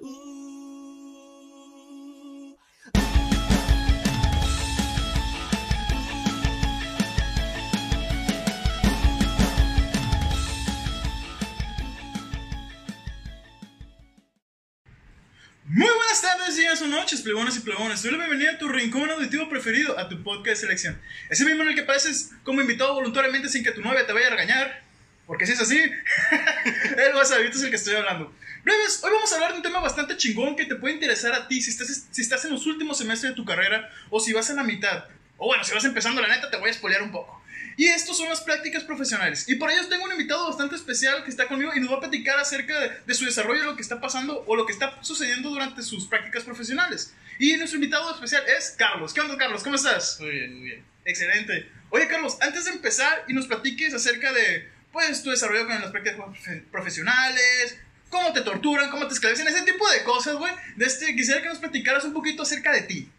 [0.00, 0.08] Muy
[15.66, 18.00] buenas tardes, días o noches, plebones y plebones.
[18.00, 21.02] Soy la bienvenida a tu rincón auditivo preferido, a tu podcast de selección.
[21.28, 24.28] Ese mismo en el que apareces como invitado voluntariamente sin que tu novia te vaya
[24.28, 24.82] a regañar.
[25.26, 25.80] Porque si es así,
[27.06, 28.32] el WhatsApp es el que estoy hablando.
[28.64, 31.48] Breves, hoy vamos a hablar de un tema bastante chingón que te puede interesar a
[31.48, 34.48] ti si estás, si estás en los últimos semestres de tu carrera o si vas
[34.50, 35.04] en la mitad.
[35.36, 37.42] O bueno, si vas empezando, la neta, te voy a spoilear un poco.
[37.76, 39.48] Y estos son las prácticas profesionales.
[39.48, 42.00] Y por ello tengo un invitado bastante especial que está conmigo y nos va a
[42.00, 45.50] platicar acerca de, de su desarrollo, lo que está pasando o lo que está sucediendo
[45.50, 47.14] durante sus prácticas profesionales.
[47.38, 49.12] Y nuestro invitado especial es Carlos.
[49.12, 49.64] ¿Qué onda, Carlos?
[49.64, 50.20] ¿Cómo estás?
[50.20, 50.84] Muy bien, muy bien.
[51.04, 51.68] Excelente.
[51.90, 55.90] Oye, Carlos, antes de empezar y nos platiques acerca de, pues, tu desarrollo con las
[55.90, 57.78] prácticas profe- profesionales,
[58.10, 60.52] cómo te torturan, cómo te esclavizan, ese tipo de cosas, güey.
[60.76, 63.10] De este, quisiera que nos platicaras un poquito acerca de ti.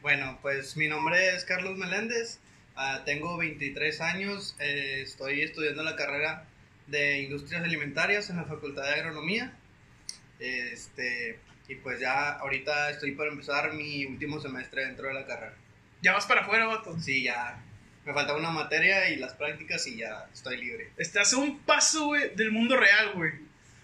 [0.00, 2.38] Bueno, pues mi nombre es Carlos Meléndez,
[2.76, 6.44] ah, tengo 23 años, eh, estoy estudiando la carrera
[6.86, 9.52] de Industrias Alimentarias en la Facultad de Agronomía.
[10.38, 15.54] Este, y pues ya ahorita estoy por empezar mi último semestre dentro de la carrera.
[16.00, 16.98] Ya vas para afuera, vato.
[17.00, 17.60] Sí, ya
[18.08, 20.90] me falta una materia y las prácticas y ya estoy libre.
[20.96, 23.32] Estás a un paso, güey, del mundo real, güey.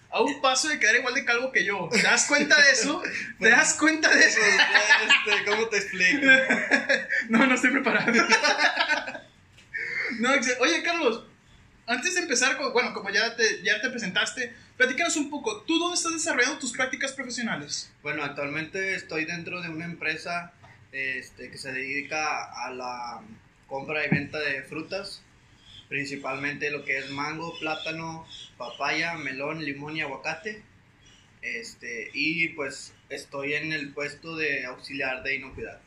[0.09, 1.89] A un paso de quedar igual de calvo que yo.
[1.91, 3.03] ¿Te das cuenta de eso?
[3.39, 4.39] ¿Te das cuenta de eso?
[4.41, 6.25] Pues, este, ¿Cómo te explico?
[7.29, 8.11] No, no estoy preparado.
[10.19, 10.29] No,
[10.59, 11.23] oye, Carlos,
[11.85, 15.61] antes de empezar, con- bueno, como ya te, ya te presentaste, platícanos un poco.
[15.67, 17.91] ¿Tú dónde estás desarrollando tus prácticas profesionales?
[18.01, 20.51] Bueno, actualmente estoy dentro de una empresa
[20.91, 23.21] este, que se dedica a la
[23.67, 25.23] compra y venta de frutas,
[25.89, 28.25] principalmente lo que es mango, plátano,
[28.57, 30.63] papaya, melón, limón y aguacate.
[31.41, 35.79] Este, y pues estoy en el puesto de auxiliar de inocuidad.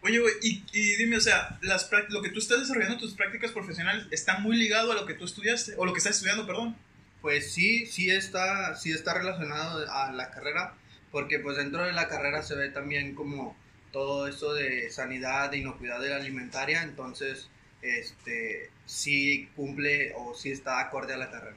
[0.00, 3.52] Oye, güey, y, y dime, o sea, las lo que tú estás desarrollando tus prácticas
[3.52, 6.76] profesionales está muy ligado a lo que tú estudiaste, o lo que estás estudiando, perdón.
[7.20, 10.74] Pues sí, sí está, sí está relacionado a la carrera,
[11.12, 13.56] porque pues dentro de la carrera se ve también como
[13.92, 17.48] todo eso de sanidad, de inocuidad de la alimentaria, entonces
[17.82, 21.56] este sí cumple o sí está acorde a la carrera.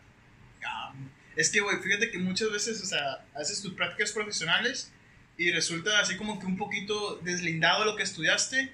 [0.66, 0.94] Ah,
[1.36, 4.92] Es que, güey, fíjate que muchas veces, o sea, haces tus prácticas profesionales
[5.38, 8.72] y resulta así como que un poquito deslindado de lo que estudiaste.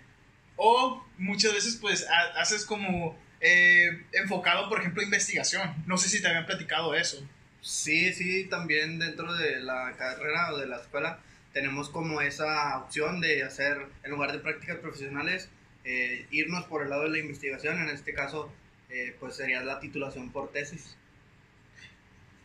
[0.58, 5.74] O muchas veces, pues, ha- haces como eh, enfocado, por ejemplo, a investigación.
[5.88, 7.28] No sé si te habían platicado eso.
[7.62, 11.20] Sí, sí, también dentro de la carrera o de la escuela
[11.54, 15.50] tenemos como esa opción de hacer, en lugar de prácticas profesionales,
[15.84, 18.54] eh, irnos por el lado de la investigación, en este caso,
[18.90, 20.96] eh, pues sería la titulación por tesis.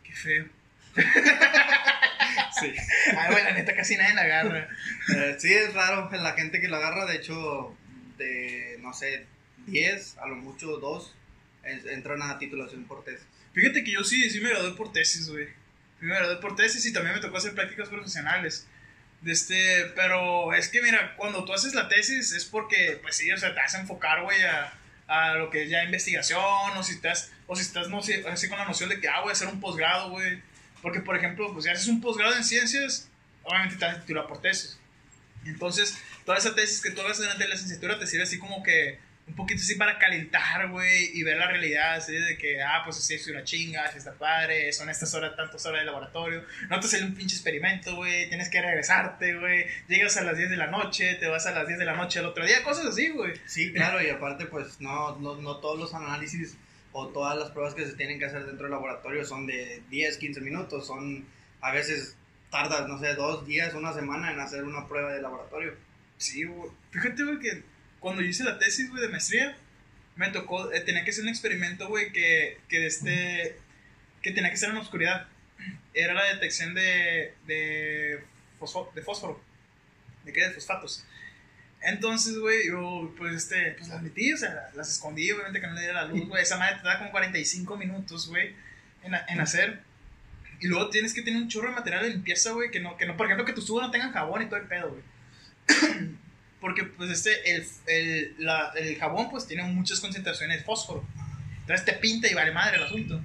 [0.03, 0.45] Qué feo.
[2.59, 2.73] Sí.
[3.15, 4.67] Ay, güey, la neta casi nadie la agarra.
[5.15, 7.75] Eh, sí, es raro la gente que lo agarra, de hecho,
[8.17, 9.27] de, no sé,
[9.67, 11.15] 10, a lo mucho 2,
[11.63, 13.27] entran a titulación por tesis.
[13.53, 15.45] Fíjate que yo sí, sí me gradué por tesis, güey.
[15.99, 18.67] Sí me gradué por tesis y también me tocó hacer prácticas profesionales.
[19.21, 23.31] De este, pero es que mira, cuando tú haces la tesis es porque, pues sí,
[23.31, 24.73] o sea, te vas a enfocar, güey, a,
[25.07, 26.39] a lo que es ya investigación,
[26.77, 29.21] o si estás, o si estás, no sé, así con la noción de que, ah,
[29.21, 30.41] voy a hacer un posgrado, güey.
[30.81, 33.09] Porque, por ejemplo, pues si haces un posgrado en ciencias,
[33.43, 34.77] obviamente te vas a titular por tesis.
[35.45, 38.99] Entonces, toda esa tesis que tú hagas durante la licenciatura te sirve así como que
[39.27, 42.97] un poquito así para calentar, güey, y ver la realidad, así de que, ah, pues
[42.97, 46.79] sí, es una chinga, sí está padre, son estas horas, tantas horas de laboratorio, no
[46.79, 50.57] te sale un pinche experimento, güey, tienes que regresarte, güey, llegas a las 10 de
[50.57, 53.09] la noche, te vas a las 10 de la noche al otro día, cosas así,
[53.09, 53.33] güey.
[53.45, 56.55] Sí, claro, y aparte, pues no, no, no todos los análisis
[56.93, 60.17] o todas las pruebas que se tienen que hacer dentro del laboratorio son de 10,
[60.17, 61.25] 15 minutos, son
[61.59, 62.15] a veces
[62.49, 65.73] tardas, no sé, dos días, una semana en hacer una prueba de laboratorio.
[66.17, 66.71] Sí, güey.
[66.91, 67.63] Fíjate, güey, que
[67.99, 69.55] cuando yo hice la tesis, güey, de maestría,
[70.15, 73.57] me tocó, eh, tenía que hacer un experimento, güey, que, que de este,
[74.21, 75.27] que tenía que ser en la oscuridad.
[75.93, 78.23] Era la detección de, de,
[78.59, 79.41] fosfo- de fósforo,
[80.25, 81.03] de qué, de fosfatos.
[81.81, 85.73] Entonces, güey, yo, pues, este, pues las metí, o sea, las escondí, obviamente que no
[85.73, 86.41] le diera la luz, güey.
[86.43, 88.55] Esa madre te da como 45 minutos, güey,
[89.03, 89.81] en, en hacer.
[90.59, 93.05] Y luego tienes que tener un chorro de material de limpieza, güey, que no, que
[93.05, 95.03] no, por ejemplo, que tus tubos no tengan jabón y todo el pedo, güey.
[96.67, 101.05] Porque, pues, este, el, el, la- el jabón, pues, tiene muchas concentraciones de fósforo.
[101.61, 103.21] Entonces te pinta y vale madre el asunto.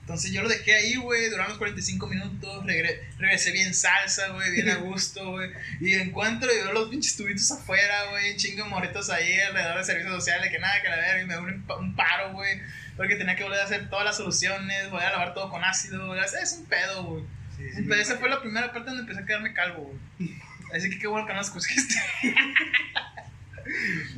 [0.00, 4.50] Entonces yo lo dejé ahí, güey, duraron los 45 minutos, regre- regresé bien salsa, güey,
[4.52, 5.50] bien a gusto, güey.
[5.80, 9.84] Y encuentro y veo los pinches tubitos afuera, güey, chingo de morritos ahí alrededor de
[9.84, 12.58] servicios sociales, que nada, que la verga, y me un, un paro, güey.
[12.96, 16.06] Porque tenía que volver a hacer todas las soluciones, voy a lavar todo con ácido,
[16.06, 16.20] güey.
[16.20, 17.24] Es un pedo, güey.
[17.56, 20.32] Sí, sí, esa fue la primera parte donde empecé a quedarme calvo, güey.
[20.74, 21.94] Así que qué bueno que no las escogiste.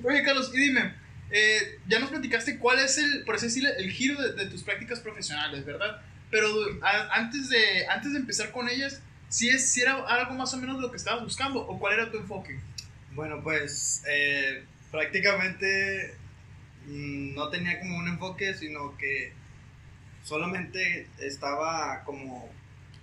[0.05, 0.95] Oye, Carlos, y dime,
[1.31, 5.01] eh, ya nos platicaste cuál es el, por así decirlo, el giro de, tus prácticas
[5.01, 6.03] profesionales, ¿verdad?
[6.31, 6.49] Pero
[7.13, 10.81] antes, de, antes de empezar con ellas, ¿sí, es, si era algo más o menos
[10.81, 12.59] lo que estabas buscando o cuál era tu enfoque?
[13.13, 16.15] Bueno, pues eh, prácticamente
[16.87, 19.33] mm, no tenía como un enfoque, sino que
[20.23, 22.49] solamente estaba como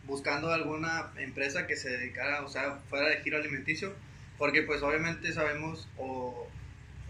[0.07, 3.93] buscando alguna empresa que se dedicara, o sea, fuera de giro alimenticio,
[4.37, 6.47] porque pues obviamente sabemos o,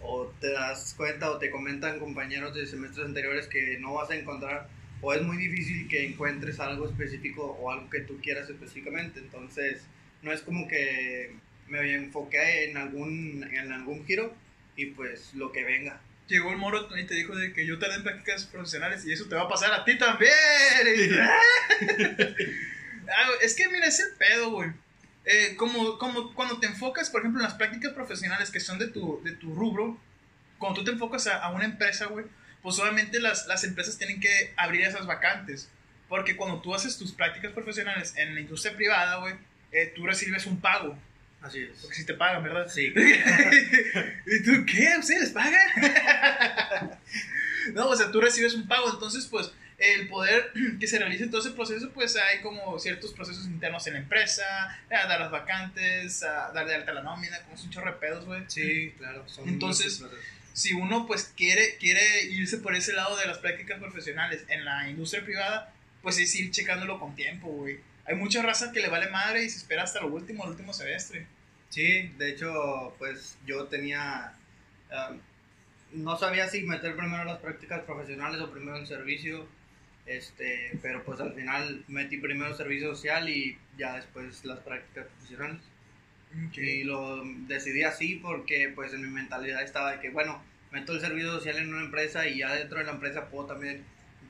[0.02, 4.16] o te das cuenta o te comentan compañeros de semestres anteriores que no vas a
[4.16, 4.68] encontrar
[5.00, 9.86] o es muy difícil que encuentres algo específico o algo que tú quieras específicamente, entonces
[10.22, 11.32] no es como que
[11.68, 14.34] me enfoqué en algún, en algún giro
[14.76, 16.00] y pues lo que venga.
[16.26, 19.28] Llegó el moro y te dijo de que yo tardé en prácticas profesionales y eso
[19.28, 20.30] te va a pasar a ti también.
[23.08, 24.70] Ah, es que mira, es el pedo, güey.
[25.24, 28.88] Eh, como, como cuando te enfocas, por ejemplo, en las prácticas profesionales que son de
[28.88, 29.98] tu, de tu rubro,
[30.58, 32.24] cuando tú te enfocas a, a una empresa, güey,
[32.62, 35.70] pues obviamente las, las empresas tienen que abrir esas vacantes.
[36.08, 39.34] Porque cuando tú haces tus prácticas profesionales en la industria privada, güey,
[39.72, 40.98] eh, tú recibes un pago.
[41.42, 41.78] Así es.
[41.80, 42.66] Porque si te pagan, ¿verdad?
[42.68, 42.86] Sí.
[44.26, 44.96] ¿Y tú qué?
[44.98, 45.68] ¿Ustedes les pagan?
[47.74, 51.40] no, o sea, tú recibes un pago, entonces, pues, el poder que se realice todo
[51.40, 54.44] ese proceso, pues hay como ciertos procesos internos en la empresa,
[54.90, 57.98] a dar las vacantes, a dar de alta la nómina, como es un chorro de
[57.98, 58.42] pedos, güey.
[58.48, 59.28] Sí, claro.
[59.28, 60.04] son Entonces.
[60.52, 64.90] Si uno, pues, quiere, quiere irse por ese lado de las prácticas profesionales en la
[64.90, 65.72] industria privada,
[66.02, 67.78] pues es ir checándolo con tiempo, güey.
[68.06, 70.72] Hay mucha raza que le vale madre y se espera hasta lo último, el último
[70.72, 71.26] semestre.
[71.68, 74.32] Sí, de hecho, pues yo tenía.
[74.90, 75.20] um,
[75.92, 79.46] no sabía si meter primero las prácticas profesionales o primero el servicio.
[80.08, 85.60] Este, pero pues al final metí primero servicio social y ya después las prácticas profesionales.
[86.54, 91.00] Y lo decidí así porque pues en mi mentalidad estaba de que, bueno, meto el
[91.00, 93.84] servicio social en una empresa y ya dentro de la empresa puedo también,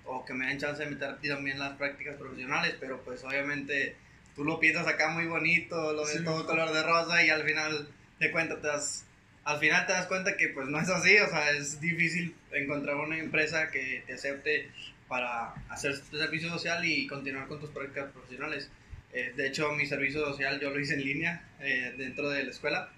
[0.04, 3.96] o que me den chance de meter también las prácticas profesionales, pero pues obviamente
[4.36, 6.24] tú lo piensas acá muy bonito, lo ves Sí.
[6.24, 7.88] todo color de rosa y al final
[8.20, 9.04] de cuentas te das,
[9.44, 12.96] al final te das cuenta que pues no es así, o sea, es difícil encontrar
[12.96, 14.70] una empresa que te acepte
[15.08, 18.70] para hacer tu servicio social y continuar con tus prácticas profesionales.
[19.12, 22.50] Eh, de hecho, mi servicio social yo lo hice en línea eh, dentro de la
[22.50, 22.90] escuela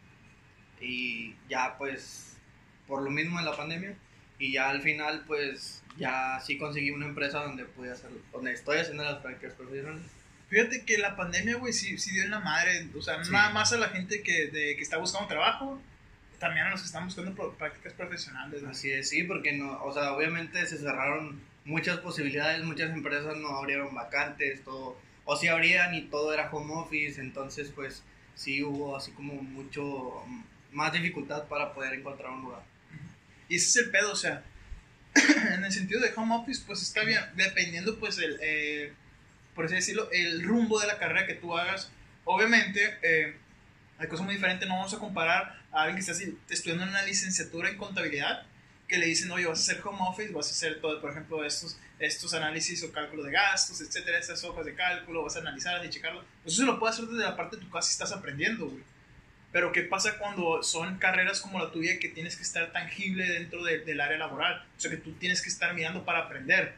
[0.81, 2.37] y ya pues
[2.89, 3.95] por lo mismo de la pandemia
[4.39, 8.79] y ya al final pues ya sí conseguí una empresa donde pude hacer, donde estoy
[8.79, 10.03] haciendo las prácticas profesionales.
[10.49, 12.89] Fíjate que la pandemia, güey, sí, sí dio en la madre.
[12.99, 13.31] O sea, Sí.
[13.31, 15.81] nada más a la gente que, de, que está buscando trabajo,
[16.41, 18.65] también a los que están buscando prácticas profesionales.
[18.65, 23.57] Así es, sí, porque no, o sea, obviamente se cerraron muchas posibilidades, muchas empresas no
[23.57, 28.03] abrieron vacantes, todo, o si abrían y todo era home office, entonces pues
[28.35, 30.43] sí hubo así como mucho mm,
[30.73, 32.63] más dificultad para poder encontrar un lugar.
[33.49, 34.45] Y ese es el pedo, o sea,
[35.55, 38.93] en el sentido de home office, pues está bien, dependiendo, pues, el, eh,
[39.55, 41.91] por así decirlo, el rumbo de la carrera que tú hagas.
[42.25, 43.37] Obviamente, eh,
[43.99, 47.69] hay cosas muy diferentes, no vamos a comparar a alguien que está estudiando una licenciatura
[47.69, 48.47] en contabilidad,
[48.91, 51.45] que le dicen, oye, vas a hacer home office, vas a hacer todo, por ejemplo,
[51.45, 55.87] estos, estos análisis o cálculo de gastos, etcétera, estas hojas de cálculo, vas a analizarlas
[55.87, 56.25] y checarlo.
[56.43, 58.83] Pues eso lo puedes hacer desde la parte de tu casa si estás aprendiendo, güey.
[59.53, 63.65] Pero ¿qué pasa cuando son carreras como la tuya que tienes que estar tangible dentro
[63.65, 64.65] de- del área laboral?
[64.77, 66.75] O sea, que tú tienes que estar mirando para aprender.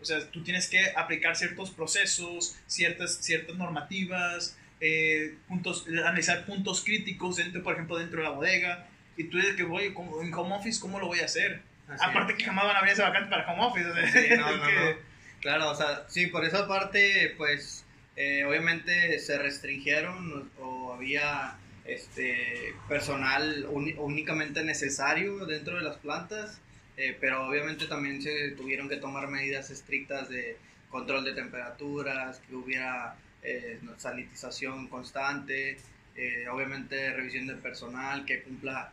[0.00, 6.82] O sea, tú tienes que aplicar ciertos procesos, ciertas, ciertas normativas, eh, puntos, analizar puntos
[6.84, 8.88] críticos, dentro, por ejemplo, dentro de la bodega.
[9.16, 11.60] Y tú dices que voy ¿cómo- en home office, ¿cómo lo voy a hacer?
[11.88, 12.38] Así Aparte es.
[12.38, 13.86] que jamás van a abrir esa vacante para home office.
[13.86, 15.12] o sea, Sí, no, no, que- no.
[15.40, 17.84] Claro, o sea, sí, por esa parte, pues,
[18.16, 26.60] eh, obviamente se restringieron o, o había este personal únicamente necesario dentro de las plantas,
[26.96, 30.56] eh, pero obviamente también se tuvieron que tomar medidas estrictas de
[30.90, 35.78] control de temperaturas, que hubiera eh, sanitización constante,
[36.14, 38.92] eh, obviamente revisión del personal que cumpla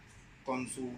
[0.49, 0.91] con su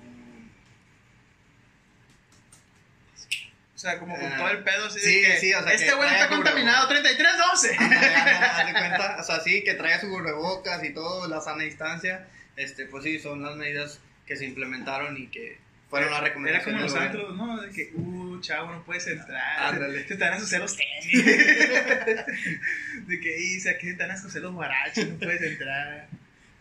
[3.76, 5.74] O sea, como con Ah, todo el pedo así sí, de que sí, o sea,
[5.74, 7.76] este que güey está contaminado, 3312.
[7.78, 11.42] Ándale, ándale, haz de cuenta, o sea, sí, que traiga su cubrebocas y todo, la
[11.42, 15.58] sana distancia, este, pues sí, son las medidas que se implementaron y que
[15.90, 16.82] fueron las Era recomendaciones.
[16.94, 17.62] como los antros, ¿no?
[17.62, 19.74] De que, uh, chavo, no puedes entrar.
[19.74, 20.08] Ándale.
[20.08, 21.26] Se te van a ensuciar los tenis.
[23.08, 26.08] de que, y, aquí se te van a ensuciar los guarachos, no puedes entrar.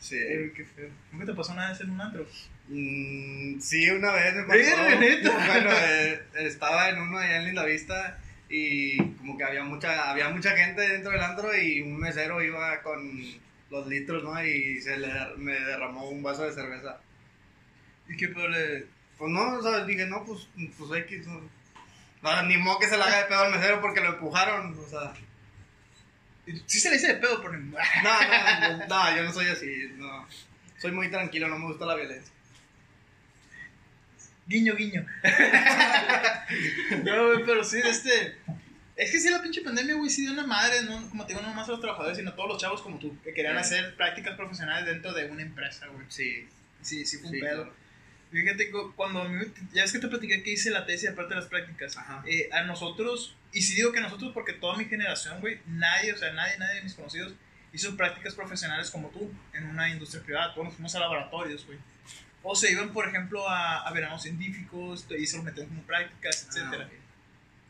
[0.01, 0.17] Sí.
[0.17, 0.89] Eh, qué feo.
[1.13, 2.27] ¿Nunca te pasó nada de hacer un antro?
[2.71, 4.77] Mm, sí, una vez me pasó.
[5.47, 10.29] Bueno, eh, estaba en uno allá en Linda Vista y como que había mucha, había
[10.29, 13.21] mucha gente dentro del antro y un mesero iba con
[13.71, 14.45] los litros, ¿no?
[14.45, 17.01] Y se le me derramó un vaso de cerveza.
[18.09, 18.87] ¿Y qué pedo le.?
[19.19, 20.49] Pues no, o sea, dije, no, pues,
[20.79, 21.27] pues X.
[21.27, 21.41] No,
[22.23, 24.89] no, ni modo que se le haga de pedo al mesero porque lo empujaron, o
[24.89, 25.13] sea.
[26.67, 27.55] Sí se le dice de pedo, pero.
[27.59, 30.27] No, no, no, no, yo no soy así, no.
[30.79, 32.33] Soy muy tranquilo, no me gusta la violencia.
[34.51, 35.07] Guiño, guiño.
[37.05, 38.37] no, güey, pero sí, este.
[38.97, 41.41] Es que sí, la pinche pandemia, güey, sí dio una madre, no, como te digo,
[41.47, 43.61] no más a los trabajadores, sino a todos los chavos como tú, que querían Sí.
[43.61, 46.05] hacer prácticas profesionales dentro de una empresa, güey.
[46.09, 46.47] Sí,
[46.83, 47.55] Sí, sí, fue un Sí, pedo.
[47.65, 47.75] claro.
[48.33, 49.27] Fíjate, cu- cuando
[49.73, 52.23] ya es que te platiqué que hice la tesis aparte de las prácticas, Ajá.
[52.27, 56.13] eh, a nosotros, y sí digo que a nosotros porque toda mi generación, güey, nadie,
[56.13, 57.35] o sea, nadie, nadie de mis conocidos
[57.73, 61.79] hizo prácticas profesionales como tú en una industria privada, todos nos fuimos a laboratorios, güey.
[62.43, 66.47] O se iban, por ejemplo, a, a veranos científicos y se los metían como prácticas,
[66.49, 66.89] etcétera.
[66.91, 66.97] Ah.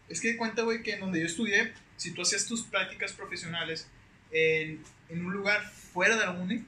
[0.09, 3.13] Es que de cuenta, güey, que en donde yo estudié, si tú hacías tus prácticas
[3.13, 3.89] profesionales
[4.31, 6.65] en, en un lugar fuera de la uni,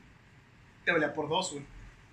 [0.84, 1.64] te valía por dos, güey.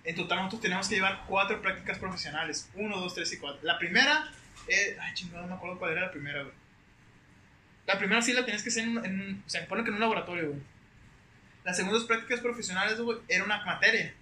[0.04, 2.70] En total nosotros teníamos que llevar cuatro prácticas profesionales.
[2.74, 3.60] Uno, dos, tres y cuatro.
[3.62, 4.32] La primera,
[4.68, 6.54] eh, ay, chingado, no me acuerdo cuál era la primera, güey.
[7.86, 10.00] La primera sí la tenías que hacer en, en o sea, pone que en un
[10.00, 10.60] laboratorio, güey.
[11.64, 14.14] Las segundas prácticas profesionales, güey, era una materia.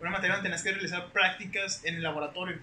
[0.00, 2.58] Una materia donde tenías que realizar prácticas en el laboratorio.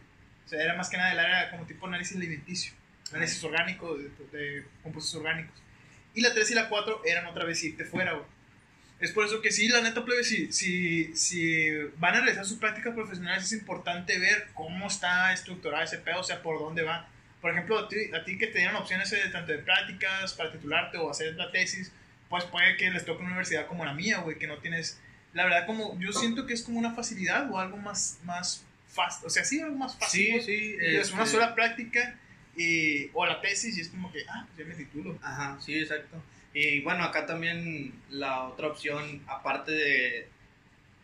[0.46, 2.74] O sea, era más que nada el área como tipo análisis alimenticio,
[3.12, 5.62] análisis orgánico, de, de compuestos orgánicos.
[6.13, 8.25] Y la 3 y la 4 eran otra vez irte fuera, güey.
[9.00, 12.58] Es por eso que sí, la neta, plebe, si, si, si van a realizar sus
[12.58, 17.10] prácticas profesionales, es importante ver cómo está estructurado ese pedo, o sea, por dónde va.
[17.42, 20.54] Por ejemplo, a ti, a ti que te dieron opciones de, tanto de prácticas para
[20.54, 21.92] titularte o hacer la tesis,
[22.30, 25.02] pues puede que les toque una universidad como la mía, güey, que no tienes,
[25.34, 29.28] la verdad, como yo siento que es como una facilidad o algo más, más fácil,
[29.28, 30.22] o sea, sí, algo más fácil.
[30.22, 30.44] Sí, güey.
[30.44, 30.78] sí.
[30.80, 32.20] Es una este, sola práctica
[32.56, 35.18] y, o la tesis y es como que, ah, pues ya me titulo.
[35.22, 36.22] Ajá, sí, exacto.
[36.54, 40.28] Y bueno, acá también la otra opción, aparte de,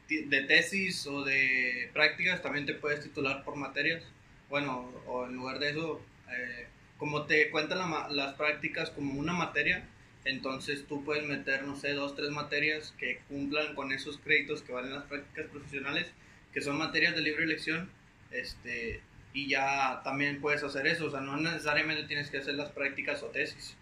[0.07, 4.03] de tesis o de prácticas, también te puedes titular por materias.
[4.49, 6.67] Bueno, o en lugar de eso, eh,
[6.97, 9.87] como te cuentan la las prácticas como una materia,
[10.25, 14.73] entonces tú puedes meter, no sé, dos, tres materias que cumplan con esos créditos que
[14.73, 16.07] valen las prácticas profesionales,
[16.53, 17.89] que son materias de libre elección,
[18.31, 19.01] este,
[19.33, 23.23] y ya también puedes hacer eso, o sea, no necesariamente tienes que hacer las prácticas
[23.23, 23.75] o tesis.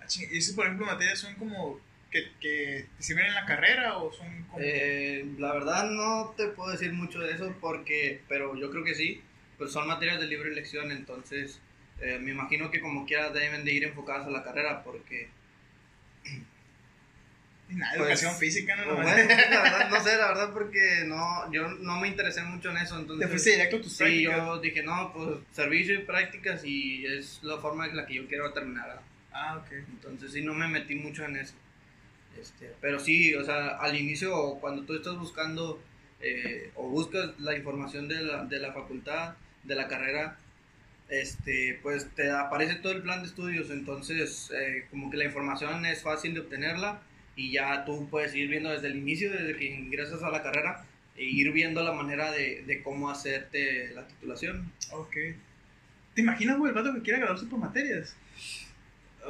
[0.00, 3.98] Ah, ¿Y si, por ejemplo, materias son como que, que te sirven en la carrera
[3.98, 4.62] o son como...
[4.62, 8.94] Eh, la verdad no te puedo decir mucho de eso porque, pero yo creo que
[8.94, 9.22] sí,
[9.58, 11.60] pues son materias de libre elección, entonces
[12.00, 15.28] eh, me imagino que como quiera deben de ir enfocadas a la carrera porque...
[17.70, 18.82] Nada, pues, educación física, ¿no?
[18.82, 19.14] o Nomás.
[19.14, 22.76] bueno, la verdad, no sé, la verdad porque no, yo no me interesé mucho en
[22.76, 23.26] eso, entonces...
[23.26, 24.36] Te fuiste directo a tus Sí, prácticas.
[24.36, 28.28] yo dije, no, pues servicio y prácticas y es la forma en la que yo
[28.28, 29.00] quiero terminar.
[29.32, 29.72] Ah, ok.
[29.72, 31.54] Entonces sí, no me metí mucho en eso.
[32.38, 35.82] Este, pero sí, o sea, al inicio, cuando tú estás buscando
[36.20, 40.36] eh, o buscas la información de la, de la facultad, de la carrera,
[41.08, 45.84] este, pues te aparece todo el plan de estudios, entonces eh, como que la información
[45.86, 47.00] es fácil de obtenerla
[47.36, 50.84] y ya tú puedes ir viendo desde el inicio, desde que ingresas a la carrera,
[51.16, 54.72] e ir viendo la manera de, de cómo hacerte la titulación.
[54.92, 55.14] Ok.
[56.14, 58.16] ¿Te imaginas, güey, el vato que quiere graduarse por materias?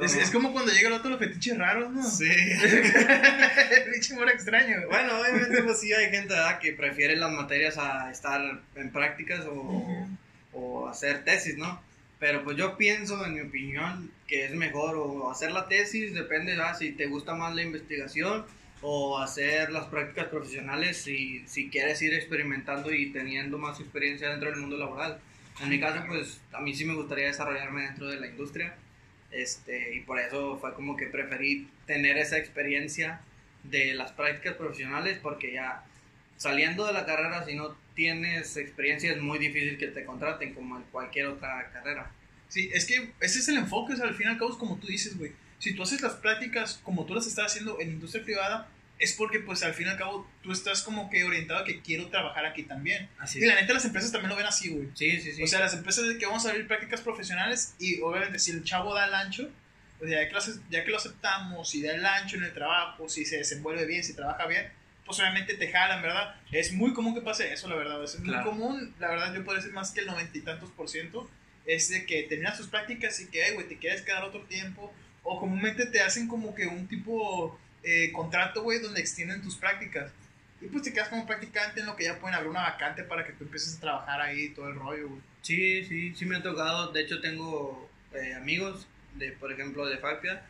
[0.01, 2.03] Es, es como cuando llega el otro los fetiches raros, ¿no?
[2.03, 2.29] Sí.
[3.93, 4.75] Pinche humor extraño.
[4.77, 4.87] güey.
[4.89, 6.59] Bueno, obviamente pues sí hay gente ¿verdad?
[6.59, 10.07] que prefiere las materias a estar en prácticas o, Ujú.
[10.55, 11.81] O hacer tesis, ¿no?
[12.19, 16.55] Pero pues yo pienso, en mi opinión, que es mejor o hacer la tesis, depende
[16.55, 16.77] ¿verdad?
[16.77, 18.45] si te gusta más la investigación
[18.81, 24.49] o hacer las prácticas profesionales si, si quieres ir experimentando y teniendo más experiencia dentro
[24.49, 25.19] del mundo laboral.
[25.61, 28.75] En mi caso, pues a mí sí me gustaría desarrollarme dentro de la industria
[29.31, 33.21] este, y por eso fue como que preferí tener esa experiencia
[33.63, 35.83] de las prácticas profesionales porque ya
[36.37, 40.77] saliendo de la carrera si no tienes experiencia es muy difícil que te contraten como
[40.77, 42.11] en cualquier otra carrera.
[42.47, 44.57] Sí, es que ese es el enfoque, o sea, al fin y al cabo es
[44.57, 45.31] como tú dices, güey.
[45.59, 49.39] Si tú haces las prácticas como tú las estás haciendo en industria privada, es porque
[49.39, 52.45] pues al fin y al cabo tú estás como que orientado a que quiero trabajar
[52.45, 53.09] aquí también.
[53.19, 54.89] Así Y la neta las empresas también lo ven así, güey.
[54.93, 55.43] Sí, sí, sí.
[55.43, 58.63] O sea, las empresas de que vamos a abrir prácticas profesionales y obviamente si el
[58.63, 59.49] chavo da el ancho,
[59.99, 60.39] pues ya que lo,
[60.69, 64.03] ya que lo aceptamos, si da el ancho en el trabajo, si se desenvuelve bien,
[64.03, 64.69] si trabaja bien,
[65.05, 66.35] pues obviamente te jalan, ¿verdad?
[66.51, 68.03] Es muy común que pase eso, la verdad.
[68.03, 68.49] Es muy Claro.
[68.49, 71.29] común, la verdad, yo puedo decir más que el noventa y tantos por ciento,
[71.65, 74.93] es de que terminas tus prácticas y que, "Ay, güey, te quieres quedar otro tiempo,
[75.23, 80.11] o comúnmente te hacen como que un tipo eh, contrato, güey, donde extienden tus prácticas.
[80.59, 83.23] Y pues te quedas como practicante en lo que ya pueden abrir una vacante para
[83.23, 85.21] que tú empieces a trabajar ahí y todo el rollo, güey.
[85.43, 86.91] Sí, sí, sí me ha tocado.
[86.91, 90.43] De hecho, tengo eh, amigos de por ejemplo, de FACPIA,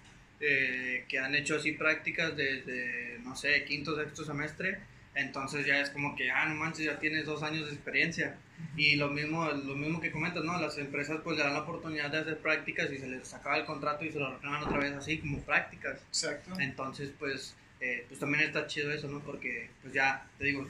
[0.47, 4.79] eh, que han hecho así prácticas desde, no sé, quinto, sexto semestre,
[5.15, 8.37] entonces ya es como que, ah, no manches, ya tienes dos años de experiencia.
[8.75, 10.59] Y lo mismo, lo mismo que comentas, ¿no?
[10.59, 13.65] Las empresas pues le dan la oportunidad de hacer prácticas y se les acaba el
[13.65, 16.01] contrato y se lo reclaman otra vez así como prácticas.
[16.07, 16.51] Exacto.
[16.59, 19.21] Entonces, pues, eh, pues también está chido eso, ¿no?
[19.21, 20.67] Porque, pues ya, te digo,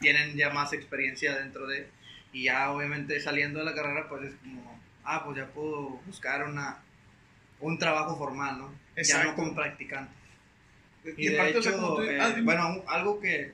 [0.00, 1.86] tienen ya más experiencia dentro de...
[2.32, 6.44] Y ya obviamente saliendo de la carrera, pues es como, ah, pues ya puedo buscar
[6.44, 6.78] una,
[7.60, 8.74] un trabajo formal, ¿no?
[9.02, 10.12] Ya no como practicante.
[11.04, 13.52] Y, Y de hecho, tú- eh, ah, bueno, algo que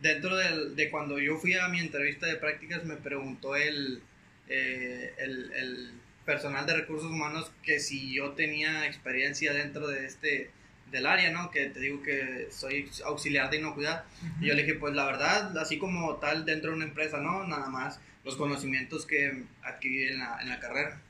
[0.00, 4.02] dentro del- de cuando yo fui a mi entrevista de prácticas me preguntó el,
[4.48, 5.90] eh, el, el
[6.24, 10.50] personal de recursos humanos que si yo tenía experiencia dentro de este
[10.90, 11.52] del área, ¿no?
[11.52, 14.04] Que te digo que soy auxiliar de inocuidad.
[14.40, 17.46] Y yo le dije, pues la verdad, así como tal dentro de una empresa, ¿no?
[17.46, 21.00] Nada más los conocimientos que adquirí en la, en la carrera.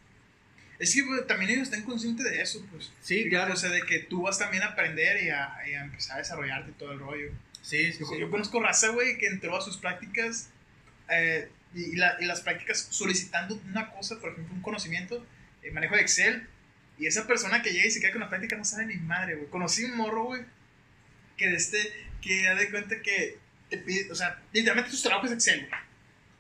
[0.81, 2.91] Es que güey, también ellos están conscientes de eso, pues.
[3.03, 3.53] Sí, claro.
[3.55, 6.19] O sea, de que tú vas también a aprender y a, y a empezar a
[6.21, 7.31] desarrollarte todo el rollo.
[7.63, 8.19] Sí, sí, Yo, sí.
[8.19, 10.49] yo conozco raza, güey, que entró a sus prácticas
[11.11, 15.25] eh, y, la- y las prácticas solicitando una cosa, por ejemplo, un conocimiento,
[15.63, 16.49] el manejo de Excel,
[16.99, 19.35] y esa persona que llega y se queda con la práctica no sabe ni madre,
[19.37, 19.49] güey.
[19.51, 20.43] Conocí un morro, güey,
[21.37, 21.79] que de este,
[22.23, 25.81] que da de cuenta que te pide, o sea, literalmente tus trabajos es Excel, güey.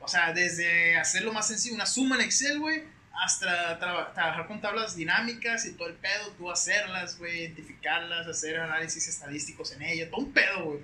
[0.00, 2.82] O sea, desde hacer lo más sencillo, una suma en Excel, güey,
[3.22, 8.58] hasta traba- trabajar con tablas dinámicas y todo el pedo, tú hacerlas, güey, identificarlas, hacer
[8.58, 10.78] análisis estadísticos en ellas, todo un pedo, güey.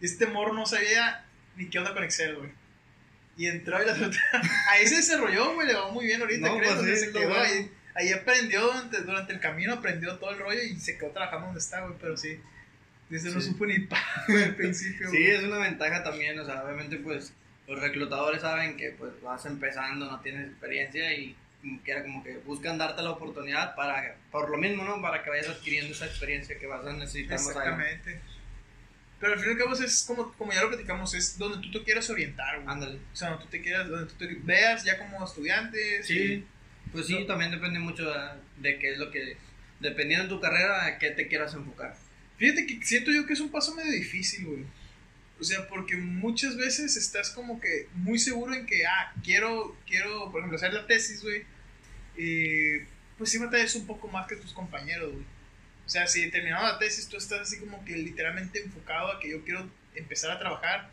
[0.00, 1.24] Y este morro no sabía
[1.56, 2.50] ni qué onda con Excel, güey.
[3.36, 3.94] Y entró y la
[4.70, 6.74] Ahí se desarrolló, güey, le va muy bien ahorita, No, creo.
[6.76, 7.42] pues sí, se quedó bueno.
[7.44, 7.70] ahí.
[7.94, 11.60] Ahí aprendió durante, durante el camino, aprendió todo el rollo y se quedó trabajando donde
[11.60, 12.40] está, güey, pero sí.
[13.08, 13.48] Desde no Sí.
[13.48, 15.08] supo ni pa al principio.
[15.10, 15.30] Sí, güey.
[15.30, 17.32] es una ventaja también, o sea, obviamente pues
[17.68, 21.36] los reclutadores saben que pues vas empezando, no tienes experiencia y
[21.84, 25.00] que, como que buscan darte la oportunidad para, por lo mismo, ¿no?
[25.02, 27.90] Para que vayas adquiriendo esa experiencia que vas a necesitar más adelante.
[27.92, 28.20] Exactamente.
[29.20, 31.72] Pero al fin y al cabo es como, como ya lo platicamos, es donde tú
[31.78, 32.68] te quieras orientar, güey.
[32.68, 32.98] Ándale.
[33.12, 36.02] O sea, donde tú te quieras, donde tú te veas ya como estudiante.
[36.04, 36.44] Sí,
[36.92, 37.26] pues sí, No.
[37.26, 38.18] también depende mucho de,
[38.58, 39.36] de qué es lo que,
[39.80, 41.96] dependiendo de tu carrera, a qué te quieras enfocar.
[42.36, 44.64] Fíjate que siento yo que es un paso medio difícil, güey.
[45.40, 50.30] O sea, porque muchas veces estás como que muy seguro en que, ah, quiero, quiero,
[50.32, 51.44] por ejemplo, hacer la tesis, güey.
[52.16, 52.80] Y
[53.16, 55.24] pues sí batallas un poco más que tus compañeros, güey.
[55.86, 59.30] O sea, si terminado la tesis tú estás así como que literalmente enfocado a que
[59.30, 60.90] yo quiero empezar a trabajar,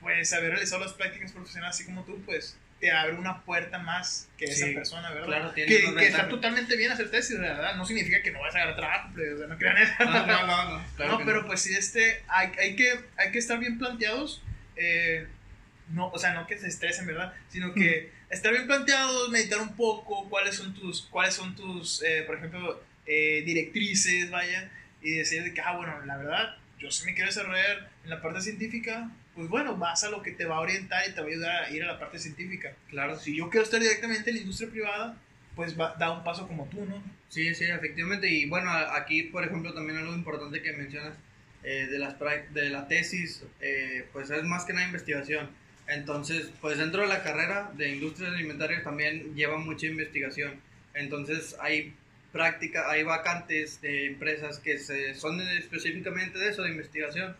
[0.00, 4.28] pues haber realizado las prácticas profesionales así como tú, pues te abre una puerta más
[4.38, 5.26] que esa Sí, persona, ¿verdad?
[5.26, 7.74] claro, tiene que, que está totalmente bien hacer tesis, ¿verdad?
[7.76, 9.92] No significa que no vas a agarrar trabajo, pero, o sea, no crean eso.
[10.00, 13.32] No, no, no, no, claro no, que pero pues sí, este, hay, hay, que, hay
[13.32, 14.42] que estar bien planteados.
[14.76, 15.26] eh,
[15.90, 17.32] no, o sea, no que se estresen, ¿verdad?
[17.48, 22.24] Sino que estar bien planteados, meditar un poco, cuáles son tus, cuáles son tus, eh,
[22.26, 24.70] por ejemplo, eh, directrices, vaya,
[25.02, 28.20] y decir de que, ah, bueno, la verdad, yo sí me quiero desarrollar en la
[28.20, 31.28] parte científica, pues bueno, vas a lo que te va a orientar y te va
[31.28, 32.74] a ayudar a ir a la parte científica.
[32.90, 35.16] Claro, Si yo quiero estar directamente en la industria privada,
[35.54, 37.00] pues va, da un paso como tú, ¿no?
[37.28, 38.28] Sí, sí, efectivamente.
[38.28, 41.14] Y bueno, aquí, por ejemplo, también algo importante que mencionas
[41.62, 42.16] eh, de, las,
[42.52, 45.48] de la tesis, eh, pues es más que nada investigación.
[45.86, 50.60] Entonces, pues dentro de la carrera de industrias alimentarias también lleva mucha investigación.
[50.94, 51.94] Entonces, hay
[52.32, 57.36] práctica, hay vacantes de empresas que se, son específicamente de eso, de investigación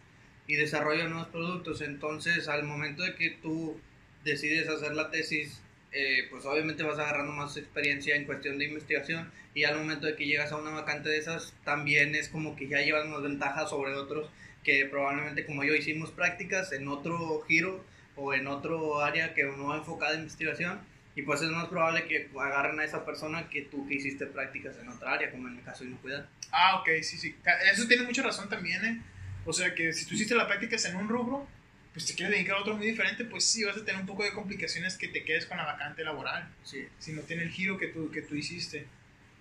[0.48, 1.82] y desarrollo de nuevos productos.
[1.82, 3.78] Entonces, al momento de que tú
[4.24, 5.60] decides hacer la tesis,
[5.92, 10.16] eh, pues obviamente vas agarrando más experiencia en cuestión de investigación y al momento de
[10.16, 13.70] que llegas a una vacante de esas, también es como que ya llevas más ventajas
[13.70, 14.28] sobre otros
[14.64, 17.84] que probablemente como yo hicimos prácticas en otro giro
[18.16, 20.80] o en otro área que no enfocada en investigación
[21.14, 24.76] y pues es más probable que agarren a esa persona que tú que hiciste prácticas
[24.78, 26.28] en otra área, como en el caso de inocuidad.
[26.52, 27.34] Ah, ok, sí, sí.
[27.72, 29.02] Eso tiene mucha razón también, ¿eh?
[29.48, 31.48] O sea, que si tú hiciste la práctica en un rubro,
[31.94, 34.22] pues te quieres dedicar a otro muy diferente, pues sí, vas a tener un poco
[34.22, 37.78] de complicaciones que te quedes con la vacante laboral, Sí, si no tiene el giro
[37.78, 38.86] que tú, que tú hiciste.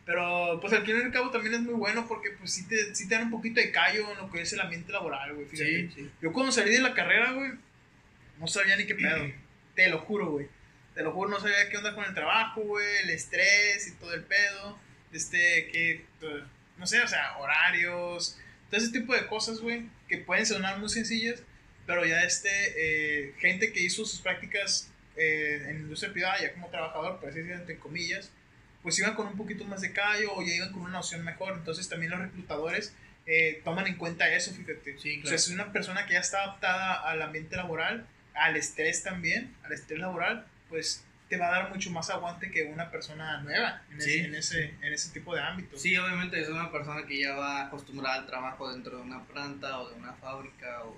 [0.06, 2.96] Pero, pues al fin y al cabo también es muy bueno porque, pues sí te,
[2.96, 5.46] sí te dan un poquito de callo en lo que es el ambiente laboral, güey,
[5.46, 5.90] fíjate.
[5.90, 6.10] sí, sí.
[6.22, 7.52] Yo cuando salí de la carrera, güey,
[8.40, 9.30] no sabía ni qué pedo.
[9.76, 10.48] Te lo juro, güey.
[10.96, 14.14] Te lo juro, no sabía qué onda con el trabajo, güey, el estrés y todo
[14.14, 14.80] el pedo.
[15.12, 16.44] Este, que, pues,
[16.78, 20.90] no sé, o sea, horarios, todo ese tipo de cosas, güey, que pueden sonar muy
[20.90, 21.42] sencillas,
[21.86, 26.70] pero ya este, eh, gente que hizo sus prácticas eh, en industria privada, ya como
[26.70, 28.30] trabajador, por así decirlo, entre comillas,
[28.84, 31.54] pues iban con un poquito más de callo o ya iban con una noción mejor.
[31.58, 32.94] Entonces también los reclutadores
[33.26, 34.98] eh, toman en cuenta eso, fíjate.
[35.00, 35.28] Sí, O claro.
[35.28, 39.74] sea, es una persona que ya está adaptada al ambiente laboral, al estrés también, al
[39.74, 44.02] estrés laboral, pues te va a dar mucho más aguante que una persona nueva en,
[44.02, 44.14] Sí.
[44.20, 45.78] ese, en, ese, en ese tipo de ámbito.
[45.78, 49.80] Sí, obviamente es una persona que ya va acostumbrada al trabajo dentro de una planta
[49.80, 50.98] o de una fábrica o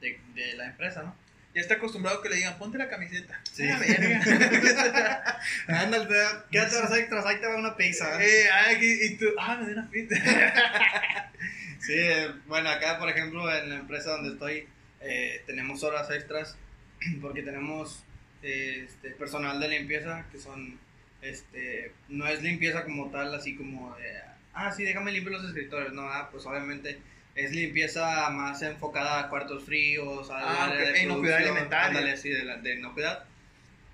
[0.00, 1.14] de, de la empresa, ¿no?
[1.54, 3.40] Ya está acostumbrado que le digan, ponte la camiseta.
[3.50, 3.68] Sí.
[3.68, 5.40] Ah, verga.
[5.82, 6.06] Ándale,
[6.50, 8.22] quédate horas extras, ahí te va una pizza.
[8.22, 10.14] eh, ah, y, y tú, ah, me dio una pizza.
[11.80, 14.68] Sí, eh, bueno, acá por ejemplo en la empresa donde estoy
[15.00, 16.56] eh, tenemos horas extras
[17.22, 18.07] porque tenemos eh,
[18.42, 20.78] este, personal de limpieza que son,
[21.22, 24.12] este, no es limpieza como tal, así como de,
[24.54, 26.98] ah, sí, déjame limpiar los escritorios, no, ah, pues obviamente
[27.34, 31.86] es limpieza más enfocada a cuartos fríos, a Ah, área de inocuidad alimentaria.
[31.86, 33.24] ándale, sí, de, la, de inocuidad.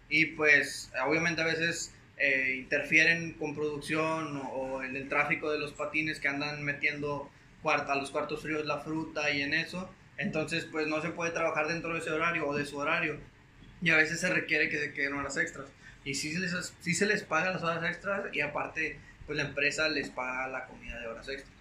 [0.09, 5.59] Y pues obviamente a veces eh, interfieren con producción o, o en el tráfico de
[5.59, 7.31] los patines que andan metiendo
[7.63, 9.91] cuart- a los cuartos fríos la fruta y en eso.
[10.17, 13.19] Entonces pues no se puede trabajar dentro de ese horario o de su horario.
[13.85, 15.67] Y a veces se requiere que se queden horas extras.
[16.05, 19.45] Y sí se les, sí se les paga las horas extras y aparte pues la
[19.45, 21.55] empresa les paga la comida de horas extras.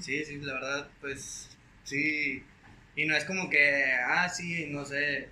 [0.00, 1.48] Sí, sí, la verdad, pues
[1.84, 2.44] sí.
[2.94, 5.28] Y no es como que, ah, sí, no sé,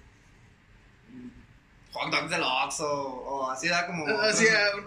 [1.93, 4.07] hot dogs del Oxxo o así da como...
[4.09, 4.33] Ah,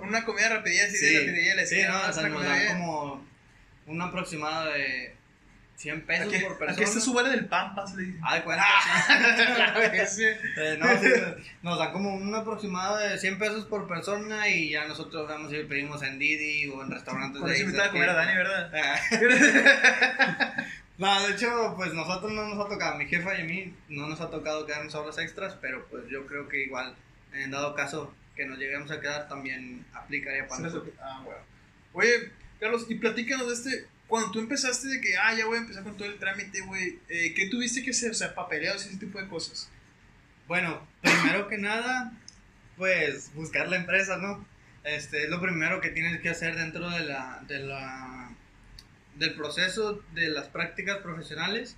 [0.02, 2.44] una comida rapidilla así sí, de la tiendilla de la sí, no, o sea, nos
[2.44, 3.26] dan como
[3.86, 5.16] un aproximado de
[5.76, 6.72] 100 pesos Aquí, por persona.
[6.74, 8.22] aquí está su vale del Pampas, le dicen.
[8.24, 10.24] Ah, de cuenta, sí.
[10.24, 11.10] Eh, no, sí,
[11.62, 15.64] nos dan como un aproximado de 100 pesos por persona y ya nosotros vamos y
[15.64, 18.14] pedimos en Didi o en restaurantes Por de eso a comer a.
[18.14, 18.72] Dani, ¿verdad?
[18.74, 20.56] Ah.
[20.98, 24.08] No, de hecho, pues nosotros no nos ha tocado, mi jefa y a mí no
[24.08, 26.96] nos ha tocado quedarnos horas extras, pero pues yo creo que igual,
[27.34, 30.94] en dado caso que nos lleguemos a quedar, también aplicaría para Sí, nosotros.
[31.02, 31.42] Ah, bueno.
[31.92, 33.88] Oye, Carlos, y platícanos de este.
[34.08, 37.00] Cuando tú empezaste de que, ah, ya voy a empezar con todo el trámite, güey,
[37.10, 38.12] eh, ¿qué tuviste que hacer?
[38.12, 39.70] O sea, papeleados y ese tipo de cosas.
[40.48, 42.14] Bueno, primero que nada,
[42.78, 44.46] pues buscar la empresa, ¿no?
[44.84, 48.32] Este es lo primero que tienes que hacer dentro de la, de la
[49.16, 51.76] del proceso de las prácticas profesionales.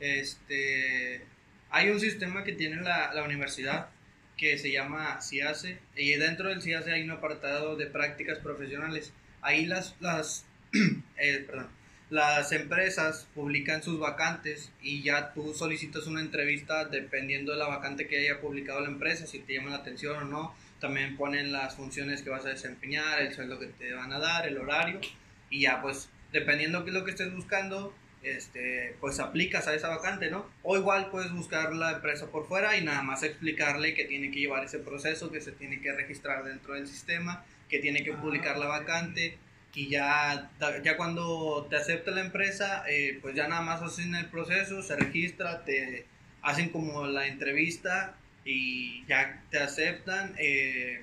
[0.00, 1.24] Este
[1.70, 3.90] hay un sistema que tiene la, la universidad
[4.36, 9.12] que se llama CIACE y dentro del CIACE hay un apartado de prácticas profesionales.
[9.42, 10.47] Ahí las las
[11.18, 11.68] eh, perdón,
[12.10, 18.06] las empresas publican sus vacantes y ya tú solicitas una entrevista dependiendo de la vacante
[18.06, 20.54] que haya publicado la empresa, si te llama la atención o no.
[20.80, 24.46] También ponen las funciones que vas a desempeñar, el sueldo que te van a dar,
[24.46, 25.00] el horario
[25.50, 30.30] y ya pues dependiendo qué lo que estés buscando, este, pues aplicas a esa vacante,
[30.30, 30.46] ¿no?
[30.62, 34.40] O igual puedes buscar la empresa por fuera y nada más explicarle que tiene que
[34.40, 38.56] llevar ese proceso, que se tiene que registrar dentro del sistema, que tiene que publicar
[38.58, 39.36] la vacante
[39.78, 40.50] y ya,
[40.82, 44.96] ya cuando te acepta la empresa, eh, pues ya nada más hacen el proceso, se
[44.96, 46.04] registra, te
[46.42, 51.02] hacen como la entrevista y ya te aceptan eh,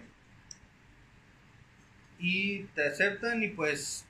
[2.19, 4.03] y te aceptan y pues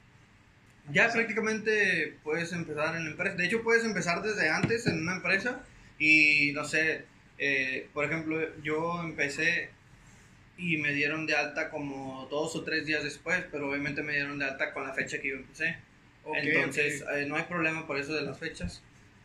[0.92, 3.36] ya prácticamente puedes empezar en la empresa.
[3.36, 5.62] De hecho, puedes empezar desde antes en una empresa
[6.00, 7.06] y no sé,
[7.38, 9.70] eh, por ejemplo, yo empecé
[10.58, 14.40] y me dieron de alta como dos o tres días después, pero obviamente me dieron
[14.40, 15.78] de alta con la fecha que yo empecé.
[16.24, 18.82] Ok, Entonces, eh, no hay problema por eso de las fechas.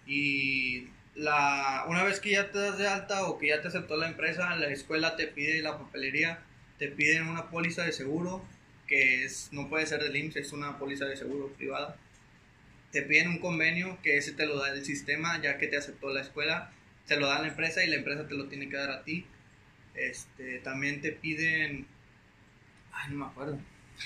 [0.06, 3.96] Y la, una vez que ya te das de alta o que ya te aceptó
[3.96, 6.40] la empresa, la escuela te pide la papelería,
[6.78, 8.44] te piden una póliza de seguro,
[8.86, 11.96] que es, no puede ser del IMSS, es una póliza de seguro privada.
[12.90, 16.12] Te piden un convenio, que ese te lo da el sistema, ya que te aceptó
[16.12, 16.72] la escuela,
[17.06, 19.26] te lo da la empresa y la empresa te lo tiene que dar a ti.
[19.94, 21.86] Este, también te piden...
[22.92, 23.58] Ay, no me acuerdo.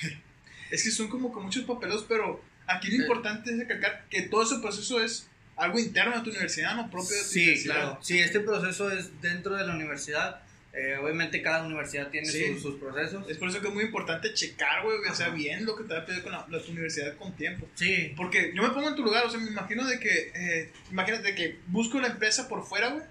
[0.70, 3.02] Es que son como con muchos papelos, pero aquí lo Sí.
[3.02, 7.10] importante es recalcar que todo ese proceso es algo interno de tu universidad, no propio
[7.16, 7.74] de tu Sí, universidad.
[7.74, 7.98] claro.
[8.02, 10.40] Sí, este proceso es dentro de la universidad.
[10.72, 12.54] Eh, obviamente cada universidad tiene Sí.
[12.54, 13.28] sus, sus procesos.
[13.30, 15.94] Es por eso que es muy importante checar, güey, o sea, bien lo que te
[15.94, 17.68] va a pedir con la, la- tu universidad con tiempo.
[17.76, 20.72] Sí, Porque yo me pongo en tu lugar, o sea, me imagino de que, eh,
[20.90, 23.04] imagínate que busco la empresa por fuera, güey,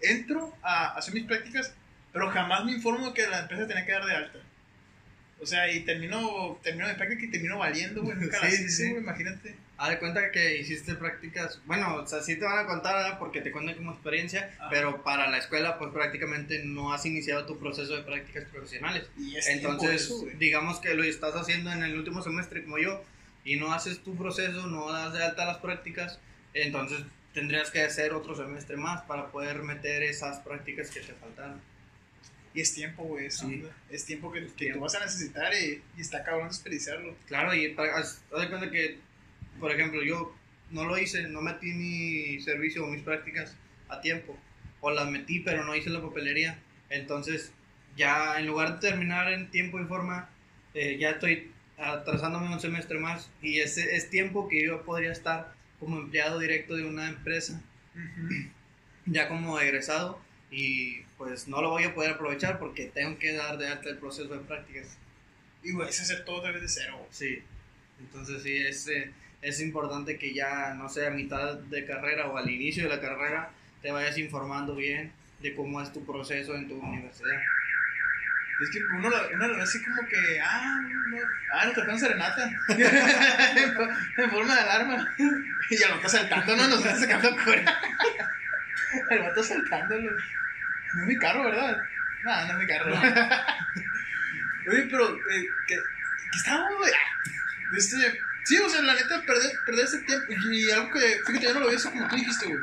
[0.00, 1.74] entro a hacer mis prácticas,
[2.12, 4.38] pero jamás me informo que la empresa tenía que dar de alta.
[5.42, 8.64] O sea, y termino, termino mi práctica y termino valiendo, güey, nunca Sí, las sí,
[8.64, 8.94] hice, sí.
[8.94, 9.54] imagínate.
[9.78, 11.60] haz de cuenta que hiciste prácticas.
[11.64, 13.18] Bueno, o sea, sí te van a contar ¿verdad?
[13.18, 14.68] porque te cuentan como experiencia, Ajá.
[14.68, 19.08] pero para la escuela, pues prácticamente no has iniciado tu proceso de prácticas profesionales.
[19.16, 23.02] Y es Entonces, eso, digamos que lo estás haciendo en el último semestre como yo
[23.42, 26.18] y no haces tu proceso, no das de alta las prácticas,
[26.52, 27.00] entonces
[27.32, 31.62] tendrías que hacer otro semestre más para poder meter esas prácticas que te faltaron.
[32.52, 33.64] Y es tiempo, güey, esa Sí.
[33.90, 37.14] Es tiempo que, que tú vas a necesitar y, y está cabrón desperdiciarlo.
[37.26, 38.98] Claro, y haz de cuenta que,
[39.60, 40.34] por ejemplo, yo
[40.70, 43.56] no lo hice, no metí mi servicio o mis prácticas
[43.88, 44.36] a tiempo,
[44.80, 46.58] o las metí pero no hice la papelería,
[46.88, 47.52] Entonces,
[47.96, 50.28] ya en lugar de terminar en tiempo y forma,
[50.74, 55.54] eh, ya estoy atrasándome un semestre más y ese es tiempo que yo podría estar
[55.78, 57.60] como empleado directo de una empresa,
[59.06, 63.58] ya como egresado y pues no lo voy a poder aprovechar porque tengo que dar
[63.58, 64.96] de alta el proceso de prácticas.
[65.62, 67.06] Y güey, es hacer todo otra vez de cero.
[67.10, 67.42] Sí,
[68.00, 72.38] entonces sí, es, eh, es importante que ya, no sé, a mitad de carrera o
[72.38, 73.50] al inicio de la carrera
[73.82, 77.38] te vayas informando bien de cómo es tu proceso en tu universidad.
[78.62, 81.18] Es que uno lo, uno lo ve así como que, ah, no,
[81.52, 82.50] ah, nos tocaron serenata.
[84.16, 85.14] en forma de alarma.
[85.68, 87.78] Y el vato saltando, no nos está sacando cura.
[89.10, 90.16] el vato saltándolo.
[90.94, 91.78] No es mi carro, ¿verdad?
[92.24, 92.94] No, no es mi carro.
[94.70, 96.92] Oye, pero, eh, que, que estábamos, güey.
[97.76, 97.96] Este,
[98.44, 100.26] sí, o sea, la neta, perder, perder ese tiempo.
[100.50, 102.60] Y algo que, fíjate, yo no lo vi eso como tú dijiste, güey.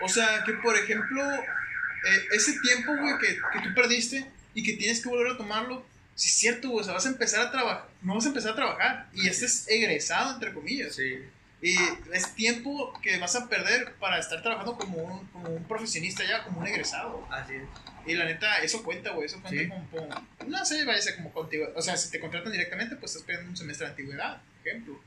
[0.00, 4.74] O sea, que por ejemplo, eh, ese tiempo, güey, que, que tú perdiste y que
[4.74, 7.50] tienes que volver a tomarlo, si es cierto, güey, o sea, vas a empezar a
[7.50, 10.94] trabajar, no vas a empezar a trabajar y este es egresado, entre comillas.
[10.94, 11.24] Sí.
[11.62, 11.76] Y
[12.12, 16.42] es tiempo que vas a perder para estar trabajando como un, como un profesionista ya,
[16.42, 17.24] como un egresado.
[17.30, 17.62] Así es.
[18.04, 19.68] Y la neta, eso cuenta, güey, eso cuenta Sí.
[19.68, 21.68] como, como- no sé, vaya a ser como contigo.
[21.76, 25.00] O sea, si te contratan directamente, pues estás perdiendo un semestre de antigüedad, por ejemplo.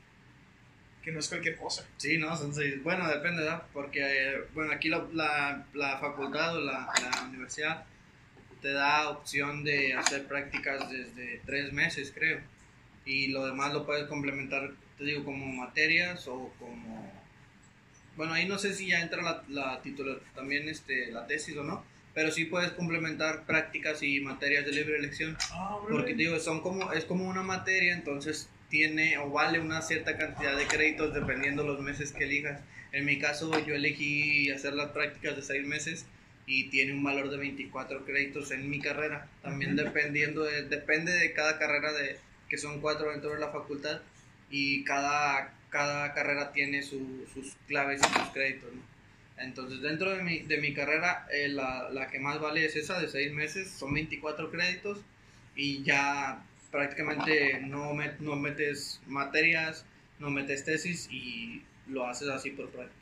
[1.02, 1.84] Que no es cualquier cosa.
[1.98, 2.82] Sí, no, son seis.
[2.82, 3.62] Bueno, depende, ¿verdad?
[3.74, 4.00] Porque,
[4.32, 7.84] eh, bueno, aquí la, la, la facultad o la, la universidad
[8.62, 12.40] te da opción de hacer prácticas desde tres meses, creo.
[13.04, 17.12] Y lo demás lo puedes complementar, te digo, como materias o como...
[18.16, 21.64] Bueno, ahí no sé si ya entra la, la titular, también este, la tesis o
[21.64, 25.36] no, pero sí puedes complementar prácticas y materias de libre elección.
[25.50, 29.82] Ah, Porque te digo, son como, es como una materia, entonces tiene o vale una
[29.82, 32.60] cierta cantidad de créditos dependiendo los meses que elijas.
[32.92, 36.06] En mi caso, yo elegí hacer las prácticas de seis meses
[36.46, 39.28] y tiene un valor de 24 créditos en mi carrera.
[39.42, 42.16] También dependiendo, de- depende de cada carrera, de
[42.48, 44.00] que son cuatro dentro de la facultad
[44.50, 48.72] y cada, cada carrera tiene su- sus claves y sus créditos.
[48.72, 48.82] ¿no?
[49.42, 52.98] Entonces, dentro de mi, de mi carrera, eh, la, la que más vale es esa
[53.00, 55.00] de seis meses, son 24 créditos
[55.54, 59.84] y ya prácticamente no, met- no metes materias,
[60.18, 62.96] no metes tesis y lo haces así por prácticas.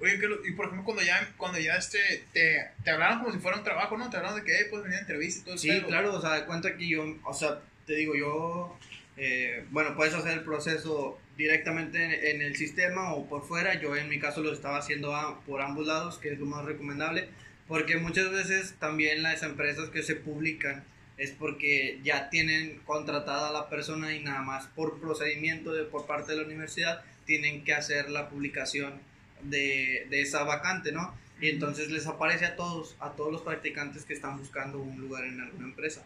[0.00, 1.98] Oye, que lo- y por ejemplo, cuando ya, cuando ya este,
[2.32, 4.08] te, te hablaron como si fuera un trabajo, ¿no?
[4.10, 5.86] Te hablaron de que hey, puedes venir a entrevista y todo Sí, eso.
[5.86, 8.78] claro, o sea, de cuenta que yo, o sea, te digo, yo,
[9.22, 13.80] eh, bueno, puedes hacer el proceso directamente en, en el sistema o por fuera.
[13.80, 16.64] Yo en mi caso lo estaba haciendo a- por ambos lados, que es lo más
[16.64, 17.28] recomendable,
[17.68, 20.84] porque muchas veces también las empresas que se publican
[21.18, 26.06] es porque ya tienen contratada a la persona y nada más por procedimiento de, por
[26.06, 28.94] parte de la universidad tienen que hacer la publicación
[29.42, 31.14] de, de esa vacante, ¿no?
[31.40, 35.24] Y entonces les aparece a todos, a todos los practicantes que están buscando un lugar
[35.24, 36.02] en alguna empresa.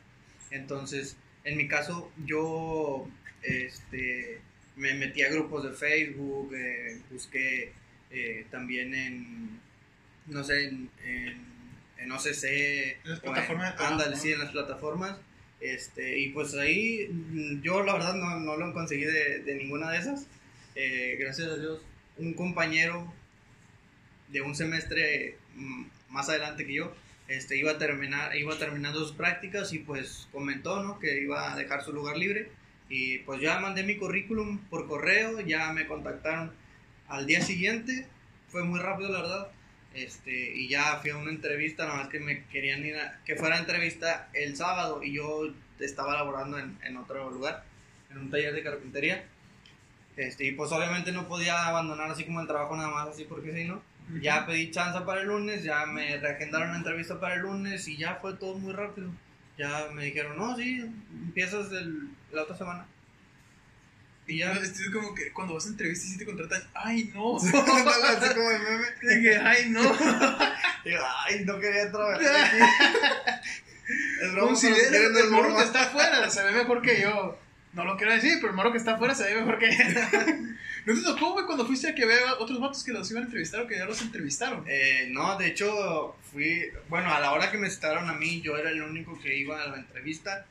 [0.51, 3.07] Entonces, en mi caso, yo
[3.43, 4.41] este,
[4.77, 7.73] me metí a grupos de Facebook, eh, busqué
[8.11, 9.61] eh, también en,
[10.27, 11.47] no sé, en, en,
[11.99, 14.23] en OCC, En las plataformas de trabajo, ándale, ¿no?
[14.23, 15.19] sí, en las plataformas.
[15.61, 19.91] Este, y pues ahí mm, yo la verdad no, no lo conseguí de, de ninguna
[19.91, 20.27] de esas.
[20.75, 21.81] Eh, gracias a Dios,
[22.19, 23.13] un compañero
[24.29, 26.95] de un semestre mm, más adelante que yo,
[27.29, 30.99] este, iba a terminar, iba terminando sus prácticas y pues comentó, ¿no?
[30.99, 32.51] Que iba a dejar su lugar libre
[32.89, 36.53] y pues ya mandé mi currículum por correo, ya me contactaron
[37.09, 38.07] al día siguiente,
[38.49, 39.49] fue muy rápido la verdad,
[39.95, 43.37] este, y ya fui a una entrevista, nada más que me querían ir a, que
[43.37, 47.65] fuera entrevista el sábado y yo estaba laborando en, en otro lugar,
[48.11, 49.25] en un taller de carpintería.
[50.17, 53.53] Este, y pues obviamente no podía abandonar así como el trabajo nada más así porque
[53.53, 53.83] si no.
[54.21, 57.97] Ya pedí chance para el lunes, ya me reagendaron la entrevista para el lunes y
[57.97, 59.11] ya fue todo muy rápido.
[59.57, 60.81] Ya me dijeron, no, sí,
[61.13, 62.87] empiezas el, la otra semana.
[64.27, 64.53] Y ya.
[64.53, 67.37] Es como que cuando vas a entrevistas y te contratan, ¡ay, no!
[67.39, 68.87] Así como el meme.
[69.03, 69.83] Dije, ¡ay, no!
[70.85, 72.57] Digo, ay, no quería trabajar aquí.
[74.23, 77.39] Es broma, si el, el es morro que está afuera se ve mejor que yo.
[77.75, 79.69] No lo quiero decir, pero el morro que está afuera se ve mejor que
[80.87, 83.63] ¿No te tocó, cuando fuiste a que vea otros vatos que los iban a entrevistar
[83.63, 84.65] o que ya los entrevistaron?
[84.69, 86.69] Eh, no, de hecho, fui.
[86.91, 89.63] Bueno, a la hora que me citaron a mí, yo era el único que iba
[89.63, 90.45] a la entrevista.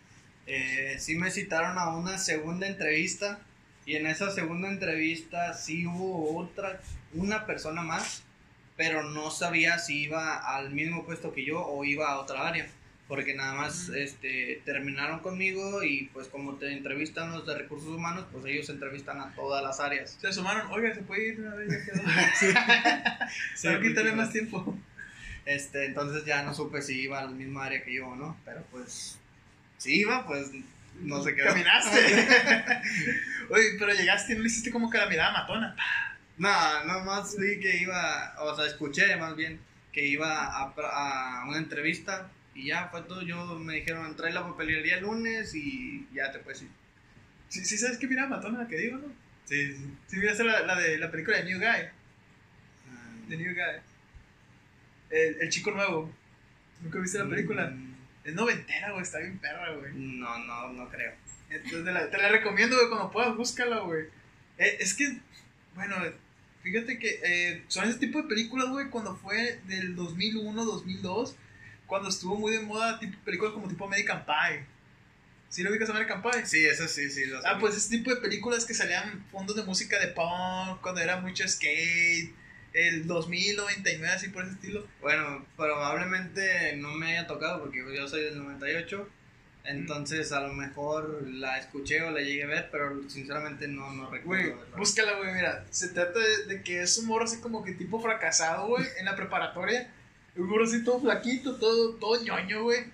[0.48, 3.42] Eh, sí me citaron a una segunda entrevista.
[3.86, 6.82] Y en esa segunda entrevista sí hubo otra,
[7.14, 8.24] una persona más.
[8.76, 12.68] Pero no sabía si iba al mismo puesto que yo o iba a otra área.
[13.14, 18.26] Porque nada más este, terminaron conmigo y pues como te entrevistan los de recursos humanos,
[18.32, 20.18] pues ellos entrevistan a todas las áreas.
[20.20, 21.86] Se asomaron, oiga, ¿se puede ir una vez?
[21.86, 22.02] Quedó.
[22.40, 22.48] Sí,
[23.68, 24.76] Para quitarle más tiempo.
[25.46, 28.64] Este, entonces ya no supe si iba al mismo área que yo o no, pero
[28.72, 29.20] pues
[29.78, 30.50] si iba, pues
[31.00, 31.44] no sé qué.
[31.44, 32.00] Caminaste.
[33.52, 35.76] Oye, pero llegaste y no le hiciste como que la mirada matona.
[36.40, 39.60] No, nomás vi que iba, o sea, escuché más bien
[39.92, 43.22] que iba a, a una entrevista y ya fue todo.
[43.22, 46.70] Yo me dijeron, trae la papelería el lunes y ya te puedes ir.
[47.50, 49.08] Sí, sí sabes qué mirada matona la que digo, ¿no?
[49.46, 49.94] Sí, sí.
[50.08, 51.68] Sí, miraste la, la de la película de New Guy.
[51.68, 53.82] Ah, The New Guy.
[55.10, 56.12] El, el chico nuevo.
[56.82, 57.68] ¿Nunca viste la película?
[57.70, 59.04] mm, Es noventera, güey.
[59.04, 59.94] Está bien perra, güey.
[59.94, 61.12] No, no, no creo.
[61.50, 62.90] Entonces te la, te la recomiendo, güey.
[62.90, 64.06] Cuando puedas, búscala, güey.
[64.58, 65.20] Eh, es que,
[65.76, 65.96] bueno,
[66.64, 68.90] fíjate que eh, son ese tipo de películas, güey.
[68.90, 71.36] Cuando fue del 2001, 2002.
[71.88, 74.66] Cuando estuvo muy de moda tipo, películas como tipo American Pie.
[75.50, 76.46] ¿Sí lo ubicas American Pie?
[76.46, 77.26] Sí, eso sí, sí.
[77.26, 77.60] Lo Ah, sabía.
[77.60, 81.48] pues ese tipo de películas que salían fondos de música de punk, cuando era mucho
[81.48, 82.34] skate,
[82.74, 84.88] el 2000, 99, así por ese estilo.
[85.02, 89.08] Bueno, probablemente no me haya tocado porque yo soy del 98.
[89.66, 94.08] Entonces a lo mejor la escuché o la llegué a ver, pero sinceramente no, no
[94.08, 94.58] Güey, recuerdo.
[94.60, 94.78] verla.
[94.78, 95.66] búscala, güey, mira.
[95.70, 99.06] Se trata de, de que es un morro así como que tipo fracasado, güey, en
[99.06, 99.90] la preparatoria.
[100.36, 102.86] Un morro así todo flaquito, todo, todo ñoño, güey.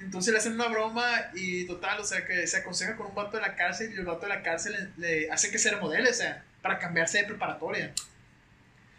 [0.00, 3.36] Entonces le hacen una broma y total, o sea, que se aconseja con un vato
[3.38, 6.10] de la cárcel y el vato de la cárcel le, le hace que se remodele,
[6.10, 7.94] o sea, para cambiarse de preparatoria.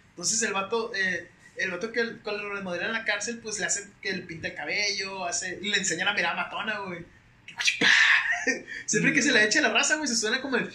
[0.09, 3.65] Entonces el vato, eh, el vato que cuando lo remodela en la cárcel, pues le
[3.65, 7.05] hace que le pinta el cabello, hace, le enseña la mirada matona, güey.
[8.85, 10.73] Siempre que se la echa la raza, güey, se suena como el...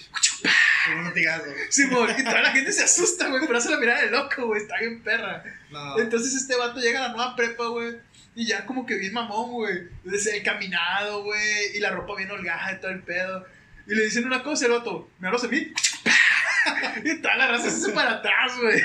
[0.86, 1.44] Como un latigazo.
[1.68, 4.46] Sí, güey, y toda la gente se asusta, güey, pero hace la mirada de loco,
[4.46, 5.44] güey, está bien perra.
[5.70, 5.98] No.
[5.98, 7.96] Entonces este vato llega a la nueva prepa, güey,
[8.34, 9.88] y ya como que bien mamón, güey.
[10.04, 13.46] Desde el caminado, güey, y la ropa bien holgada y todo el pedo.
[13.86, 15.72] Y le dicen una cosa, el vato, ¿me hablas a mí?
[17.04, 18.80] y toda la raza se hace para atrás, güey.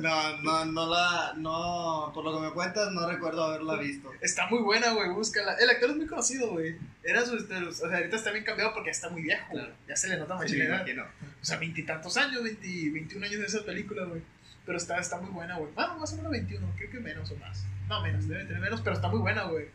[0.00, 4.10] No, no, no la, no, por lo que me cuentas, no recuerdo haberla visto.
[4.20, 5.54] Está muy buena, güey, búscala.
[5.54, 6.76] El actor es muy conocido, güey.
[7.02, 9.46] Era su, este, o sea, ahorita está bien cambiado porque ya está muy viejo.
[9.50, 9.72] Claro.
[9.88, 11.04] Ya se le nota más Sí, imagino.
[11.04, 14.22] O sea, veintitantos años, 20, 21 años de esa película, güey.
[14.64, 15.70] Pero está, está muy buena, güey.
[15.74, 17.64] Bueno, más o menos 21, creo que menos o más.
[17.88, 19.66] No, menos, debe tener menos, pero está muy buena, güey.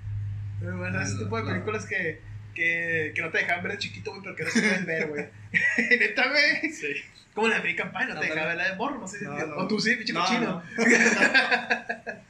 [0.61, 1.03] Muy buena.
[1.03, 1.49] Ese No, tipo de no.
[1.49, 2.21] películas que,
[2.59, 5.07] que, que no te dejaban ver de chiquito, güey, pero que no se pueden ver,
[5.07, 5.25] güey.
[5.99, 6.71] Neta, güey.
[6.71, 6.93] Sí.
[7.33, 8.27] Como la American Pie, no te Ándale.
[8.27, 9.25] dejaba ver la de morro, no sé si.
[9.25, 9.67] No, o no.
[9.67, 10.45] tú sí, pinche No, cochino.
[10.47, 10.63] no.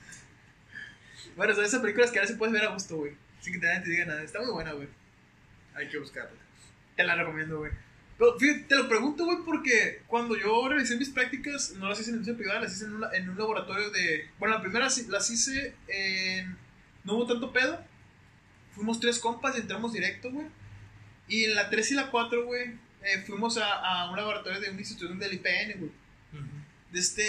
[1.35, 3.13] Bueno, son esas películas que ahora sí puedes ver a gusto, güey.
[3.39, 4.21] Sin que nadie te diga nada.
[4.21, 4.89] Está muy buena, güey.
[5.73, 6.31] Hay que buscarla.
[6.97, 7.71] Te la recomiendo, güey.
[8.17, 12.09] Pero fíjate, te lo pregunto, güey, porque cuando yo realicé mis prácticas, no las hice
[12.09, 14.27] en el instituto privada, las hice en un, en un laboratorio de.
[14.37, 16.57] Bueno, la primera las hice en.
[17.05, 17.81] No hubo tanto pedo.
[18.79, 20.47] Fuimos tres compas y entramos directo, güey.
[21.27, 24.69] Y en la 3 y la 4, güey, eh, fuimos a, a un laboratorio de
[24.69, 25.91] una institución del IPN, güey.
[26.91, 27.23] De este,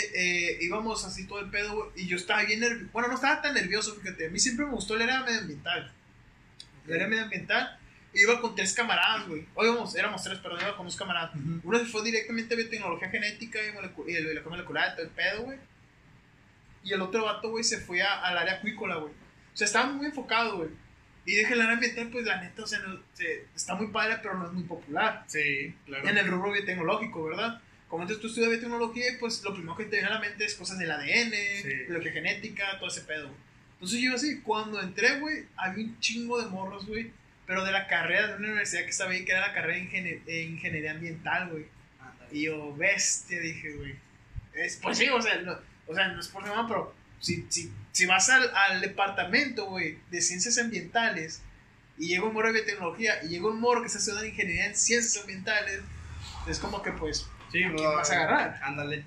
[0.55, 1.89] eh, íbamos así todo el pedo, güey.
[1.97, 2.89] Y yo estaba bien nervioso.
[2.93, 4.29] Bueno, no estaba tan nervioso, fíjate.
[4.29, 5.93] A mí siempre me gustó el área medioambiental.
[6.87, 7.79] El área medioambiental.
[8.15, 9.45] Iba con tres camaradas, güey.
[9.55, 11.33] O íbamos, éramos tres, pero iba con dos camaradas.
[11.65, 15.43] Uno se fue directamente a biotecnología genética y, molecu- y biología molecular, todo el pedo,
[15.43, 15.59] güey.
[16.85, 19.13] Y el otro vato, güey, se fue al área acuícola, güey.
[19.13, 20.71] O sea, estaba muy enfocado, güey.
[21.27, 24.47] Y área ambiental, pues la neta, o sea, no- se- está muy padre, pero no
[24.47, 25.25] es muy popular.
[25.27, 26.09] Sí, claro.
[26.09, 27.61] En el rubro biotecnológico, ¿verdad?
[27.89, 30.55] Como entonces tú estudias biotecnología, pues lo primero que te viene a la mente es
[30.55, 31.69] cosas del ADN, Sí.
[31.89, 33.31] biología genética, todo ese pedo.
[33.75, 37.11] Entonces yo así, cuando entré, güey, había un chingo de morros, güey,
[37.47, 40.21] pero de la carrera de una universidad que ahí, que era la carrera de ingenie-
[40.27, 41.65] eh, ingeniería ambiental, güey.
[42.33, 43.95] Y yo, bestia, dije, güey.
[44.55, 47.73] Es, pues sí, o sea, no, o sea, no es por nada, pero si, si,
[47.93, 51.43] si vas al, al departamento, güey, de ciencias ambientales,
[51.99, 54.77] y llega un morro de biotecnología, y llega un morro que está estudiando ingeniería en
[54.77, 55.81] ciencias ambientales,
[56.49, 58.61] es como que, pues, Sí, ¿a quién vas a agarrar?
[58.63, 59.05] Ándale.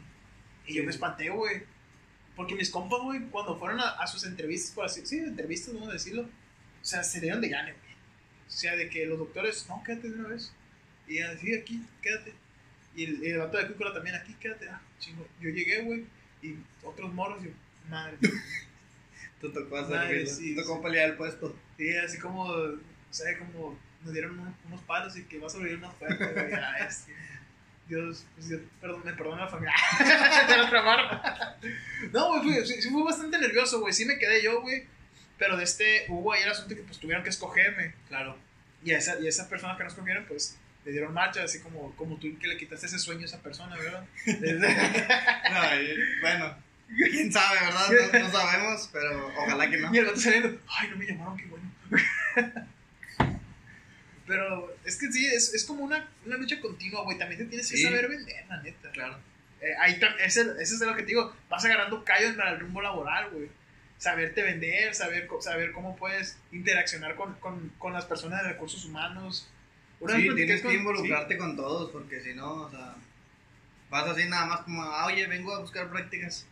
[0.68, 1.64] Y yo me espanté, güey.
[2.36, 5.90] Porque mis compas, güey, cuando fueron a, a sus entrevistas, por así, sí, entrevistas, vamos
[5.90, 7.94] a decirlo, o sea, se dieron de gane, güey.
[8.48, 10.52] O sea, de que los doctores, no, quédate de una vez.
[11.08, 12.34] Y así, aquí, quédate.
[12.96, 14.68] Y el, el vato de Cúcula también, aquí, quédate.
[14.68, 15.26] Ah, chingo.
[15.40, 16.06] Yo llegué, güey,
[16.42, 17.52] y otros morros, yo,
[17.90, 18.18] madre.
[19.42, 20.84] Te tocó hacer sí, tocó sí.
[20.84, 21.56] pelear el puesto.
[21.78, 22.78] Sí, así como, o
[23.10, 26.54] sea, como nos dieron unos, unos palos y que va a sobrevivir una oferta, güey.
[26.88, 27.14] Es que
[27.88, 29.74] Dios, pues, Dios perdón, me perdona la familia.
[30.48, 31.20] Te la tramaron.
[32.14, 33.94] No, güey, fui, sí, sí fui bastante nervioso, güey.
[33.94, 34.86] Sí me quedé yo, güey.
[35.38, 37.96] Pero de este, hubo ahí el asunto que pues tuvieron que escogerme.
[38.08, 38.38] Claro.
[38.84, 41.60] Y a esa, y a esa persona que nos escogieron, pues le dieron marcha, así
[41.62, 44.06] como, como tú que le quitaste ese sueño a esa persona, ¿verdad?
[44.26, 45.62] No,
[46.22, 46.56] bueno,
[47.12, 47.90] quién sabe, ¿verdad?
[48.14, 49.94] No, no sabemos, pero ojalá que no.
[49.94, 51.72] Y el vato saliendo, ay, no me llamaron, qué bueno.
[54.26, 57.18] Pero es que sí, es, es como una, una lucha continua, güey.
[57.18, 57.84] También te tienes que Sí.
[57.84, 58.90] saber vender, la neta.
[58.92, 59.18] Clalo.
[59.60, 61.36] Eh, ahí ese, ese es de lo que te digo.
[61.50, 63.50] Vas agarrando callos para el rumbo laboral, güey.
[63.98, 69.50] Saberte vender, saber, saber cómo puedes interaccionar con, con, con las personas de recursos humanos.
[70.00, 72.96] Una Sí, tienes que con- involucrarte con todos, porque si no, o sea,
[73.90, 76.46] vas así nada más como, ah, oye, vengo a buscar prácticas.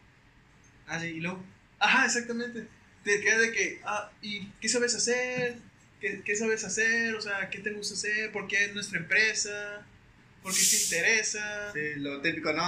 [0.92, 1.42] Ah, sí, y luego.
[1.80, 2.68] Ajá, exactamente.
[3.06, 5.56] Te quedas de que, ah, ¿y qué sabes hacer?
[6.02, 7.16] ¿Qué, ¿Qué sabes hacer?
[7.16, 8.34] O sea, ¿qué te gusta hacer?
[8.34, 9.86] ¿Por qué es nuestra empresa?
[10.44, 11.72] ¿Por qué te interesa?
[11.74, 12.66] sí, lo típico, ¿no?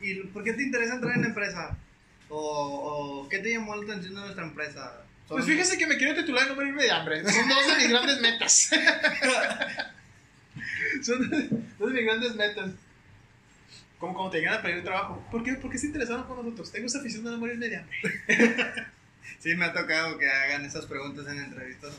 [0.00, 1.78] ¿Y por qué te interesa entrar en la empresa?
[2.28, 5.04] O, o ¿qué te llamó la atención de nuestra empresa?
[5.28, 7.22] Pues fíjese que me quiero titular y no morirme de hambre.
[7.30, 8.52] Son dos de mis grandes metas.
[11.02, 12.72] Son dos de mis grandes metas.
[14.02, 15.24] Como cuando te llegan a pedir trabajo.
[15.30, 15.52] ¿Por qué?
[15.54, 16.72] Porque se interesaron con nosotros.
[16.72, 18.00] Tengo esa afición de no morirme de hambre.
[19.38, 21.96] Sí, me ha tocado que hagan esas preguntas en entrevistas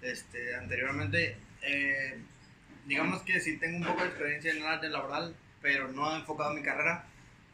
[0.00, 1.36] este, anteriormente.
[1.62, 2.18] eh,
[2.86, 6.20] digamos que sí tengo un poco de experiencia en el área laboral, pero no he
[6.20, 7.04] enfocado mi carrera.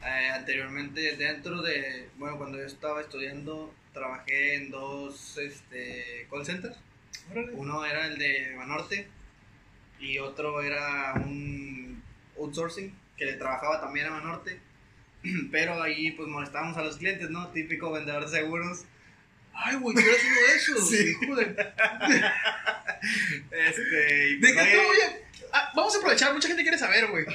[0.05, 6.77] Eh, anteriormente, dentro de, bueno, cuando yo estaba estudiando, trabajé en dos este, call centers.
[7.31, 7.51] Órale.
[7.53, 9.07] Uno era el de Banorte
[9.99, 12.03] y otro era un
[12.37, 14.59] outsourcing que le trabajaba también a Banorte.
[15.51, 17.47] Pero ahí pues molestábamos a los clientes, ¿no?
[17.49, 18.85] Típico vendedor de seguros.
[19.53, 20.89] Ay, güey, tú eres uno de esos.
[20.89, 21.15] Sí.
[21.21, 21.45] hijo de-
[23.51, 25.17] Este, y ¿De pues, qué voy a.?
[25.53, 27.25] Ah, vamos a aprovechar, mucha gente quiere saber, güey.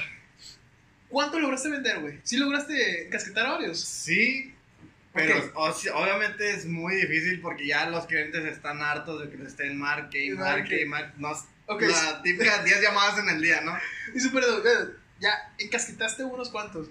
[1.09, 2.19] ¿Cuánto lograste vender, güey?
[2.23, 3.79] ¿Sí lograste casquetar audios?
[3.79, 4.53] Sí,
[5.13, 5.51] pero Ok.
[5.55, 9.77] o obviamente es muy difícil porque ya los clientes están hartos de que les estén
[9.77, 10.81] marque y Marque.
[10.81, 11.13] y marque.
[11.17, 11.31] No,
[11.67, 11.81] Ok.
[11.83, 13.77] La típica 10 llamadas en el día, ¿no?
[14.13, 14.43] Y super.
[15.23, 16.89] Ya encasquetaste unos cuantos.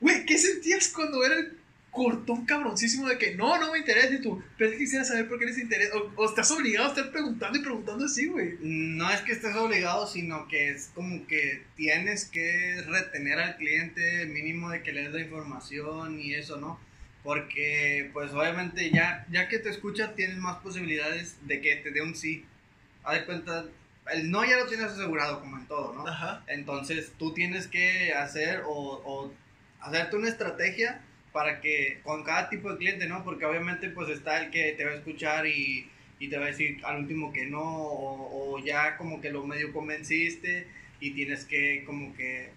[0.00, 1.58] Güey, ¿qué sentías cuando era el
[1.90, 4.14] cortón cabroncísimo de que no, no me interesa?
[4.14, 5.96] Y tú, pero es que quisiera saber por qué les interesa.
[5.96, 8.56] O, o estás obligado a estar preguntando y preguntando así, güey.
[8.60, 14.26] No es que estés obligado, sino que es como que tienes que retener al cliente
[14.26, 16.78] mínimo de que le des la información y eso, ¿no?
[17.24, 22.00] Porque, pues obviamente ya, ya que te escucha, tienes más posibilidades de que te dé
[22.00, 22.44] un sí.
[23.02, 23.64] Haz de cuenta,
[24.12, 26.06] el no ya lo tienes asegurado, como en todo, ¿no?
[26.06, 26.42] Ajá.
[26.46, 29.32] Entonces tú tienes que hacer o, o
[29.80, 31.00] hacerte una estrategia
[31.32, 33.24] para que con cada tipo de cliente, ¿no?
[33.24, 36.48] Porque obviamente pues está el que te va a escuchar y, y te va a
[36.48, 40.66] decir al último que no o, o ya como que lo medio convenciste
[41.00, 42.50] y tienes que como que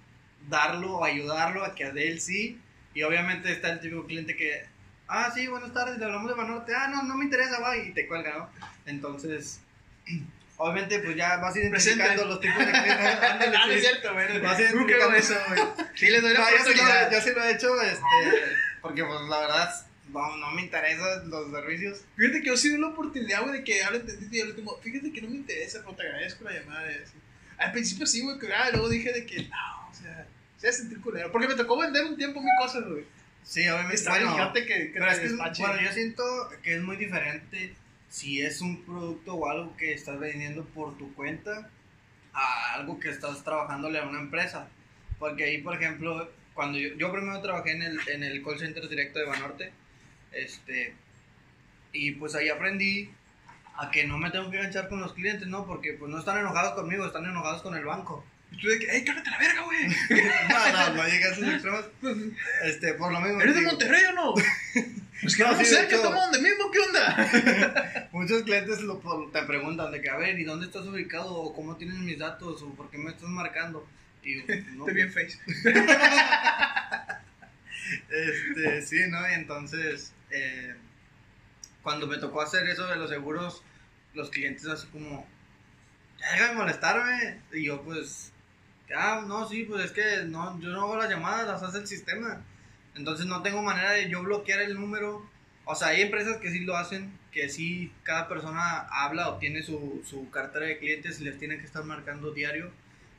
[0.47, 2.57] darlo o ayudarlo a que dé el sí
[2.93, 4.63] y obviamente está el típico cliente que
[5.07, 7.91] ah sí buenas tardes le hablamos de Banorte ah no no me interesa va y
[7.91, 8.49] te cuelga no
[8.85, 9.61] entonces
[10.59, 12.93] obviamente pues ya vas identificando los tipos de clientes
[13.31, 13.87] Ándale, Ah, no es sí.
[13.87, 14.39] cierto, güey.
[14.39, 15.61] Vas identificando- eso, güey.
[15.95, 17.11] Sí, les doy la No, yo, sí lo, oportunidad.
[17.11, 18.03] yo sí lo he hecho, este,
[18.81, 22.01] porque pues la verdad no, no me interesan los servicios.
[22.15, 24.77] Fíjate que yo sí doy la oportunidad, güey, de que hable tantito y al último,
[24.81, 26.81] fíjate que no me interesa, pero te agradezco la llamada.
[26.87, 27.13] así.
[27.57, 30.25] Al principio sí, güey, que ah, luego dije de que no, o sea,
[30.57, 31.31] se va a sentir culero.
[31.31, 33.03] Porque me tocó vender un tiempo mi cosas, güey.
[33.43, 33.95] Sí, obviamente.
[33.95, 36.23] Está Bueno, que, que pero es que, bueno, yo siento
[36.61, 37.73] que es muy diferente
[38.09, 41.69] si es un producto o algo que estás vendiendo por tu cuenta
[42.33, 44.67] a algo que estás trabajándole a una empresa.
[45.19, 48.87] Porque ahí, por ejemplo, cuando yo, yo primero trabajé en el, en el call center
[48.89, 49.71] directo de Banorte,
[50.31, 50.95] este,
[51.93, 53.11] y pues ahí aprendí
[53.77, 55.65] a que no me tengo que enganchar con los clientes, ¿no?
[55.65, 58.25] Porque pues no están enojados conmigo, están enojados con el banco.
[58.51, 59.87] Y tú de que, ¡ey, cállate la verga, güey!
[60.49, 61.85] No, no, no llegué a esos extremos.
[62.65, 63.41] Este, por lo mismo.
[63.41, 64.33] ¿Eres de Monterrey o no?
[65.21, 68.09] Pues que No, sí, sé, que estamos donde mismo, ¿qué onda?
[68.11, 68.99] Muchos clientes lo,
[69.33, 71.33] te preguntan de que, a ver, ¿y dónde estás ubicado?
[71.33, 72.61] ¿O cómo tienes mis datos?
[72.61, 73.87] ¿O por qué me estás marcando?
[74.23, 75.39] Y yo, pues, no, Estoy bien face.
[78.09, 79.27] Este, sí, ¿no?
[79.27, 80.75] Y entonces, eh,
[81.81, 83.63] cuando me tocó hacer eso de los seguros,
[84.13, 85.27] los clientes así como,
[86.19, 87.41] ya deja de molestarme.
[87.51, 88.31] Y yo, pues,
[88.95, 91.87] ah, no, sí, pues es que no, yo no hago las llamadas, las hace el
[91.87, 92.43] sistema.
[92.95, 95.25] Entonces no tengo manera de yo bloquear el número.
[95.65, 99.61] O sea, hay empresas que sí lo hacen, que sí cada persona habla o tiene
[99.63, 102.71] su, su cartera de clientes y les tiene que estar marcando diario.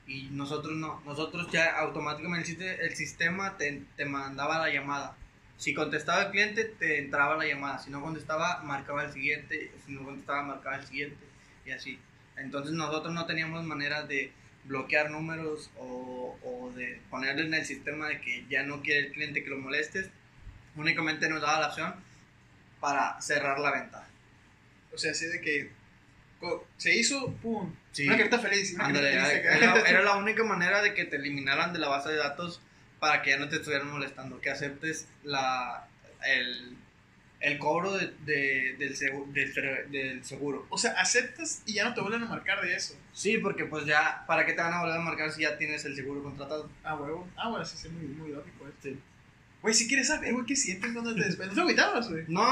[0.07, 5.17] Y nosotros no, nosotros ya automáticamente el, siste- el sistema te, te mandaba la llamada.
[5.57, 7.79] Si contestaba el cliente, te entraba la llamada.
[7.79, 9.71] Si no contestaba, marcaba el siguiente.
[9.87, 11.19] Si no contestaba, marcaba el siguiente.
[11.65, 11.99] Y así.
[12.37, 14.33] Entonces nosotros no teníamos manera de
[14.65, 19.13] bloquear números o, o de ponerle en el sistema de que ya no quiere el
[19.13, 20.11] cliente que lo molestes.
[20.77, 21.95] Únicamente nos daba la opción
[22.81, 24.09] para cerrar la venta.
[24.93, 25.71] O sea, así de que
[26.79, 27.75] se hizo, pum.
[27.93, 28.07] Sí.
[28.07, 28.75] Una carta feliz.
[28.75, 32.17] Una carta era, era la única manera de que te eliminaran de la base de
[32.17, 32.61] datos
[32.99, 35.89] para que ya no te estuvieran molestando, que aceptes la,
[36.27, 36.77] el,
[37.41, 39.53] el cobro de- de- del, seguro, del,
[39.91, 40.67] del seguro.
[40.69, 42.95] O sea, aceptas y ya no te vuelven a marcar de eso.
[43.13, 45.85] Sí, porque pues ya, ¿para qué te van a volver a marcar si ya tienes
[45.87, 46.71] el seguro contratado?
[46.85, 47.27] Ah, huevo.
[47.37, 48.67] Ah, bueno, sí, sí, muy, muy lógico.
[48.83, 48.99] Sí.
[49.63, 51.49] Güey, si quieres saber, güey, qué sientes cuando te despedís.
[51.51, 52.25] No te agüitabas, güey.
[52.29, 52.45] No,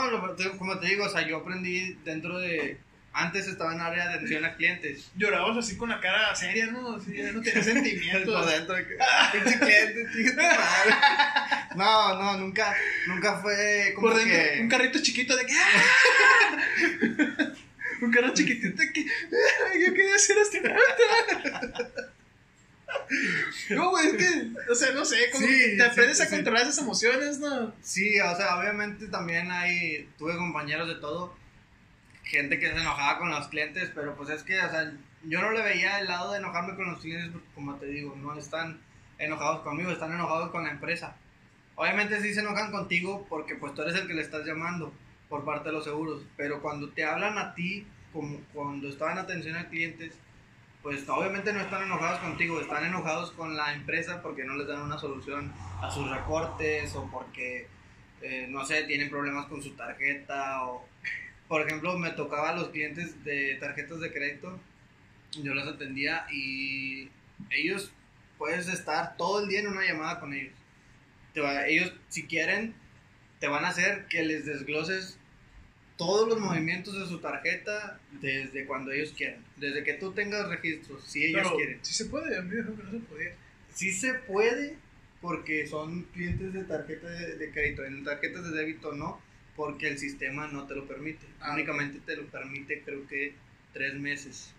[0.58, 2.78] como te digo, o sea, yo aprendí dentro de...
[3.20, 5.10] Antes estaba en área de atención a clientes.
[5.16, 6.98] Llorabas así con la cara seria, ¿no?
[6.98, 8.44] No tenías sentimientos.
[8.44, 10.94] Por dentro de que, "Ah, pinche cliente, chinga tu madre".
[11.74, 12.76] No, no, nunca,
[13.08, 14.60] nunca fue como Por dentro, que...
[14.60, 15.52] un carrito chiquito de que.
[15.52, 17.52] ¡ah!
[18.02, 19.00] un carro chiquitito de que.
[19.00, 19.72] ¡ah!
[19.84, 20.82] Yo quería hacer astronauta.
[23.70, 24.48] No, güey, es que.
[24.70, 26.30] O sea, no sé, como Sí, que te sí, aprendes a sí.
[26.34, 27.74] controlar esas emociones, ¿no?
[27.82, 31.36] Sí, o sea, obviamente también hay, tuve compañeros de todo,
[32.28, 34.92] gente que se enojaba con los clientes, pero pues es que, o sea,
[35.24, 38.14] yo no le veía el lado de enojarme con los clientes porque, como te digo,
[38.16, 38.80] no están
[39.18, 41.16] enojados conmigo, están enojados con la empresa.
[41.74, 44.92] Obviamente sí se enojan contigo porque pues tú eres el que le estás llamando
[45.28, 49.56] por parte de los seguros, pero cuando te hablan a ti, como cuando en atención
[49.56, 50.18] a clientes,
[50.82, 54.82] pues obviamente no están enojados contigo, están enojados con la empresa porque no les dan
[54.82, 57.68] una solución a sus reportes o porque,
[58.20, 60.86] eh, no sé, tienen problemas con su tarjeta o,
[61.48, 64.60] por ejemplo, me tocaba a los clientes de tarjetas de crédito,
[65.42, 67.08] yo los atendía y
[67.50, 67.90] ellos
[68.36, 70.52] puedes estar todo el día en una llamada con ellos.
[71.34, 72.74] Te va- ellos, si quieren,
[73.40, 75.18] te van a hacer que les desgloses
[75.96, 79.44] todos los movimientos de su tarjeta desde cuando ellos quieran.
[79.56, 81.78] Desde que tú tengas registros, si ellos Pero, quieren.
[81.82, 83.32] Sí se puede, a mí no se podía.
[83.74, 84.76] Sí se puede
[85.20, 87.84] porque son clientes de tarjeta de, de crédito.
[87.84, 89.20] En tarjetas de débito no,
[89.58, 91.26] porque el sistema no te lo permite.
[91.40, 93.34] Ah, Únicamente te lo permite creo que
[93.74, 94.54] tres meses.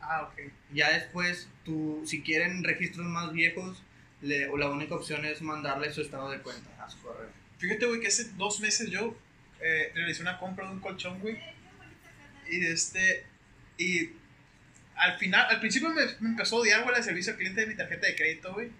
[0.00, 0.52] Ah, ok.
[0.72, 3.82] Ya después, tú, si quieren registros más viejos,
[4.20, 7.28] le- o la única opción es mandarle su estado de cuenta a su correo.
[7.58, 9.16] Fíjate, güey, que hace dos meses yo
[9.60, 11.38] eh, realicé una compra de un colchón, güey.
[12.48, 13.24] Y de este.
[13.78, 14.10] Y
[14.96, 17.66] al final, al principio me, me empezó a odiar, güey, el servicio al cliente de
[17.68, 18.70] mi tarjeta de crédito, güey.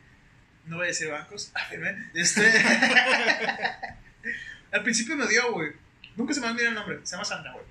[0.66, 1.50] No voy a decir bancos.
[1.54, 2.42] A ver, ven, Este.
[4.76, 5.72] al principio me odió, güey.
[6.16, 7.00] Nunca se me va a olvidar el nombre.
[7.02, 7.64] Se llama Sandra, güey.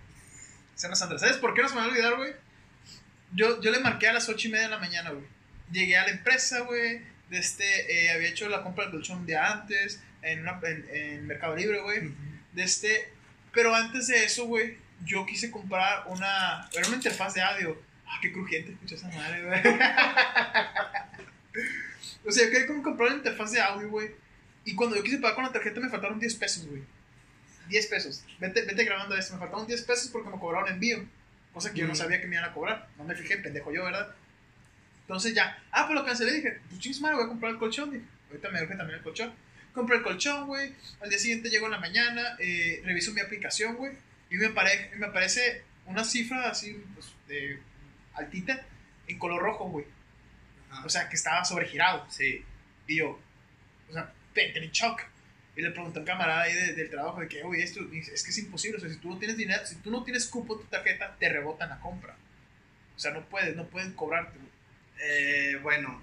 [0.75, 1.19] Se llama Sandra.
[1.19, 2.33] ¿Sabes por qué no se me va a olvidar, güey?
[3.33, 5.25] Yo, yo le marqué a las ocho y media de la mañana, güey.
[5.71, 7.01] Llegué a la empresa, güey.
[7.29, 10.87] De este, eh, había hecho la compra del colchón un día antes en, una, en,
[10.91, 12.11] en Mercado Libre, güey.
[12.53, 13.11] De este,
[13.51, 17.81] pero antes de eso, güey, yo quise comprar una, era una interfaz de audio.
[18.07, 19.59] Ah, qué crujiente escucha esa madre, güey.
[22.25, 24.11] o sea, yo quería comprar una interfaz de audio, güey.
[24.65, 26.81] Y cuando yo quise pagar con la tarjeta me faltaron 10 pesos, güey.
[27.68, 28.24] 10 pesos.
[28.39, 29.34] Vete, vete grabando esto.
[29.34, 31.03] Me faltaron 10 pesos porque me cobraron envío.
[31.53, 32.88] Cosa que yo no sabía que me iban a cobrar.
[32.97, 34.13] No me fijé, pendejo yo, ¿verdad?
[35.01, 36.34] Entonces ya, ah, pues lo cancelé.
[36.34, 37.91] Dije, pues chingos madre, voy a comprar el colchón.
[37.91, 39.34] Dije, ahorita me urge también el colchón.
[39.74, 40.74] Compré el colchón, güey.
[41.01, 43.93] Al día siguiente llego en la mañana, eh, reviso mi aplicación, güey.
[44.30, 47.59] Y me, apare- me aparece una cifra así, pues, de
[48.16, 48.66] altita,
[49.07, 49.86] en color rojo, güey.
[50.84, 52.05] O sea, que estaba sobregirado.
[52.09, 52.43] sí.
[52.88, 53.20] Y yo,
[53.89, 55.01] o sea, entré en shock.
[55.55, 58.23] Y le pregunté a un camarada ahí de- del trabajo de que, oye, esto es
[58.23, 58.77] que es imposible.
[58.77, 61.15] O sea, si tú no tienes dinero, si tú no tienes cupo en tu tarjeta,
[61.19, 62.17] te rebotan la compra.
[62.95, 64.37] O sea, no puedes, no pueden cobrarte.
[65.03, 66.01] Eh, bueno,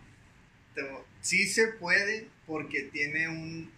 [0.74, 0.82] te-
[1.20, 3.70] sí se puede porque tiene un...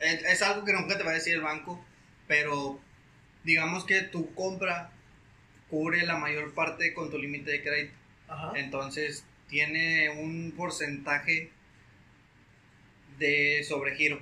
[0.00, 1.84] Es, es algo que nunca te va a decir el banco,
[2.26, 2.80] pero
[3.44, 4.90] digamos que tu compra
[5.70, 7.94] cubre la mayor parte con tu límite de crédito.
[8.28, 8.52] Ajá.
[8.56, 11.50] Entonces tiene un porcentaje
[13.18, 14.20] de sobregiro.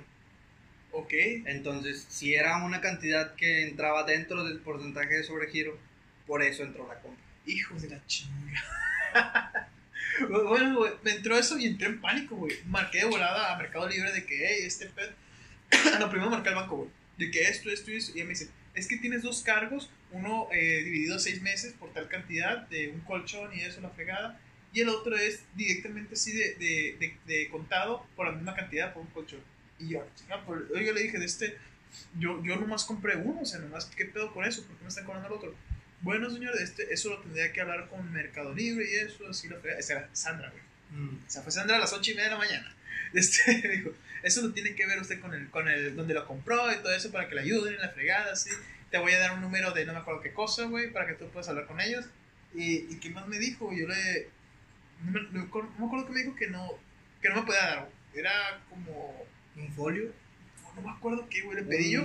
[0.91, 1.13] Ok.
[1.45, 5.77] Entonces, si era una cantidad que entraba dentro del porcentaje de sobregiro,
[6.27, 7.23] por eso entró la compra.
[7.45, 8.63] Hijo de la chinga.
[10.29, 12.55] bueno, güey, me entró eso y entré en pánico, güey.
[12.65, 15.11] Marqué de volada a Mercado Libre de que, hey, este pedo.
[15.99, 16.89] no, primero marqué al banco, güey.
[17.17, 18.11] De que esto, esto y eso.
[18.11, 21.73] Y ella me dice, es que tienes dos cargos, uno eh, dividido a seis meses
[21.73, 24.39] por tal cantidad de un colchón y eso, la fregada.
[24.73, 28.93] Y el otro es directamente así de, de, de, de contado por la misma cantidad
[28.93, 29.41] por un colchón.
[29.81, 31.57] Y yo, chinga, pues, yo le dije, de este,
[32.17, 34.63] yo, yo nomás compré uno, o sea, nomás, ¿qué pedo con eso?
[34.63, 35.55] ¿Por qué me están cobrando el otro?
[36.01, 39.57] Bueno, señor, este, eso lo tendría que hablar con Mercado Libre y eso, así la
[39.57, 39.79] fregada.
[39.79, 40.63] Esa era Sandra, güey.
[41.25, 42.75] O sea, fue Sandra a las 8 y media de la mañana.
[43.13, 43.91] Este, dijo,
[44.23, 46.93] eso lo tiene que ver usted con el, con el, donde lo compró y todo
[46.93, 48.49] eso para que le ayuden en la fregada, así.
[48.89, 51.15] Te voy a dar un número de no me acuerdo qué cosa, güey, para que
[51.15, 52.05] tú puedas hablar con ellos.
[52.53, 54.29] Y, y qué más me dijo, yo le,
[55.03, 55.31] no me, no
[55.77, 56.71] me acuerdo que me dijo que no,
[57.21, 57.89] que no me podía dar.
[58.13, 59.25] Era como,
[59.55, 60.11] ¿Un folio?
[60.75, 62.01] no me acuerdo qué, güey, le pedí yo.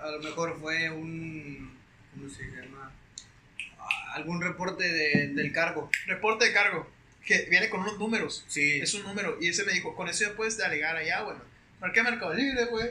[0.00, 1.72] A lo mejor fue un.
[2.14, 2.92] ¿Cómo se llama?
[3.78, 5.90] Ah, Algún reporte de- del cargo.
[6.06, 6.88] Reporte de cargo,
[7.24, 8.44] que viene con unos números.
[8.46, 8.78] Sí.
[8.80, 9.36] Es un número.
[9.40, 11.40] Y ese me dijo, con eso ya puedes alegar allá, bueno.
[11.80, 12.90] Marqué Mercado Libre, güey.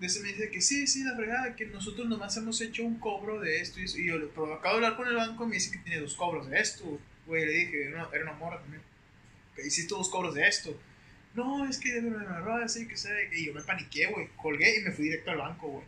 [0.00, 2.98] De ese me dice que sí, sí, la fregada, que nosotros nomás hemos hecho un
[2.98, 3.98] cobro de esto y eso.
[3.98, 6.14] Y yo, le- acabo de hablar con el banco y me dice que tiene dos
[6.14, 6.98] cobros de esto.
[7.26, 8.82] Güey, le dije, era una, era una morra también.
[9.54, 10.80] Que hiciste dos cobros de esto.
[11.36, 13.28] No, es que me agarró así, que sé.
[13.32, 14.28] Y yo me paniqué, güey.
[14.36, 15.84] Colgué y me fui directo al banco, güey.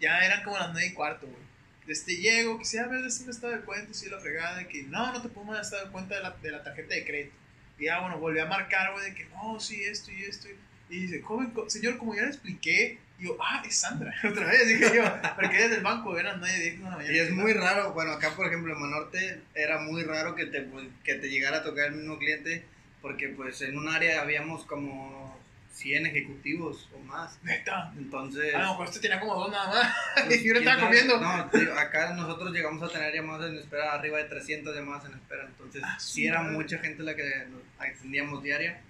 [0.00, 1.48] Ya eran como las nueve y cuarto, güey.
[1.86, 4.82] Este llego, que si a ver, este me estaba de cuenta, si la fregada, que
[4.82, 7.34] no, no te podemos estar de cuenta de la, de la tarjeta de crédito.
[7.78, 10.48] Y ya, bueno, volví a marcar, güey, de que no, sí, esto y esto.
[10.90, 14.68] Y dice, joven, señor, como ya le expliqué, y yo, ah, es Sandra, otra vez,
[14.68, 15.02] dije yo,
[15.34, 17.12] porque desde el banco eran 9, 10 de la mañana.
[17.12, 20.66] Y es muy raro, bueno, acá por ejemplo en Manorte era muy raro que te,
[21.04, 22.64] que te llegara a tocar el mismo cliente,
[23.02, 25.38] porque pues en un área habíamos como
[25.72, 27.38] 100 ejecutivos o más.
[27.44, 27.92] Neta.
[27.96, 28.54] Entonces...
[28.54, 29.94] A lo mejor este tenía como dos nada más.
[30.26, 31.20] pues, y yo no ¿quién estaba comiendo.
[31.20, 35.44] No, acá nosotros llegamos a tener llamadas en espera, arriba de 300 llamadas en espera,
[35.46, 36.56] entonces Ah, sí era madre.
[36.56, 38.80] mucha gente la que nos atendíamos diaria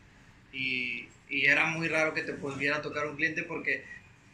[0.53, 3.85] y, y era muy raro que te pudiera tocar un cliente porque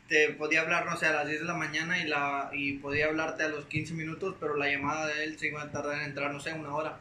[0.09, 3.07] te podía hablar, no sé, a las 10 de la mañana y, la, y podía
[3.07, 6.05] hablarte a los 15 minutos, pero la llamada de él se iba a tardar en
[6.05, 7.01] entrar, no sé, una hora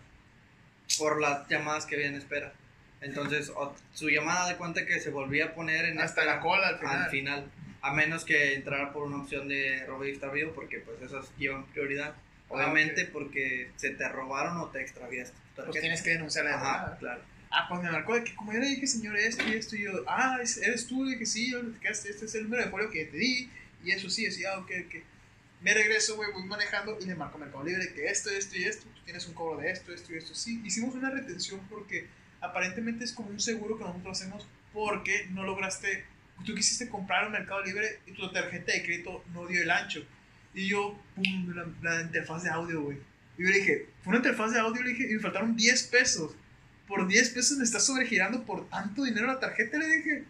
[0.98, 2.54] por las llamadas que había en espera.
[3.04, 6.68] Entonces, o- su llamada de cuenta que se volvía a poner en Hasta la cola
[6.70, 7.04] al final.
[7.04, 7.52] al final,
[7.82, 11.66] a menos que entrara por una opción de robo y extravío, porque pues esas llevan
[11.68, 12.16] prioridad.
[12.50, 15.36] Obviamente porque se te robaron o te extraviaste.
[15.56, 17.22] tu Pues tienes que denunciarle de Ajá, claro.
[17.52, 19.84] Ah, pues me marcó de que como yo le dije, señor, esto y esto, y
[19.84, 22.90] yo, ah, es- eres tú, de que sí, yo, este es el número de folio
[22.90, 23.50] que te di,
[23.84, 24.96] y eso sí, decía, ah, ok, ok.
[25.62, 28.86] Me regreso, güey, voy manejando y le marco Mercado Libre que esto, esto y esto,
[28.94, 30.34] tú tienes un cobro de esto, esto y esto.
[30.36, 32.08] Sí, hicimos una retención porque
[32.44, 36.06] aparentemente es como un seguro que nosotros hacemos porque no lograste,
[36.46, 40.06] tú quisiste comprar en Mercado Libre y tu tarjeta de crédito no dio el ancho.
[40.54, 42.98] Y yo, pum, la, la interfaz de audio, güey.
[43.38, 45.84] Y yo le dije, fue una interfaz de audio, le dije, y me faltaron 10
[45.84, 46.36] pesos.
[46.88, 50.24] Por 10 pesos me estás sobregirando por tanto dinero la tarjeta, le dije.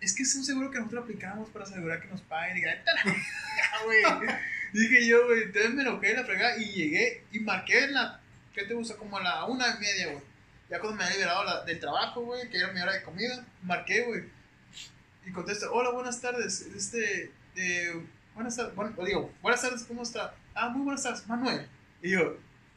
[0.00, 2.58] Es que es un seguro que nosotros aplicamos para asegurar que nos paguen.
[2.58, 4.34] Y dije, "Vete a la verga, güey.
[4.72, 8.20] Dije yo, güey, entonces me enojé la fregada y llegué y marqué en la,
[8.52, 8.96] ¿qué te gusta?
[8.96, 10.22] Como a la una y media, güey.
[10.68, 14.02] Ya cuando me había liberado del trabajo, güey, que era mi hora de comida, marqué,
[14.02, 14.24] güey.
[15.24, 18.04] Y contesta, hola, buenas tardes, este, eh,
[18.34, 20.34] buenas tardes, bueno, digo, buenas tardes, ¿cómo está?
[20.54, 21.68] Ah, muy buenas tardes, Manuel.
[22.02, 22.36] Y yo,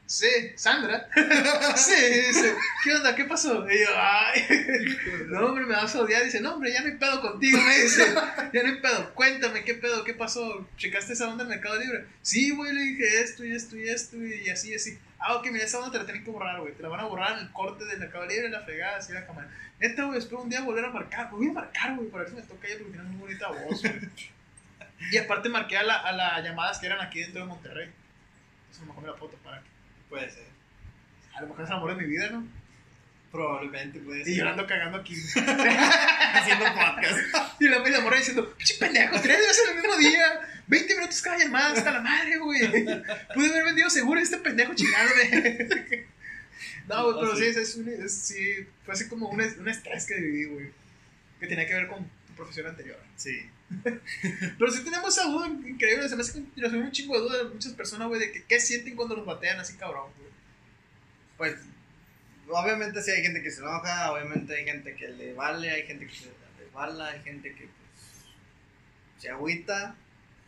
[0.10, 1.08] sí, Sandra.
[1.76, 1.94] sí,
[2.28, 3.16] dice, ¿qué onda?
[3.16, 3.70] ¿Qué pasó?
[3.70, 4.42] Y yo, ay,
[5.28, 6.24] no, hombre, me vas a odiar.
[6.24, 8.14] Dice, no, hombre, ya no hay pedo contigo, me dice,
[8.54, 10.04] ya no hay pedo, cuéntame, ¿qué pedo?
[10.04, 10.68] ¿Qué pasó?
[10.78, 12.06] ¿Checaste esa onda en Mercado Libre?
[12.22, 15.00] Sí, güey, le dije esto y esto y esto y así y así.
[15.20, 16.74] Ah, ok, mira, esa onda te la tienen que borrar, güey.
[16.74, 19.26] Te la van a borrar en el corte del Mercado Libre, la fregada, así la
[19.26, 19.50] cámara.
[19.80, 21.30] Neta, güey, espero un día volver a marcar.
[21.30, 23.82] Voy a marcar, güey, para ver si me toca ella porque tiene muy bonita voz,
[23.82, 24.00] güey.
[25.12, 27.90] Y aparte marqué a, la, a las llamadas que eran aquí dentro de Monterrey.
[28.70, 29.69] Eso me la foto para que.
[30.10, 30.44] Puede ser.
[31.36, 32.46] A lo mejor es el amor de mi vida, ¿no?
[33.32, 34.34] Probablemente puede ser.
[34.34, 35.16] Y yo ando cagando aquí.
[36.34, 37.20] haciendo podcast.
[37.62, 39.20] Y la media morra diciendo, ¡Pinche pendejo!
[39.22, 40.40] Tres veces el mismo día.
[40.68, 42.60] 20 minutos cada llamada, hasta la madre, güey.
[43.34, 45.68] Pude haber vendido seguro este pendejo chingándome.
[46.88, 50.06] No, güey, pero sí, es, es un- es- sí, fue así como un, un estrés
[50.06, 50.72] que viví, güey.
[51.40, 52.98] Que tenía que ver con tu profesión anterior.
[53.16, 53.48] Sí.
[54.58, 56.10] Pero sí tenemos esa duda increíble.
[56.10, 58.44] Se me hace que nos un chingo de duda de muchas personas, güey, de que
[58.46, 60.30] qué sienten cuando los batean así, cabrón, güey.
[61.38, 61.56] Pues,
[62.50, 66.08] obviamente sí hay gente que se enoja, obviamente hay gente que le vale, hay gente
[66.08, 68.26] que se resbala, hay gente que pues,
[69.20, 69.96] se agüita.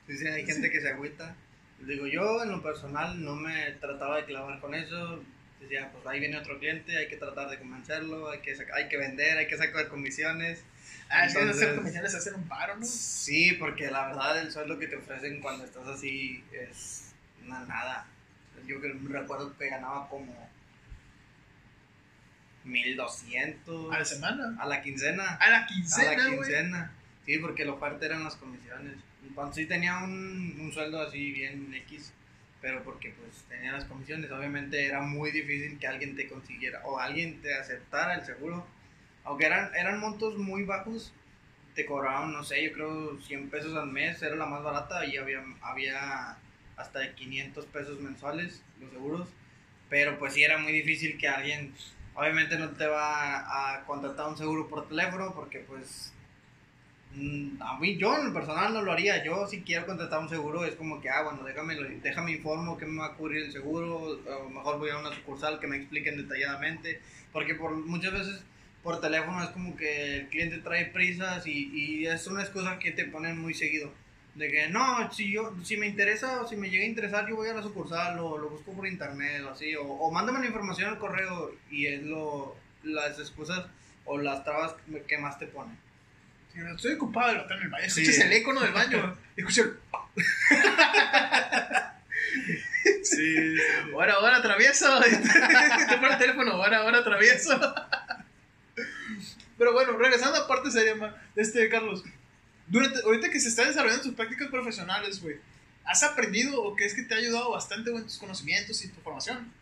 [0.07, 1.35] Sí, sí, hay gente que se agüita.
[1.79, 5.23] Digo, yo en lo personal no me trataba de clavar con eso.
[5.59, 8.97] Decía, pues ahí viene otro cliente, hay que tratar de convencerlo, hay que, hay que
[8.97, 10.63] vender, hay que sacar comisiones.
[11.13, 12.85] Ah, es que Entonces- hacer comisiones hacen un paro, ¿no?
[12.85, 17.13] Sí, porque la verdad el sueldo que te ofrecen cuando estás así es
[17.45, 18.05] una nada.
[18.65, 20.49] Yo que recuerdo que ganaba como
[22.63, 24.55] 1200 A la semana.
[24.59, 25.35] a la quincena.
[25.35, 26.37] A la A quincena, la güey.
[26.39, 26.91] quincena.
[27.25, 28.95] Sí, porque la parte eran las comisiones.
[29.27, 32.13] Entonces sí tenía un, un sueldo así bien X,
[32.61, 34.31] pero porque pues tenía las comisiones.
[34.31, 38.67] Obviamente era muy difícil que alguien te consiguiera o alguien te aceptara el seguro.
[39.23, 41.13] Aunque eran, eran montos muy bajos,
[41.75, 45.17] te cobraban, no sé, yo creo 100 pesos al mes, era la más barata y
[45.17, 46.37] había, había
[46.77, 49.29] hasta de 500 pesos mensuales los seguros.
[49.89, 51.73] Pero pues sí era muy difícil que alguien,
[52.15, 56.13] obviamente no te va a contratar un seguro por teléfono porque pues
[57.15, 59.23] mm, a mí yo en lo personal no lo haría.
[59.23, 62.77] Yo si quiero contratar un seguro es como que, ah, bueno, déjame, lo- déjame informo
[62.77, 65.77] qué me va a cubrir el seguro, o mejor voy a una sucursal que me
[65.77, 67.01] expliquen detalladamente,
[67.33, 68.43] porque por muchas veces
[68.83, 72.91] por teléfono es como que el cliente trae prisas y, y es una excusa que
[72.91, 73.93] te ponen muy seguido.
[74.35, 77.35] De que no, si yo si me interesa o si me llega a interesar, yo
[77.35, 80.45] voy a la sucursal o lo busco por internet o así, o, o mándame la
[80.45, 83.65] información al correo y es lo las excusas
[84.05, 84.73] o las trabas
[85.07, 85.77] que más te ponen.
[86.53, 87.89] Sí, Estoy ocupado de estar en el baño.
[87.89, 88.01] Sí.
[88.01, 89.17] Escuchas el icono del baño.
[89.35, 89.77] Escucha el.
[93.03, 93.55] Sí,
[93.93, 94.99] Ahora, ahora travieso.
[95.89, 96.53] Te pone el teléfono.
[96.53, 97.59] Ahora, ahora travieso.
[99.61, 102.03] Pero bueno, regresando a parte seria, ma, este, Carlos.
[102.65, 105.35] Durante, ahorita que se están desarrollando tus prácticas profesionales, güey,
[105.83, 108.99] ¿has aprendido o crees que te ha ayudado bastante, güey, en tus conocimientos y tu
[109.01, 109.53] formación?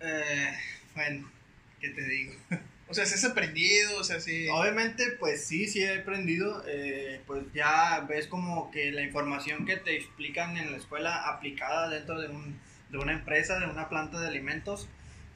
[0.00, 0.52] Eh,
[0.94, 1.32] bueno,
[1.80, 2.34] ¿qué te digo?
[2.86, 4.48] O sea, si has aprendido, o sea, si...
[4.48, 6.62] Obviamente, pues sí, sí he aprendido.
[6.66, 11.88] eh, pues ya ves como que la información que te explican en la escuela aplicada
[11.88, 12.58] dentro de, un,
[12.90, 14.88] de una empresa, de una planta de alimentos.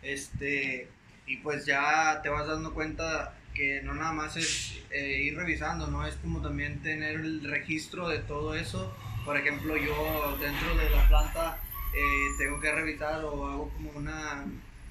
[0.03, 0.89] Este,
[1.27, 5.87] y pues ya te vas dando cuenta que no nada más es eh, ir revisando,
[5.87, 6.07] ¿no?
[6.07, 8.95] Es como también tener el registro de todo eso.
[9.25, 11.59] Por ejemplo, yo dentro de la planta
[11.95, 14.45] eh, tengo que revisar o hago como una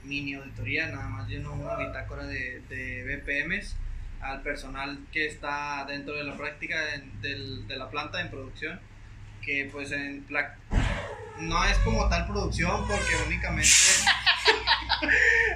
[0.03, 3.75] mini auditoría, nada más lleno una bitácora de, de BPMs
[4.21, 8.79] al personal que está dentro de la práctica en- del- de la planta en producción,
[9.41, 10.25] que pues en
[11.41, 13.69] no es como tal producción porque únicamente...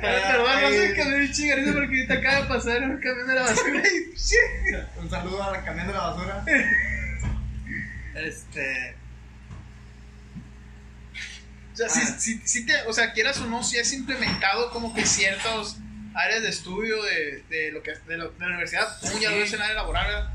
[0.01, 3.41] Perdón, no sé qué me chingarito porque ahorita acaba de pasar un camión de la
[3.41, 4.99] basura y...
[4.99, 6.43] Un saludo a la camión de la basura.
[8.15, 8.95] Este...
[11.73, 12.15] O sea, Ah.
[12.19, 15.77] sí- sí te, o sea, quieras o no, si has implementado como que ciertas
[16.15, 19.37] áreas de estudio de, de lo que de, lo- de la universidad, tú ya lo
[19.37, 20.29] ves en área laboral, ¿verdad?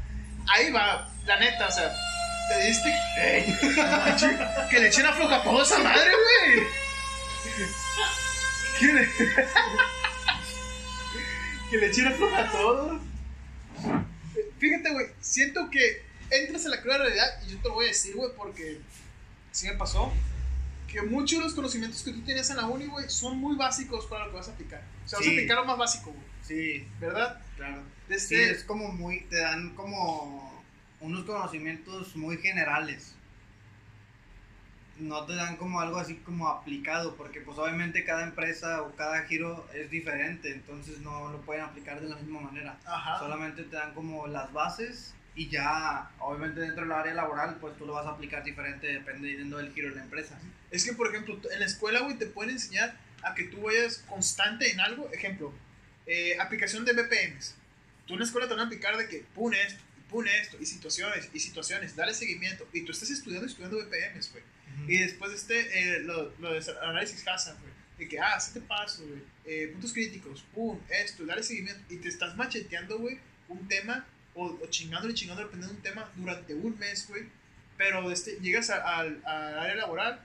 [0.54, 1.92] ahí va, la neta, o sea,
[2.48, 2.92] te diste
[4.70, 6.66] que le echen a floja esa madre, güey.
[8.78, 9.08] Que le,
[11.70, 13.00] que le echen a floja todo.
[14.58, 17.88] Fíjate, güey, siento que entras en la cruda realidad y yo te lo voy a
[17.88, 18.80] decir, güey, porque
[19.50, 20.12] sí me pasó
[20.88, 24.06] que muchos de los conocimientos que tú tienes en la uni, güey, son muy básicos
[24.06, 24.82] para lo que vas a aplicar.
[25.04, 27.40] O sea, vas a aplicar lo más básico, güey, Sí, ¿verdad?
[27.56, 27.82] claro.
[28.08, 30.62] Desde- Sí, es como muy, te dan como
[31.00, 33.14] unos conocimientos muy generales.
[34.98, 39.22] No te dan como algo así como aplicado, porque pues obviamente cada empresa o cada
[39.22, 42.78] giro es diferente, entonces no lo pueden aplicar de la misma manera.
[42.84, 43.18] Ajá.
[43.18, 47.86] Solamente te dan como las bases y ya, obviamente dentro del área laboral, pues tú
[47.86, 50.38] lo vas a aplicar diferente dependiendo del giro de la empresa.
[50.70, 53.98] Es que, por ejemplo, en la escuela, güey, te pueden enseñar a que tú vayas
[54.08, 55.08] constante en algo.
[55.12, 55.52] Ejemplo,
[56.06, 57.56] eh, aplicación de BPMs.
[58.06, 61.28] Tú en la escuela te van a aplicar de que y pone esto, y situaciones,
[61.34, 62.68] y situaciones, dale seguimiento.
[62.72, 64.44] Y tú estás estudiando, estudiando BPMs, güey.
[64.86, 65.56] Y después este,
[65.96, 67.72] eh, lo, lo de análisis casa, güey.
[67.98, 69.22] De que, ah, siete pasos, güey.
[69.44, 71.82] eh, puntos críticos, pum, esto, dale seguimiento.
[71.90, 76.54] Y te estás macheteando, güey, un tema, o, o chingándole, chingándole, aprendiendo un tema durante
[76.54, 77.24] un mes, güey.
[77.76, 80.20] Pero este, llegas a- al área laboral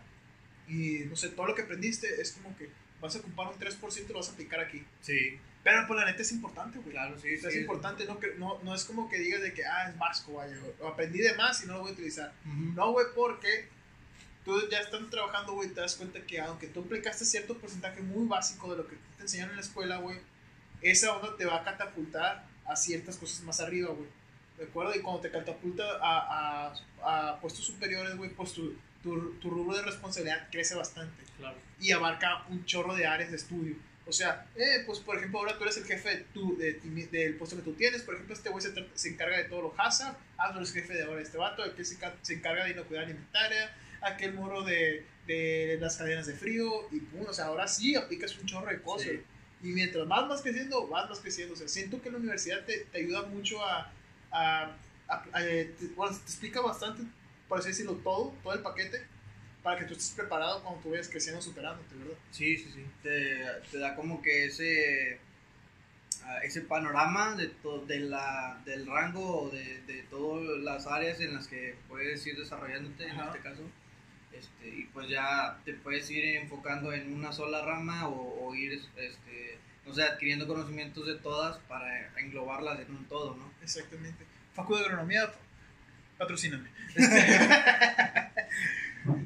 [0.67, 2.69] y, no sé, todo lo que aprendiste es como que
[2.99, 4.83] vas a ocupar un 3% y lo vas a aplicar aquí.
[5.01, 5.38] Sí,
[5.70, 6.91] Pero pues la neta es importante, güey.
[6.91, 7.45] claro, sí, sí.
[7.45, 10.34] es importante, no, que, no, no es como que digas de que, ah, es vasco,
[10.34, 12.32] vaya, o aprendí de más y no lo voy a utilizar.
[12.45, 13.68] No, güey, porque
[14.45, 18.26] tú ya estás trabajando, güey, te das cuenta que aunque tú aplicaste cierto porcentaje muy
[18.28, 20.18] básico de lo que te enseñaron en la escuela, güey,
[20.82, 24.07] esa onda te va a catapultar a ciertas cosas más arriba, güey.
[24.57, 24.95] ¿De acuerdo?
[24.95, 26.72] Y cuando te catapulta a,
[27.03, 31.57] a, a puestos superiores, güey, pues tu, tu, tu rubro de responsabilidad crece bastante Claro.
[31.80, 33.76] y abarca un chorro de áreas de estudio.
[34.07, 37.55] O sea, eh, pues por ejemplo, ahora tú eres el jefe de tu, del puesto
[37.57, 38.01] que tú tienes.
[38.03, 38.63] Por ejemplo, este güey
[38.95, 40.15] se, encarga de todo lo hazard.
[40.37, 41.61] Hazlo es jefe de ahora este vato.
[41.63, 43.75] Aquel se, se encarga de inocuidad alimentaria.
[44.01, 46.87] Aquel muro de, de las cadenas de frío.
[46.91, 49.09] Y pum, o sea, ahora sí aplicas un chorro de cosas.
[49.09, 49.19] Sí.
[49.63, 51.53] Y mientras más vas creciendo, vas más creciendo.
[51.53, 53.91] O sea, siento que la universidad te, te ayuda mucho a.
[54.31, 54.75] a,
[55.09, 57.01] a- a- eh, te- bueno, te explica bastante,
[57.47, 59.01] por así decirlo, todo, todo el paquete.
[59.68, 62.13] Para que tú estés preparado cuando tú vayas creciendo, superándote, ¿verdad?
[62.32, 62.86] Sí, sí, sí.
[63.03, 65.20] Te, te da como que ese
[66.24, 71.34] ah, ese panorama de to- de la, del rango de, de todas las áreas en
[71.34, 73.26] las que puedes ir desarrollándote en Ajá.
[73.28, 73.61] este caso.
[74.32, 78.72] Este, y pues ya te puedes ir enfocando en una sola rama o, o ir,
[78.95, 83.51] este, no sé, adquiriendo conocimientos de todas para englobarlas en un todo, ¿no?
[83.61, 84.24] Exactamente.
[84.53, 85.30] Facu de Agronomía,
[86.18, 86.70] patrocíname.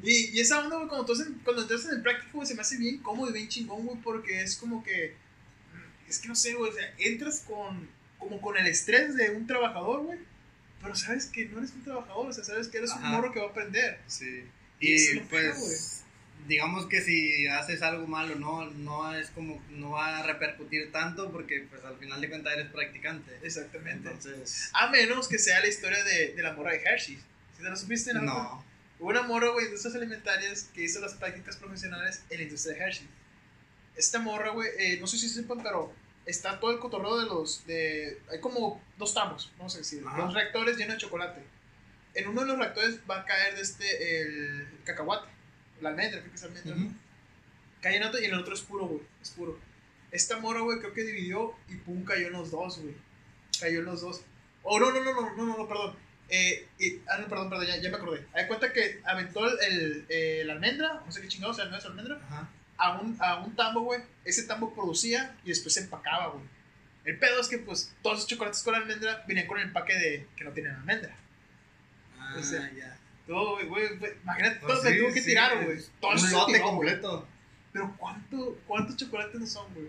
[0.02, 1.12] y, y esa onda, güey, cuando,
[1.44, 3.98] cuando entras en el práctico, güey, se me hace bien cómodo y bien chingón, güey,
[4.02, 5.14] porque es como que.
[6.08, 7.88] Es que no sé, güey, o sea, entras con.
[8.18, 10.18] Como con el estrés de un trabajador, güey.
[10.80, 13.10] Pero sabes que no eres un trabajador, o sea, sabes que eres un Ajá.
[13.10, 14.00] morro que va a aprender.
[14.06, 14.44] Sí.
[14.80, 16.02] Y Y pues,
[16.48, 21.30] digamos que si haces algo malo, no, no es como, no va a repercutir tanto
[21.30, 23.38] porque pues al final de cuentas eres practicante.
[23.42, 24.08] Exactamente.
[24.08, 27.16] Entonces, A menos que sea la historia de, de la morra de Hershey.
[27.56, 28.12] ¿Si te la supiste?
[28.14, 28.22] no?
[28.22, 28.71] no.
[29.02, 32.80] Una morra, güey, de industrias alimentarias que hizo las prácticas profesionales en la industria de
[32.80, 33.08] Hershey.
[33.96, 35.92] Esta morra, güey, eh, no sé si sepan, pero
[36.24, 37.66] está todo el cotorreo de los.
[37.66, 40.04] De, hay como dos tambos, vamos a decir.
[40.06, 40.22] Ajá.
[40.22, 41.42] Dos reactores llenos de chocolate.
[42.14, 45.28] En uno de los reactores va a caer de este, el, cacahuate,
[45.80, 46.76] la almendra, creo que es almendra.
[46.76, 46.86] ¿no?
[46.86, 46.94] Ujú.
[47.80, 49.58] Cae en otro y en el otro es puro, güey, es puro.
[50.12, 52.94] Esta mora, güey, creo que dividió y pum, cayó en los dos, güey.
[53.58, 54.20] Cayó en los dos.
[54.62, 55.96] Oh, no, no, no, no, no, no, no perdón.
[56.34, 58.26] Eh, y, ah, no, perdón, perdón, ya, ya me acordé.
[58.32, 61.70] Hay cuenta que aventó el, el, eh, la almendra, no sé qué chingados, o sea,
[61.70, 62.48] no es almendra, Ajá.
[62.78, 64.00] a un, a un tambo, güey.
[64.24, 66.44] Ese tambo producía y después se empacaba, güey.
[67.04, 70.26] El pedo es que, pues, todos esos chocolates con almendra venían con el empaque de
[70.34, 71.14] que no tienen almendra.
[72.18, 72.96] Ah, O sea, ya.
[73.26, 73.86] Todo, güey,
[74.22, 75.78] imagínate Pues todo lo que tuvo que tirar, güey.
[76.00, 77.28] Todo se lote completo.
[77.72, 79.88] Pero ¿cuánto, ¿cuántos chocolates no son, güey?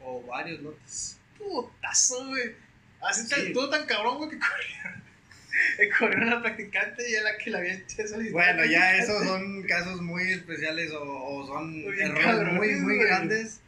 [0.00, 1.18] O varios lotes.
[1.38, 2.54] Putazo, güey.
[3.00, 3.28] Así Sí.
[3.30, 5.07] tan, todo tan cabrón, güey, que corrieron.
[5.98, 9.62] corrieron la practicante y a la que la había hecho esa Bueno, ya esos son
[9.64, 13.06] casos muy especiales o, o son Muy errores cabrones, muy, muy güey.
[13.06, 13.60] grandes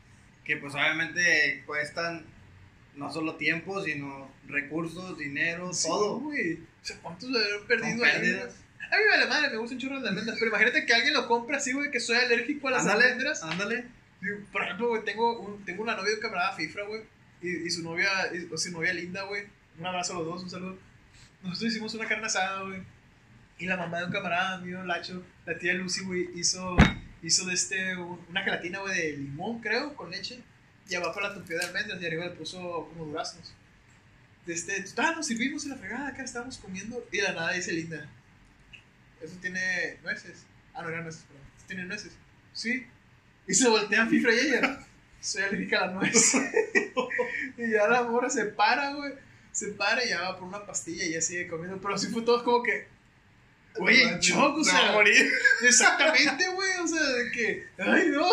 [0.45, 2.25] que pues obviamente cuestan
[2.97, 6.19] no solo tiempo, sino recursos, dinero, Sí, todo.
[6.21, 6.55] güey.
[6.55, 8.13] O sea, ¿cuántos haber perdido ahí?
[8.93, 10.37] A mí me vale madre, me gustan un chorro de almendras.
[10.39, 13.43] Pero imagínate que alguien lo compra así, güey, que soy alérgico a las Ándale, almendras.
[13.45, 13.85] ándale.
[14.51, 17.03] Por ejemplo, güey, tengo, un, tengo una novia de camarada Fifra, güey.
[17.43, 19.45] Y, y su novia, y, o su novia linda, güey.
[19.79, 20.79] Un abrazo a los dos, un saludo.
[21.43, 22.83] Nosotros hicimos una carne asada, güey.
[23.59, 26.77] Y la mamá de un camarada mío, Lacho, la tía Lucy, güey, hizo,
[27.23, 30.41] hizo de este, un- una gelatina, güey, de limón, creo, con leche.
[30.89, 33.55] Y abajo la tupió de almendras y arriba le puso como duraznos.
[34.47, 37.07] De este, ah, nos sirvimos en la fregada, acá estábamos comiendo.
[37.13, 38.09] Y de la nada dice Linda,
[39.23, 40.47] eso tiene nueces.
[40.75, 41.43] Ah, no eran nueces, perdón.
[41.57, 42.13] Eso tiene nueces.
[42.55, 42.87] Sí.
[43.47, 44.79] Y se voltean Fifra y ella.
[45.21, 46.33] Soy alérgica a la nuez.
[47.59, 49.13] y ya la morra se para, güey.
[49.53, 51.81] Se para y ya va por una pastilla y ya sigue comiendo.
[51.81, 52.87] Pero así fue todo como que.
[53.77, 54.93] Güey, en shock, o Se va a sea.
[54.93, 55.31] morir.
[55.63, 56.71] Exactamente, güey.
[56.83, 57.67] O sea, de que.
[57.79, 58.29] Ay, no.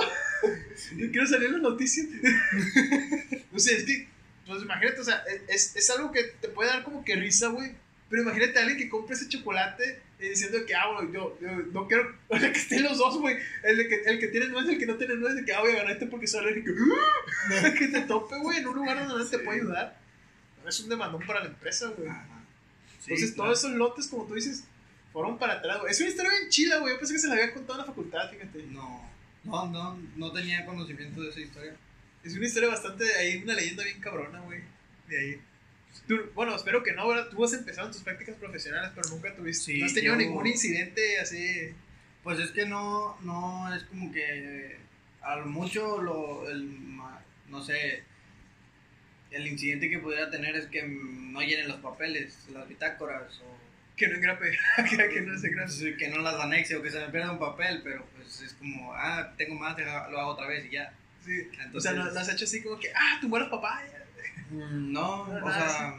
[0.95, 2.07] Yo quiero salir en las noticias.
[3.53, 4.07] o sea, es que.
[4.45, 7.71] Pues imagínate, o sea, es, es algo que te puede dar como que risa, güey.
[8.09, 11.51] Pero imagínate a alguien que compre ese chocolate eh, diciendo que, ah, güey, yo, yo
[11.73, 12.15] no quiero.
[12.27, 13.37] O sea, que estén los dos, güey.
[13.63, 15.53] El, de que, el que tiene nuez y el que no tiene nuez, de que,
[15.53, 16.71] ah, voy a ganar este porque soy alérgico.
[17.77, 20.06] que te tope, güey, en un lugar donde nadie te puede ayudar.
[20.67, 22.09] Es un demandón para la empresa, güey.
[22.99, 23.51] Sí, Entonces, claro.
[23.51, 24.65] todos esos lotes, como tú dices,
[25.13, 25.91] fueron para atrás, güey.
[25.91, 26.93] Es una historia bien chila, güey.
[26.93, 28.63] Yo pensé que se la había contado en la facultad, fíjate.
[28.63, 29.09] No,
[29.43, 31.75] no, no, no tenía conocimiento de esa historia.
[32.23, 33.05] Es una historia bastante.
[33.15, 34.61] Hay una leyenda bien cabrona, güey.
[35.07, 35.41] De ahí.
[36.07, 37.29] Tú- bueno, espero que no, ¿verdad?
[37.29, 39.63] Tú has empezado en tus prácticas profesionales, pero nunca tuviste.
[39.73, 41.73] Sí, no has tenido yo- ningún incidente así.
[42.23, 44.77] Pues es que no, no es como que
[45.21, 46.77] a lo mucho lo, el,
[47.49, 48.03] no sé,
[49.31, 53.57] el incidente que pudiera tener es que no llenen los papeles, las bitácoras o
[53.95, 54.51] Que no engrape.
[54.89, 55.71] que, que no se engrape.
[55.79, 58.53] pues, que no las anexe o que se me pierda un papel, pero pues es
[58.53, 60.93] como, ah, tengo más, lo hago otra vez y ya.
[61.23, 61.49] Sí.
[61.73, 63.91] o sea, no, no has hecho así como que, ah, tu buenas papayas.
[64.49, 65.95] Mm, No, No, o sea,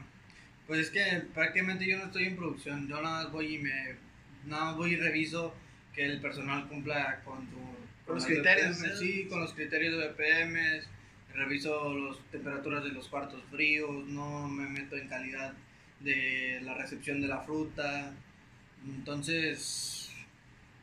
[0.67, 3.97] pues es que prácticamente yo no estoy en producción, yo nada más voy y me,
[4.47, 5.55] nada más voy y reviso
[5.95, 7.57] que el personal cumpla con tu...
[8.07, 10.81] Con los las criterios, sí, con los criterios de BPM,
[11.39, 15.53] reviso las temperaturas de los cuartos fríos, no me meto en calidad
[16.01, 18.13] de la recepción de la fruta,
[18.87, 20.11] entonces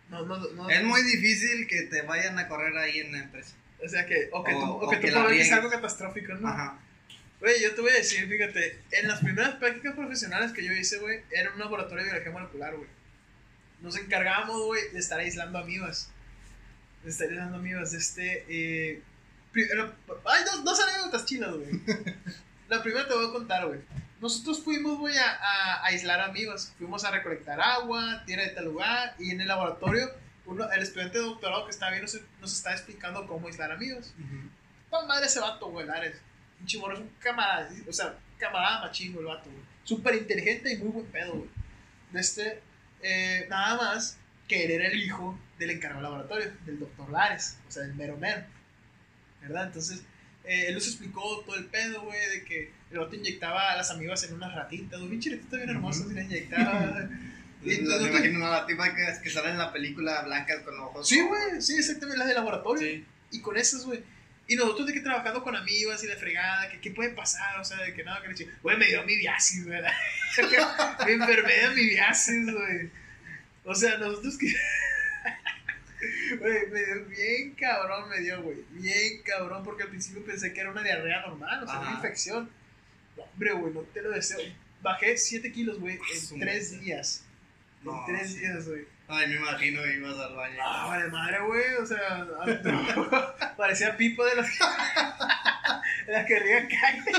[0.10, 0.70] No, no, no.
[0.70, 3.56] es muy difícil que te vayan a correr ahí en la empresa.
[3.84, 6.48] O sea, que, o que O- tú, o o que tú algo catastrófico, ¿no?
[6.48, 6.80] Ajá.
[7.40, 10.98] Güey, yo te voy a decir, fíjate, en las primeras prácticas profesionales que yo hice,
[11.00, 12.88] güey, era un laboratorio de biología molecular, güey.
[13.82, 16.10] Nos encargábamos, güey, de estar aislando amibas.
[17.04, 17.94] De estar aislando amibas.
[17.94, 19.02] Este, eh,
[19.56, 19.96] primero,
[20.26, 21.82] hay dos, dos anécdotas chilas, güey.
[22.68, 23.80] La primera te voy a contar, güey.
[24.20, 26.74] Nosotros fuimos, güey, a, a aislar amibas.
[26.78, 30.12] Fuimos a recolectar agua, tierra de tal lugar, y en el laboratorio,
[30.46, 34.14] uno, el estudiante de doctorado que estaba ahí nos, nos está explicando cómo aislar amibas.
[34.90, 36.20] Toda madre ese vato, güey, Lares.
[36.60, 39.64] Un chimorro es un camarada, o sea, camarada machingo el vato, güey.
[39.86, 41.50] Súper inteligente y muy buen pedo, güey.
[42.12, 42.62] De este,
[43.02, 44.18] eh, nada más
[44.50, 47.96] que él era el hijo del encargado del laboratorio, del doctor Lares, o sea, del
[47.96, 48.44] mero mero.
[49.48, 49.68] ¿Verdad?
[49.68, 50.02] Entonces,
[50.44, 53.90] eh, él nos explicó todo el pedo, güey, de que el vato inyectaba a las
[53.92, 57.10] amigas en unas ratitas, güey, ratita bien hermosa, y le inyectaba.
[57.64, 60.80] Y Me nosotros- imagino a la tipa que, que sale en la película blancas con
[60.80, 61.08] ojos.
[61.08, 62.82] Sí, güey, sí, exactamente, las de laboratorio.
[62.88, 63.04] Sí.
[63.32, 64.04] Y con esas, güey.
[64.48, 67.66] Y nosotros de que trabajando con amigos y de fregada, que qué puede pasar, o
[67.66, 69.92] sea, de que nada, que le Güey, me dio mi viasis, ¿verdad?
[71.06, 72.92] me enfermé de mi viasis, güey.
[73.64, 74.54] O sea, nosotros que.
[76.40, 78.58] Güey, me dio bien cabrón, me dio, güey.
[78.72, 81.96] Bien cabrón, porque al principio pensé que era una diarrea normal, o sea, una Ajá.
[81.98, 82.50] infección.
[83.18, 84.40] No, hombre, güey, no te lo deseo.
[84.82, 86.86] Bajé 7 kilos, güey, Su en 3 madre.
[86.86, 87.26] días.
[87.84, 88.40] En 3 sí.
[88.40, 88.86] días, güey.
[89.08, 90.58] Ay, me imagino que ibas al baño.
[90.62, 91.76] Ah, vale madre, güey.
[91.76, 92.28] O sea,
[93.58, 94.66] parecía pipo de las que,
[96.06, 97.12] de las que calle.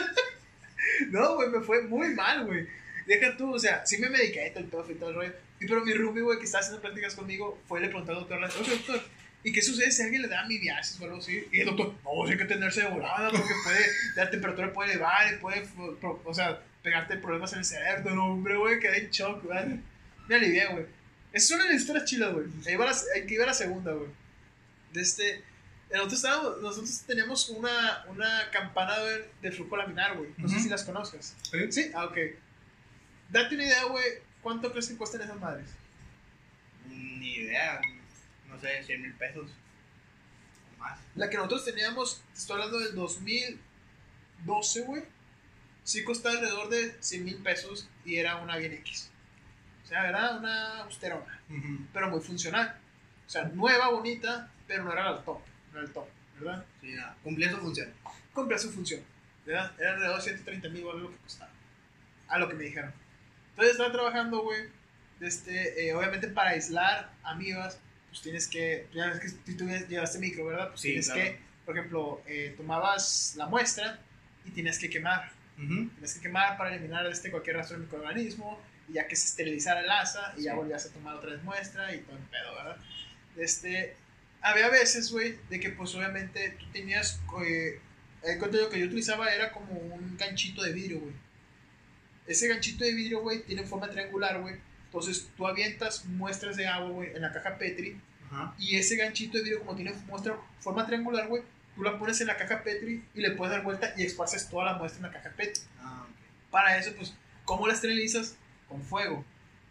[1.11, 2.67] No, güey, me fue muy mal, güey.
[3.07, 5.33] Deja tú, o sea, sí me mediqué todo el pedo y todo el rollo.
[5.61, 8.19] Y pero mi roomie, güey, que estaba haciendo prácticas conmigo, fue y le preguntó al
[8.19, 9.03] doctor, oye, doctor,
[9.47, 11.47] ¿Y qué sucede si alguien le da amibiasis o algo así?
[11.53, 13.87] Y el doctor, no, hay que tenerse de volada porque puede,
[14.17, 15.65] la temperatura puede elevar y puede,
[16.03, 18.13] o sea, pegarte problemas en el cerebro.
[18.13, 19.81] No, hombre, güey, quedé en shock, güey.
[20.27, 20.87] Me alivié, güey.
[21.33, 22.47] Es una de las historias chilas, güey.
[23.15, 24.09] Hay que ir a la segunda, güey.
[24.93, 25.45] De este...
[25.93, 30.31] Nosotros, estábamos, nosotros teníamos una, una campana güey, de flujo laminar, güey.
[30.39, 30.65] No sé Ujú.
[30.65, 31.37] si las conozcas.
[31.49, 31.71] Sí.
[31.71, 31.91] ¿Sí?
[31.95, 32.19] Ah, ok.
[33.31, 34.05] Date una idea, güey.
[34.47, 35.67] ¿Cuánto crees que cuestan esas madres?
[36.89, 37.81] Ni idea.
[38.49, 39.51] No sé, 100 mil pesos.
[40.73, 41.01] O más.
[41.17, 45.03] La que nosotros teníamos, te estoy hablando del 2012, güey.
[45.83, 49.11] Sí costaba alrededor de 100 mil pesos y era una bien X.
[49.83, 51.41] O sea, era una austerona,
[51.93, 52.79] pero muy funcional.
[53.27, 55.41] O sea, nueva, bonita, pero no era el top.
[55.73, 56.07] No era el top,
[56.39, 56.65] ¿verdad?
[56.81, 57.17] Sí, nada.
[57.25, 57.93] Cumplía su función.
[58.33, 59.01] Cumplía su función,
[59.45, 59.73] ¿verdad?
[59.77, 61.51] Era alrededor de 130 mil dólares lo que costaba.
[62.29, 63.06] A lo que me dijeron.
[63.57, 64.69] Entonces estaba trabajando, güey.
[65.19, 67.81] Este, eh, obviamente para aislar amibas,
[68.11, 70.69] pues tienes que, ya ves que tú, llevaste micro, ¿verdad?
[70.69, 71.23] Pues Sí, tienes claro.
[71.23, 73.99] que, por ejemplo, eh, tomabas la muestra
[74.45, 75.33] y tienes que quemar.
[75.57, 79.81] Tienes que quemar para eliminar este, cualquier rastro de microorganismo, y ya que se esterilizara
[79.81, 82.77] el asa, y ya volvías a tomar otra vez muestra y todo el pedo, ¿verdad?
[83.39, 83.97] Este,
[84.43, 87.81] había veces, güey, de que pues obviamente tú tenías, eh,
[88.23, 91.15] el contenido que yo utilizaba era como un ganchito de vidrio, güey.
[92.27, 94.57] Ese ganchito de vidrio, güey, tiene forma triangular, güey.
[94.87, 98.01] Entonces tú avientas muestras de agua, güey, en la caja Petri,
[98.31, 98.55] Ajá.
[98.59, 101.43] y ese ganchito de vidrio, como tiene muestra, forma triangular, güey,
[101.75, 104.65] tú la pones en la caja Petri y le puedes dar vuelta y esparces toda
[104.65, 105.63] la muestra en la caja Petri.
[105.81, 106.51] Ah, ok.
[106.51, 107.15] Para eso, pues,
[107.45, 108.37] ¿cómo la esterilizas?
[108.69, 109.25] Con fuego.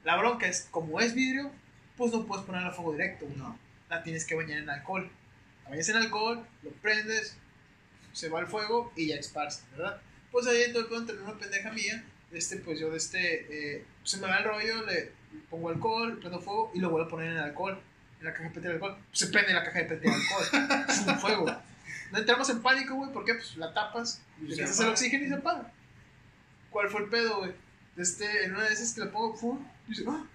[0.04, 1.52] La bronca es, como es vidrio,
[1.98, 3.38] pues no puedes ponerla a fuego directo, güey.
[3.38, 3.58] No.
[3.90, 5.10] La tienes que bañar en alcohol.
[5.64, 7.38] La bañas en alcohol, lo prendes,
[8.14, 10.00] se va al fuego y ya esparce, ¿verdad?
[10.32, 14.18] Pues ahí entonces puedo tener una pendeja mía, este, pues yo de este, eh, se
[14.18, 15.12] me va el rollo, le
[15.50, 17.80] pongo alcohol, prendo fuego y lo vuelvo a poner en el alcohol,
[18.20, 18.98] en la caja de PT de alcohol.
[19.08, 21.46] Pues se prende la caja de PT de alcohol, es un fuego.
[22.12, 25.36] No entramos en pánico, güey, porque pues la tapas, le quitas el oxígeno y se
[25.36, 25.72] apaga.
[26.70, 27.54] ¿Cuál fue el pedo, güey?
[27.98, 30.26] Este, en una de esas que le pongo, fu, dice, ah,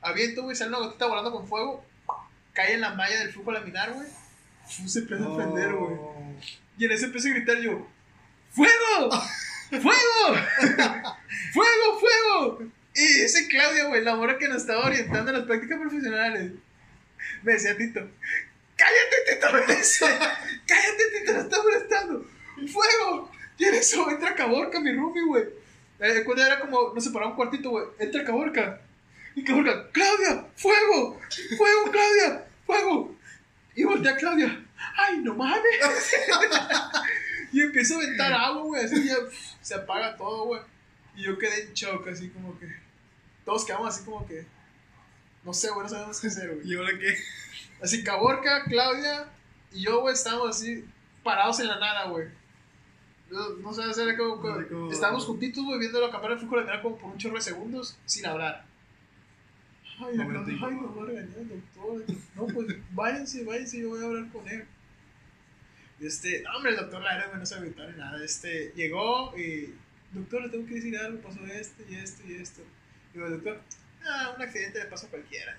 [0.00, 1.84] aviento, güey, sale una gotita volando con fuego,
[2.52, 4.08] cae en la malla del flujo laminar, güey,
[4.66, 5.96] se empieza a prender, güey.
[6.78, 7.86] Y en ese empecé a gritar yo,
[8.50, 9.10] ¡Fuego!
[9.70, 10.40] ¡Fuego!
[11.52, 12.72] ¡Fuego, fuego!
[12.94, 16.52] Y ese Claudia, güey, la mora que nos estaba orientando en las prácticas profesionales,
[17.42, 18.00] me decía Tito,
[18.76, 19.52] ¡cállate, Tito!
[19.68, 21.32] Me decía, ¡cállate, Tito!
[21.32, 22.26] ¡No está molestando!
[22.72, 23.30] ¡Fuego!
[23.58, 25.44] Y eso entra Caborca, mi roomie, güey.
[25.98, 28.80] Eh, cuando era como, nos separaba un cuartito, güey, entra Caborca.
[29.34, 30.46] Y Caborca, ¡Claudia!
[30.56, 31.20] ¡Fuego!
[31.58, 32.46] ¡Fuego, Claudia!
[32.64, 33.16] ¡Fuego!
[33.74, 34.64] Y voltea Claudia,
[34.96, 35.60] ¡ay, no mames!
[37.52, 39.16] y empiezo a aventar agua, güey, así ya
[39.60, 40.62] se apaga todo, güey.
[41.16, 42.68] Y yo quedé en shock, así como que.
[43.44, 44.46] Todos quedamos así como que.
[45.44, 46.68] No sé, güey, no sabemos qué hacer, güey.
[46.68, 47.16] ¿Y ahora qué?
[47.80, 49.28] Así Caborca, Claudia
[49.72, 50.84] y yo, güey, estábamos así
[51.22, 52.28] parados en la nada, güey.
[53.30, 54.36] No, no sé, era como,
[54.70, 57.40] No estábamos juntitos, güey, viendo la campana del flujo de como por un chorro de
[57.42, 58.64] segundos sin hablar.
[59.98, 60.88] Ay, Momento Claudia, ay, incómodo.
[60.88, 62.04] nos va a regañar el doctor.
[62.36, 64.64] No, pues váyanse, váyanse, yo voy a hablar con él.
[65.98, 68.24] Y Este, no, hombre, el doctor Lara, güey, no se agüitó ni nada.
[68.24, 69.74] Este, llegó y,
[70.12, 72.62] doctor, le tengo que decir algo, pasó esto y esto y esto.
[73.14, 73.60] Y el doctor,
[74.06, 75.56] ah, un accidente le pasa a cualquiera.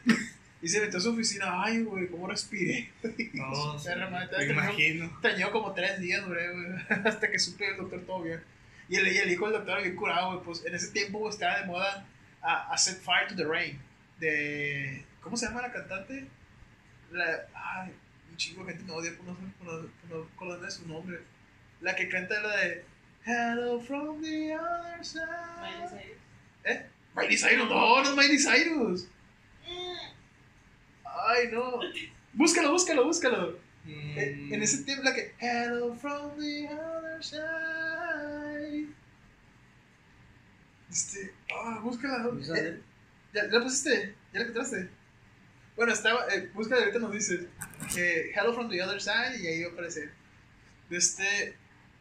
[0.62, 2.92] Y se metió a su oficina, ay, güey, cómo respiré.
[3.34, 5.20] No, me tenido- imagino.
[5.38, 6.40] llevó como tres días, güey,
[7.06, 8.42] hasta que supe el doctor todo bien.
[8.90, 11.60] Y el, y el hijo del doctor bien curado, güey, pues en ese tiempo estaba
[11.60, 12.08] de moda
[12.42, 13.80] a, a Set Fire to the Rain.
[14.20, 15.04] De.
[15.22, 16.26] ¿Cómo se llama la cantante?
[17.12, 17.48] La.
[17.54, 17.92] Ay,
[18.32, 19.68] un chingo de gente me odia por no, por
[20.10, 21.20] no, por no de su nombre.
[21.82, 22.84] La que canta la de.
[23.28, 25.28] Hello from the other side.
[25.60, 26.16] Miley Cyrus.
[26.64, 26.82] ¿Eh?
[27.14, 29.08] Miley Cyrus, no, no es Miley Cyrus.
[31.04, 31.82] Ay, no.
[32.34, 33.60] Búscalo, búscalo, búscalo.
[33.86, 38.88] Eh, En ese tiempo, la que Hello from the other side.
[40.90, 42.30] Este, ah, búscala.
[42.40, 42.70] ¿Y sale?
[42.70, 42.82] Eh,
[43.34, 44.16] ¿Ya, ¿Ya la pusiste?
[44.32, 44.90] ¿Ya la encontraste?
[45.76, 47.46] Bueno, estaba, eh, búscala ahorita nos dices.
[47.98, 50.12] Eh, Hello from the other side y ahí va a aparecer.
[50.90, 51.58] Este,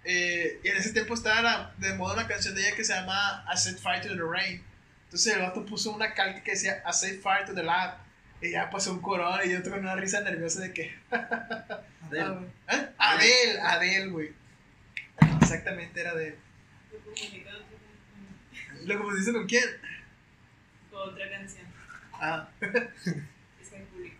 [0.06, 2.94] eh, y en ese tiempo estaba la- de moda una canción de ella que se
[2.94, 4.62] llama A Set Fire to the Rain.
[5.04, 7.98] Entonces el vato puso una calca que decía A Set Fire to the Lab.
[8.40, 12.36] Y ya pasó un corón y yo con una risa nerviosa de que Adele.
[12.68, 12.76] Ah.
[12.76, 12.88] ¿Eh?
[12.98, 14.32] Adel, Adel, güey.
[15.40, 16.36] Exactamente, era Adel.
[16.92, 19.64] Lo comunicado con- ¿Lo confundiste con quién?
[20.90, 21.66] con otra canción.
[22.12, 24.16] Ah, Es que hay público.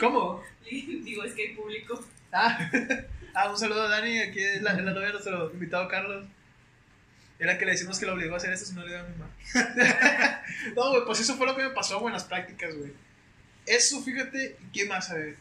[0.00, 0.42] ¿cómo?
[0.70, 2.04] Digo, es que hay público.
[2.32, 2.68] Ah,
[3.34, 6.26] ah un saludo a Dani, aquí es la, novia de nuestro invitado Carlos.
[7.38, 9.04] Era que le decimos que lo obligó a hacer esto, si no le iba a
[9.04, 9.34] mi mamá.
[10.76, 12.92] no, güey, pues eso fue lo que me pasó, en las prácticas, güey.
[13.66, 15.10] Eso, fíjate, ¿y ¿qué más?
[15.10, 15.36] A ver.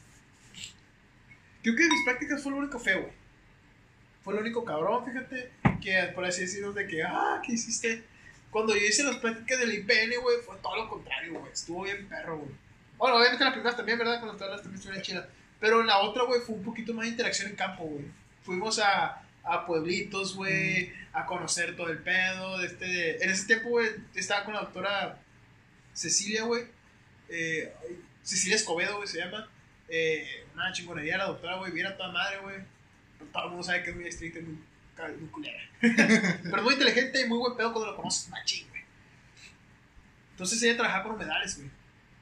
[1.62, 3.14] Creo que mis prácticas fue lo único feo, güey.
[4.24, 8.04] Fue lo único cabrón, fíjate, que por así decirlo, de que, ah, ¿qué hiciste?
[8.50, 11.54] Cuando yo hice las prácticas del IPN, güey, fue todo lo contrario, güey.
[11.54, 12.52] Estuvo bien perro, güey.
[12.98, 14.20] Bueno, obviamente las primeras también, ¿verdad?
[14.20, 15.26] Cuando todas las también estuvieron chidas.
[15.62, 18.06] Pero en la otra, güey, fue un poquito más de interacción en campo, güey.
[18.42, 22.62] Fuimos a, a pueblitos, güey, a conocer todo el pedo.
[22.64, 25.20] Este, en ese tiempo, güey, estaba con la doctora
[25.94, 26.64] Cecilia, güey.
[27.30, 27.72] Eh,
[28.24, 29.48] Cecilia Escobedo, güey, se llama.
[29.88, 32.58] Eh, una chingonería la doctora, güey, viera toda madre, güey.
[33.32, 34.58] Todo el mundo sabe que es muy estricta y muy,
[35.20, 35.60] muy culera.
[35.80, 38.82] Pero muy inteligente y muy buen pedo cuando lo conoces, machín, güey.
[40.32, 41.70] Entonces ella trabajaba con humedales, güey.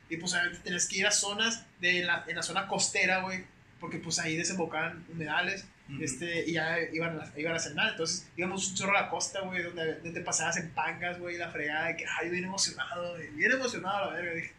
[0.10, 3.45] Y pues obviamente tenías que ir a zonas de la, en la zona costera, güey.
[3.80, 5.66] Porque pues ahí desembocaban humedales.
[6.01, 7.91] Este, y ya iban a, iban a nada.
[7.91, 11.49] Entonces íbamos un chorro a la costa, güey, donde, donde pasabas en pangas, güey, la
[11.49, 11.88] fregada.
[11.88, 13.30] De que, ay, bien emocionado, güey.
[13.30, 14.34] Bien emocionado, la verga.
[14.34, 14.53] Dije.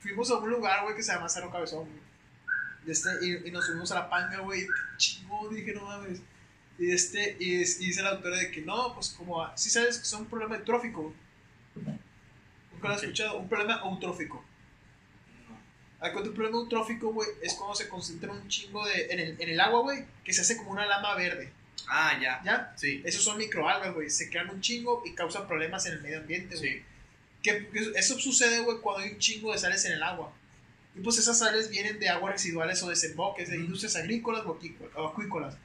[0.00, 2.00] Fuimos a un lugar, güey, que se llama Cerro Cabezón, güey.
[2.86, 4.66] Este, y, y nos subimos a la panga, güey.
[4.96, 6.20] Chingón, dije, no mames.
[6.78, 9.98] Y, este, y, es- y dice la doctora de que no, pues como, si sabes
[9.98, 11.12] que son un problema eutrófico.
[11.76, 13.02] Nunca lo has Ok.
[13.04, 14.44] escuchado, un problema eutrófico.
[16.00, 19.48] Cuenta un problema eutrófico, güey, es cuando se concentra un chingo de, en, el, en
[19.50, 21.52] el agua, güey, que se hace como una lama verde.
[21.88, 22.40] Ah, ya.
[22.42, 22.72] ¿Ya?
[22.76, 23.02] Sí.
[23.04, 26.56] Esos son microalgas, güey, se crean un chingo y causan problemas en el medio ambiente,
[26.56, 26.78] güey.
[26.78, 26.82] Sí.
[27.42, 30.32] Que, que eso sucede, güey, cuando hay un chingo de sales en el agua.
[30.94, 35.56] Y pues esas sales vienen de aguas residuales o desemboques, de industrias agrícolas o acuícolas.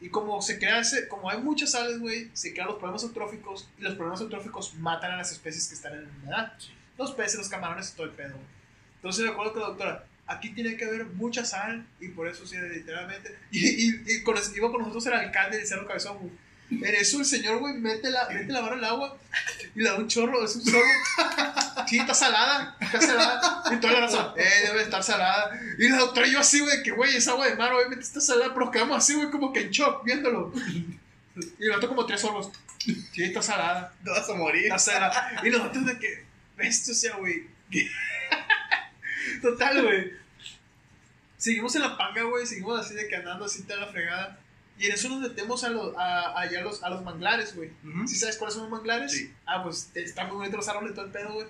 [0.00, 3.68] Y como se crea ese, como hay muchas sales, güey, se crean los problemas eutróficos
[3.78, 6.52] y los problemas eutróficos matan a las especies que están en la humedad.
[6.98, 8.61] Los peces, los camarones y todo el pedo, güey.
[9.02, 12.46] Entonces me acuerdo que la doctora, aquí tiene que haber mucha sal y por eso
[12.46, 13.36] sí, literalmente.
[13.50, 16.32] Y, y, y con, iba con nosotros el alcalde del Cerro Cabezón, güey.
[16.70, 19.18] En eso el señor, güey, mete la, mete la mano al agua
[19.74, 20.86] y le da un chorro, es un chorro.
[21.86, 23.62] Sí, está salada, está salada.
[23.72, 25.50] Y toda la raza, eh, debe estar salada.
[25.78, 28.20] Y la doctora y yo así, güey, que güey, es agua de mar, obviamente está
[28.20, 30.52] salada, pero quedamos así, güey, como que en shock viéndolo.
[31.58, 32.50] Y otro como tres sorbos.
[32.78, 33.94] Sí, está salada.
[34.02, 34.68] Te vas a morir.
[34.68, 35.42] La salada.
[35.42, 36.24] Y los otros de que,
[36.56, 37.46] bestia, o sea, güey.
[39.42, 40.12] Total, güey.
[41.36, 44.38] Seguimos en la panga, güey, seguimos así de que andando así toda la fregada.
[44.78, 47.70] Y en eso nos metemos a, los a, allá a los, a los manglares, güey.
[47.84, 48.08] Ujú.
[48.08, 49.12] ¿Sí sabes cuáles son los manglares?
[49.12, 49.32] Sí.
[49.44, 51.46] Ah, pues están muy bonitos los árboles todo el pedo, güey.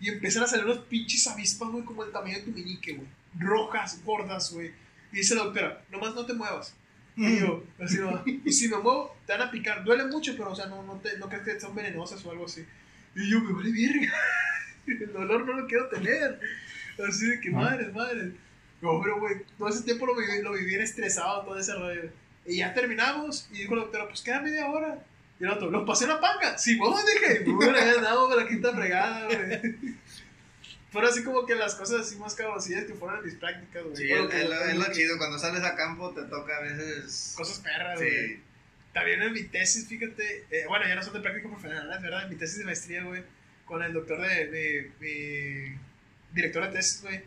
[0.00, 3.08] Y empiezan a salir unos pinches avispas, güey, como el tamaño de tu meñique, güey.
[3.38, 4.72] Rojas, gordas, güey.
[5.12, 6.74] Y dice la doctora, nomás no te muevas.
[7.16, 8.24] Y yo, así va.
[8.26, 9.84] Y si me muevo, te van a picar.
[9.84, 12.46] Duele mucho, pero, o sea, no, no, te, no crees que son venenosas o algo
[12.46, 12.66] así.
[13.14, 14.12] Y yo, me vale verga.
[14.86, 16.40] El dolor no lo quiero tener.
[17.08, 18.32] Así de que, madre, madre.
[18.80, 22.10] No, pero, güey, todo ese tiempo lo viví, lo viví bien estresado, todo ese rollo.
[22.46, 23.48] Y ya terminamos.
[23.52, 25.04] Y dijo la doctora, pues queda media hora.
[25.40, 26.58] Y el otro, ¿lo pasé en la panga?
[26.58, 27.40] Sí, vos dije.
[27.40, 29.94] Bien, ya andamos con la quinta fregada, güey.
[30.92, 33.96] Fueron así como que las cosas así más cabrosillas que fueron en mis prácticas, güey.
[33.96, 35.18] Sí, es, lo, es lo chido.
[35.18, 37.34] Cuando sales a campo te toca a veces.
[37.36, 38.28] Cosas perras, güey.
[38.28, 38.42] Sí.
[38.94, 42.22] También en mi tesis, fíjate, eh, bueno, ya no son de práctica profesional, es verdad,
[42.22, 43.24] en mi tesis de maestría, güey,
[43.64, 45.76] con el doctor de, de, mi
[46.34, 47.22] director de tesis, güey,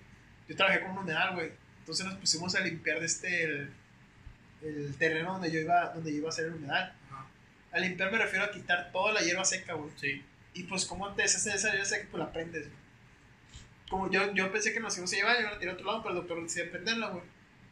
[0.48, 3.74] yo trabajé con un humedal, güey, entonces nos pusimos a limpiar de este, el,
[4.62, 6.94] el terreno donde yo iba, donde yo iba a hacer el humedal.
[7.10, 7.28] Ajá.
[7.72, 9.92] A limpiar me refiero a quitar toda la hierba seca, güey.
[9.96, 10.24] Sí.
[10.54, 12.88] Y pues, como te deshaces de esa hierba seca, pues la prendes, güey.
[13.90, 16.04] Como yo, yo pensé que nos íbamos a llevar, yo la tiré a otro lado,
[16.04, 17.24] pero el doctor decidió prenderla, güey.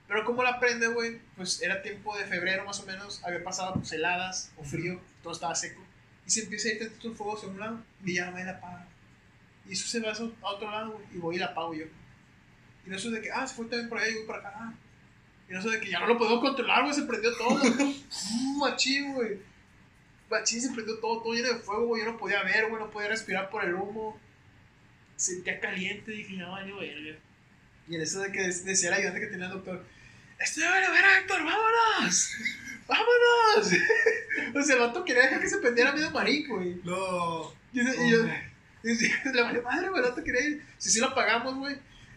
[0.08, 3.74] Pero como la prende, güey, pues era tiempo de febrero más o menos, había pasado
[3.74, 5.84] pues, heladas o frío, todo estaba seco.
[6.26, 8.52] Y se empieza a ir tantito el fuego hacia un lado y ya me la
[8.52, 8.88] apaga.
[9.68, 11.86] Y eso se va a otro lado, güey, y voy y la apago yo.
[12.86, 14.51] Y no eso de que, ah, se fue también por allá y voy por acá.
[14.55, 14.74] ah.
[15.50, 17.59] Y no eso de que ya no lo podemos controlar, güey, se prendió todo.
[18.32, 19.39] Mm, Machín, güey.
[20.29, 22.04] Machín se prendió todo, todo lleno de fuego, güey.
[22.04, 24.20] Yo no podía ver, güey, no podía respirar por el humo.
[25.16, 27.20] Sentía caliente, dije, no, verga.
[27.87, 29.86] Y en eso de que decía el ayudante que tenía el doctor,
[30.39, 32.32] estoy a ver, a ver, Héctor, vámonos.
[32.87, 33.71] Vámonos.
[34.55, 36.75] o sea, el vato quería dejar que se prendiera medio marín, güey.
[36.83, 37.51] No.
[37.74, 38.28] Y, yo-
[38.93, 40.66] yo, le vale madre, güey, el vato quería ir.
[40.78, 41.75] Si sí lo pagamos, güey.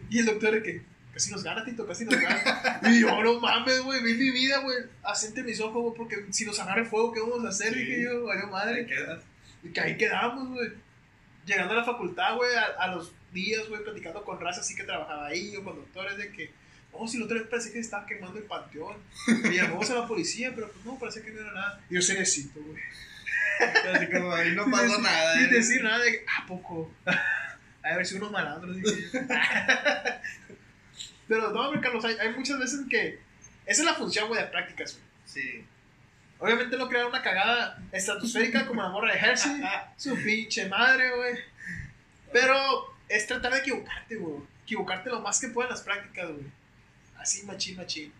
[0.09, 0.81] Y el doctor de que,
[1.13, 2.79] casi nos gana, Tito, casi nos gana.
[2.83, 4.77] y yo, no mames, güey, vi mi vida, güey.
[5.03, 7.73] Asiente mis ojos, güey, porque si nos agarra el fuego, ¿qué vamos a hacer?
[7.73, 7.79] Sí.
[7.79, 8.83] Dije yo, valió madre.
[8.83, 9.23] Te quedas.
[9.63, 10.69] Y que ahí quedamos, güey.
[11.45, 14.83] Llegando a la facultad, güey, a, a los días, güey, platicando con raza así que
[14.83, 16.51] trabajaba ahí, o con doctores de que,
[16.93, 18.97] no, si la otra vez parecía que estaba quemando el panteón.
[19.27, 21.81] Y llamamos a la policía, pero pues no, parece que no era nada.
[21.89, 22.81] Y yo seriecito, güey.
[23.93, 25.33] Así como ahí no Sin pasó decir- nada.
[25.35, 25.47] Sin ¿eh?
[25.49, 26.91] decir nada de, ¿a poco?
[27.83, 28.75] A ver si unos malandros.
[31.27, 33.19] Pero no, hombre, Carlos, hay, hay muchas veces que
[33.65, 35.05] esa es la función, güey, de prácticas, güey.
[35.25, 35.65] Sí.
[36.39, 39.61] Obviamente no crear una cagada estratosférica como la morra de Hershey.
[39.97, 41.35] Su pinche madre, güey.
[42.31, 44.41] Pero es tratar de equivocarte, güey.
[44.63, 46.45] Equivocarte lo más que puedas en las prácticas, güey.
[47.17, 48.13] Así, machín, machín.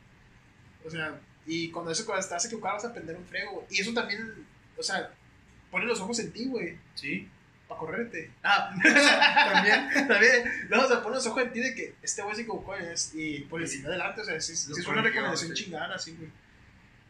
[0.86, 1.16] O sea,
[1.46, 3.52] y cuando eso cuando estás equivocado vas a aprender un frego.
[3.54, 3.66] güey.
[3.72, 4.46] Y eso también,
[4.78, 5.10] o sea,
[5.72, 6.78] pone los ojos en ti, güey.
[6.96, 7.28] Sí.
[7.68, 8.32] Para correrte.
[8.44, 8.74] Ah,
[9.54, 10.68] también, también.
[10.70, 12.84] No, o sea, pone los ojos en ti de que este güey se equivocó y,
[12.84, 14.22] es- y siguiente adelante.
[14.22, 15.64] O sea, sí, sí Lo es una recomendación sí.
[15.64, 16.30] chingada, así, güey.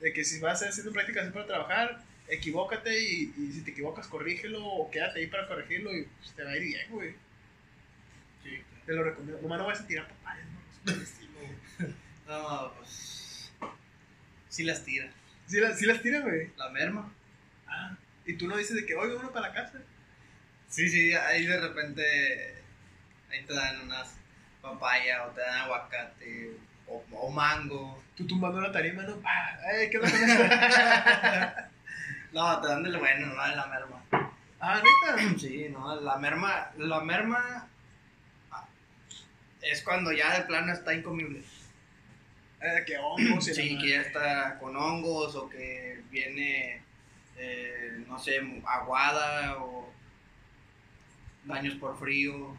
[0.02, 4.08] De que si vas haciendo prácticas así para trabajar, equivócate y, y si te equivocas,
[4.08, 7.14] corrígelo o quédate ahí para corregirlo y pues, te va a ir bien, güey.
[8.44, 8.62] Sí.
[8.86, 9.42] Te lo recomiendo.
[9.42, 10.46] Nomás no vas a tirar papayas,
[10.86, 10.94] ¿no?
[12.28, 13.52] No, pues.
[14.50, 15.10] Sí las tira.
[15.48, 16.50] Sí, la- sí las tiras, güey.
[16.58, 17.12] La merma.
[17.68, 17.98] Ah,
[18.30, 19.80] y tú no dices de que, oiga, uno para la casa.
[20.68, 22.56] Sí, sí, ahí de repente.
[23.32, 24.16] Ahí te dan unas
[24.62, 26.52] papaya o te dan aguacate
[26.88, 28.04] o, o mango.
[28.16, 29.16] Tú tumbando la tarima, ¿no?
[29.22, 31.66] Pa, ¡Ey, qué onda!
[32.32, 34.04] No, te dan del bueno, no de la merma.
[34.60, 35.34] ah, neta.
[35.40, 36.70] Sí, no, la merma.
[36.78, 37.68] La merma.
[38.52, 38.68] ah,
[39.62, 41.42] Es cuando ya de plano está incomible.
[42.62, 46.84] Eh, que hongos Sí, que ya está con hongos o que viene,
[47.40, 49.92] eh, no sé, aguada o
[51.46, 52.56] daños por frío.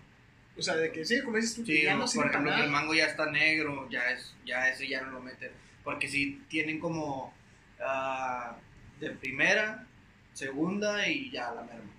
[0.57, 2.95] O sea, de que sí, como dices tú, Sí, ya no por ejemplo, el mango
[2.95, 5.53] ya está negro, ya es, ya ese ya no lo meten.
[5.85, 7.33] Porque si tienen como
[7.81, 8.57] ah,
[8.99, 9.87] de primera,
[10.33, 11.91] segunda y ya la merma.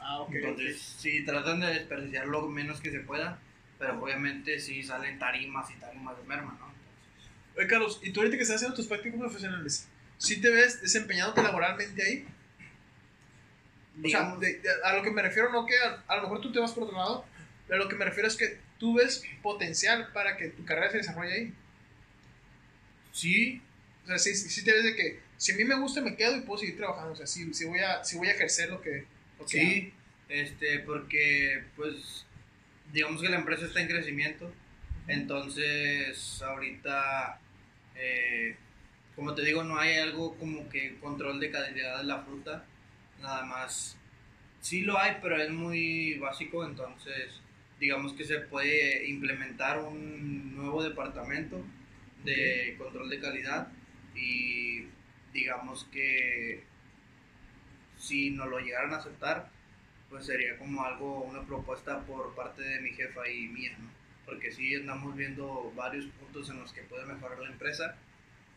[0.00, 0.34] Ah, ok.
[0.34, 3.38] Entonces, sí, tratan de desperdiciar lo menos que se pueda,
[3.78, 6.66] pero obviamente sí salen tarimas y tarimas de merma, ¿no?
[6.66, 9.88] Entonces, Oye, Carlos, ¿y tú ahorita que estás haciendo tus prácticas profesionales,
[10.22, 12.26] sí te ves desempeñándote laboralmente ahí?
[14.04, 16.22] O sea, digamos- de- de- a lo que me refiero, no que a, a lo
[16.22, 17.24] mejor tú te vas por otro lado,
[17.66, 20.90] pero a lo que me refiero es que tú ves potencial para que tu carrera
[20.90, 21.54] se desarrolle ahí.
[23.12, 23.60] sí,
[24.04, 26.36] O sea, sí, sí, te ves de que si a mí me gusta, me quedo
[26.36, 27.12] y puedo seguir trabajando.
[27.12, 29.04] O sea, sí, sí voy, a, sí voy a ejercer lo que.
[29.38, 29.92] Lo que Sí,
[30.28, 32.24] este, porque pues
[32.92, 34.52] digamos que la empresa está en crecimiento,
[35.08, 37.38] entonces ahorita,
[37.96, 38.56] eh,
[39.22, 42.64] como te digo, no hay algo como que control de calidad de la fruta,
[43.20, 43.96] nada más.
[44.60, 47.40] Sí lo hay, pero es muy básico, entonces
[47.78, 51.64] digamos que se puede implementar un nuevo departamento
[52.24, 53.68] de control de calidad
[54.16, 54.86] y
[55.32, 56.64] digamos que
[57.98, 59.50] si nos lo llegaran a aceptar,
[60.10, 63.88] pues sería como algo, una propuesta por parte de mi jefa y mía, ¿no?
[64.26, 67.96] Porque sí andamos viendo varios puntos en los que puede mejorar la empresa.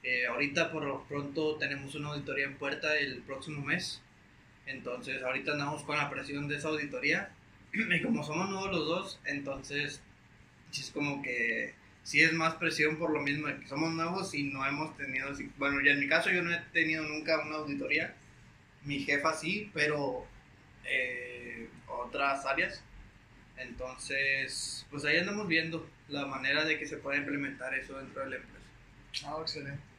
[0.05, 4.03] Eh, ahorita por lo pronto tenemos una auditoría en puerta el próximo mes,
[4.67, 7.31] entonces ahorita andamos con la presión de esa auditoría
[7.73, 10.03] y como somos nuevos los dos, entonces
[10.71, 11.73] es como que
[12.03, 15.29] sí es más presión por lo mismo de que somos nuevos y no hemos tenido,
[15.57, 18.13] bueno, ya en mi caso yo no he tenido nunca una auditoría,
[18.83, 20.27] mi jefa sí, pero
[20.83, 22.83] eh, otras áreas.
[23.57, 28.29] Entonces, pues ahí andamos viendo la manera de que se pueda implementar eso dentro de
[28.29, 28.65] la empresa.
[29.25, 29.94] Ah, excelente.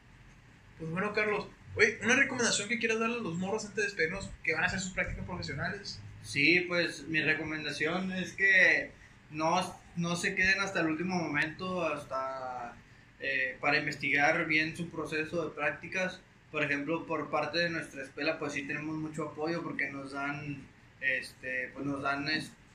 [0.77, 4.29] Pues bueno, Carlos, oye, una recomendación que quieras darle a los morros antes de despedirnos
[4.43, 5.99] que van a hacer sus prácticas profesionales.
[6.21, 8.91] Sí, pues mi recomendación es que
[9.31, 12.75] no, no se queden hasta el último momento, hasta
[13.19, 16.19] eh, para investigar bien su proceso de prácticas.
[16.51, 20.67] Por ejemplo, por parte de nuestra escuela, pues sí tenemos mucho apoyo porque nos dan,
[21.01, 22.27] este, pues nos dan,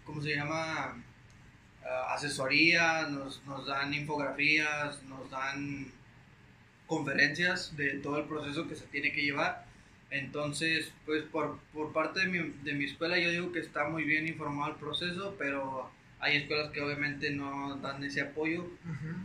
[0.05, 1.03] ¿cómo se llama?
[1.85, 5.91] Ah, asesoría, nos, nos dan infografías, nos dan
[6.93, 9.64] conferencias de todo el proceso que se tiene que llevar.
[10.10, 14.05] Entonces, pues por, por parte de mi, de mi escuela yo digo que está muy
[14.05, 15.90] bien informado el proceso, pero
[16.20, 18.66] hay escuelas que obviamente no dan ese apoyo.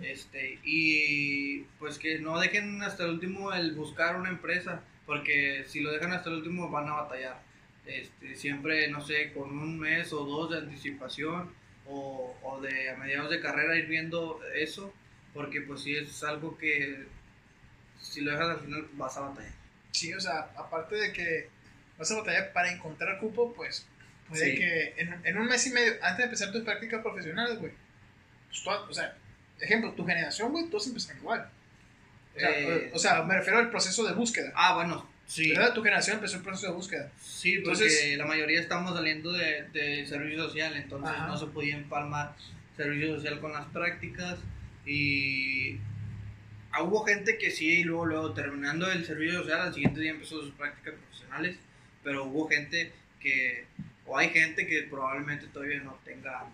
[0.02, 5.82] Este, y pues que no dejen hasta el último el buscar una empresa, porque si
[5.82, 7.42] lo dejan hasta el último van a batallar.
[7.86, 11.52] Este, siempre, no sé, con un mes o dos de anticipación
[11.86, 14.94] o, o de a mediados de carrera ir viendo eso,
[15.34, 17.17] porque pues si es algo que
[18.12, 19.52] si lo dejas al final vas a batallar.
[19.92, 21.50] Sí, o sea, aparte de que
[21.98, 23.86] vas a batallar para encontrar cupo, pues
[24.30, 24.58] puede Sí.
[24.58, 27.72] que en, en un mes y medio, antes de empezar tus prácticas profesionales, güey,
[28.64, 29.16] pues o sea,
[29.60, 31.50] ejemplo, tu generación, güey, todos empezaron igual.
[32.36, 34.52] O sea, Eh, o sea, me refiero al proceso de búsqueda.
[34.56, 35.50] Ah, bueno, sí.
[35.54, 35.74] ¿Verdad?
[35.74, 37.12] Tu generación empezó el proceso de búsqueda.
[37.20, 41.28] Sí, porque Entonces- la mayoría estamos saliendo de, de servicio social, entonces Ajá.
[41.28, 42.36] no se podía empalmar
[42.76, 44.38] servicio social con las prácticas
[44.86, 45.80] y
[46.72, 50.12] ah, hubo gente que sí, y luego, luego terminando el servicio social, al siguiente día
[50.12, 51.58] empezó sus prácticas profesionales,
[52.04, 53.66] pero hubo gente que,
[54.06, 56.46] o hay gente que probablemente todavía no tenga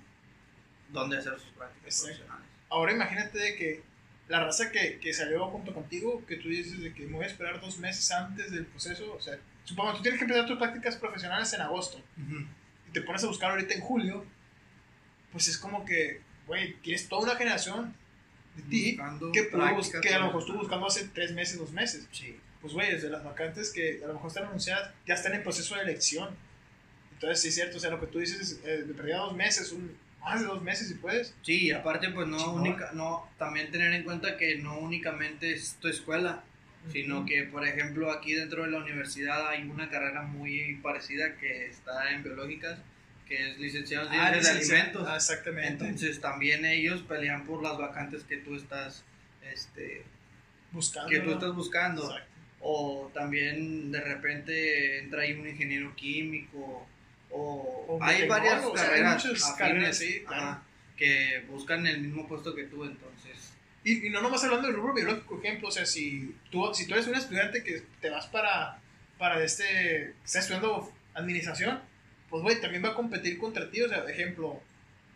[0.90, 2.08] dónde hacer sus prácticas Exacto.
[2.08, 2.48] profesionales.
[2.70, 3.84] Ahora imagínate de que
[4.30, 7.28] la raza que, que salió junto contigo, que tú dices de que me voy a
[7.28, 10.96] esperar dos meses antes del proceso, o sea, supongo tú tienes que empezar tus prácticas
[10.98, 12.02] profesionales en agosto
[12.88, 14.26] y te pones a buscar ahorita en julio,
[15.32, 17.94] pues es como que, güey, tienes toda una generación
[18.56, 18.98] de ti
[19.34, 19.50] que,
[20.02, 22.08] que a lo mejor estuvo buscando hace tres meses, dos meses.
[22.12, 22.38] Sí.
[22.62, 25.76] Pues, güey, de las vacantes que a lo mejor están anunciadas, ya están en proceso
[25.76, 26.30] de elección.
[27.14, 29.72] Entonces, sí es cierto, o sea, lo que tú dices, eh, de perdida dos meses,
[29.72, 31.34] un, más de dos meses si puedes.
[31.42, 35.88] Sí, aparte pues no única, no, también tener en cuenta que no únicamente es tu
[35.88, 36.44] escuela,
[36.92, 41.68] sino que por ejemplo aquí dentro de la universidad hay una carrera muy parecida que
[41.68, 42.80] está en biológicas,
[43.28, 44.82] que es licenciado en Ah, de licenciado.
[44.82, 45.08] alimentos.
[45.10, 45.70] Ah, exactamente.
[45.86, 49.04] Entonces también ellos pelean por las vacantes que tú estás,
[49.52, 50.04] este,
[50.72, 51.10] Buscando.
[51.10, 52.04] que tú estás buscando.
[52.04, 52.28] Exacto.
[52.66, 56.88] O también de repente entra ahí un ingeniero químico.
[57.30, 60.44] O, O hay varias o sea, hay carreras, afines, carreras, sí, claro.
[60.44, 60.64] ajá,
[60.96, 63.54] que buscan el mismo puesto que tú, entonces.
[63.84, 66.94] Y, y no nomás hablando del rubro biológico, ejemplo, o sea, si tú, si tú
[66.94, 68.80] eres un estudiante que te vas para,
[69.18, 71.82] para este, estás estudiando administración,
[72.34, 74.60] pues, güey, también va a competir contra ti, o sea, ejemplo,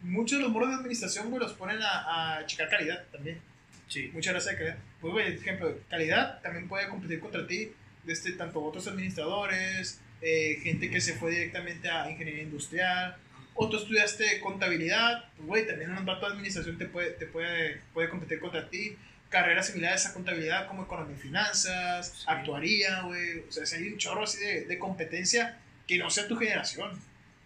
[0.01, 3.39] muchos de los moros de administración, güey, los ponen a, a checar calidad también,
[3.87, 4.11] Sí.
[4.13, 4.77] muchas gracias de calidad.
[5.01, 7.71] Pues, güey, ejemplo, calidad también puede competir contra ti,
[8.05, 13.15] este, tanto otros administradores, eh, gente que se fue directamente a ingeniería industrial,
[13.55, 17.81] o tú estudiaste contabilidad, pues, güey, también un vato de administración te puede, te puede,
[17.95, 18.95] puede competir contra ti.
[19.29, 22.23] Carreras similares a contabilidad como economía y finanzas, Sí.
[22.27, 23.39] actuaría, güey.
[23.49, 25.57] O sea, si hay un chorro así de, de competencia
[25.87, 26.91] que no sea tu generación.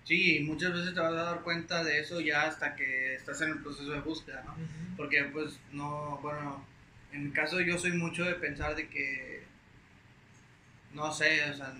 [0.03, 3.49] Sí, muchas veces te vas a dar cuenta de eso ya hasta que estás en
[3.52, 4.56] el proceso de búsqueda, ¿no?
[4.98, 6.65] Porque pues no, bueno,
[7.11, 9.44] en mi caso yo soy mucho de pensar de que,
[10.94, 11.73] no sé, o sea,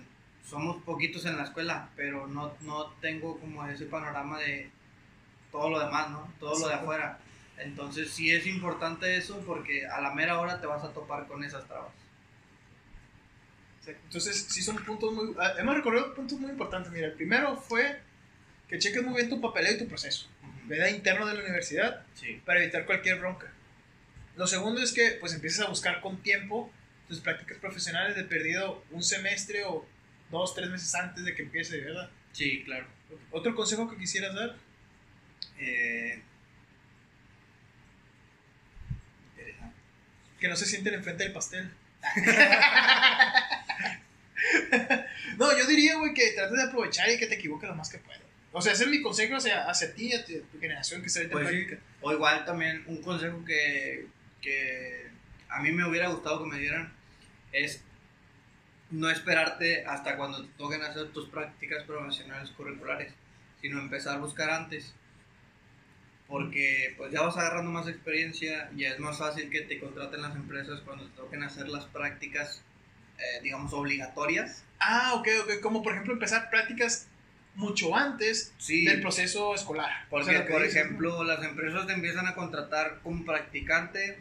[0.44, 4.70] somos poquitos en la escuela, pero no, no tengo como ese panorama de
[5.50, 6.32] todo lo demás, ¿no?
[6.38, 7.18] Todo lo de afuera.
[7.58, 11.44] Entonces sí es importante eso porque a la mera hora te vas a topar con
[11.44, 11.92] esas trabas.
[13.86, 15.34] Entonces, sí son puntos muy...
[15.38, 16.92] ah, Hemos recorrido puntos muy importantes.
[16.92, 18.00] Mira, el primero fue
[18.72, 20.26] que cheques muy bien tu papeleo y tu proceso.
[20.64, 20.88] ¿verdad?
[20.88, 22.06] Interno de la universidad.
[22.14, 22.40] Sí.
[22.46, 23.52] para evitar cualquier bronca.
[24.34, 26.72] Lo segundo es que pues empieces a buscar con tiempo
[27.06, 29.86] tus prácticas profesionales de perdido un semestre o
[30.30, 32.08] dos, tres meses antes de que empiece, ¿verdad?
[32.32, 32.86] Sí, claro.
[33.30, 34.56] Otro consejo que quisieras dar,
[35.58, 36.22] Eh,
[40.40, 41.70] que no se sienten enfrente del pastel.
[45.38, 47.98] no, yo diría, güey, que trates de aprovechar y que te equivoques lo más que
[47.98, 48.21] puedas.
[48.52, 51.30] O sea, ese es mi consejo hacia, hacia ti y a tu, generación que en
[51.30, 51.78] Pues práctica.
[52.02, 54.06] O igual también un consejo que,
[54.42, 55.06] que
[55.48, 56.92] a mí me hubiera gustado que me dieran
[57.52, 57.82] es
[58.90, 63.12] no esperarte hasta cuando te toquen hacer tus prácticas profesionales curriculares,
[63.60, 64.94] sino empezar a buscar antes.
[66.28, 70.34] Porque pues ya vas agarrando más experiencia, ya es más fácil que te contraten las
[70.34, 72.62] empresas cuando te toquen hacer las prácticas,
[73.18, 74.64] eh, digamos, obligatorias.
[74.78, 75.60] Ah, ok, ok.
[75.60, 77.08] Como por ejemplo empezar prácticas
[77.54, 80.06] mucho antes Sí, del proceso escolar.
[80.08, 80.80] Porque, O sea, por dices, ¿no?
[80.82, 84.18] ejemplo, las empresas te empiezan a contratar como practicante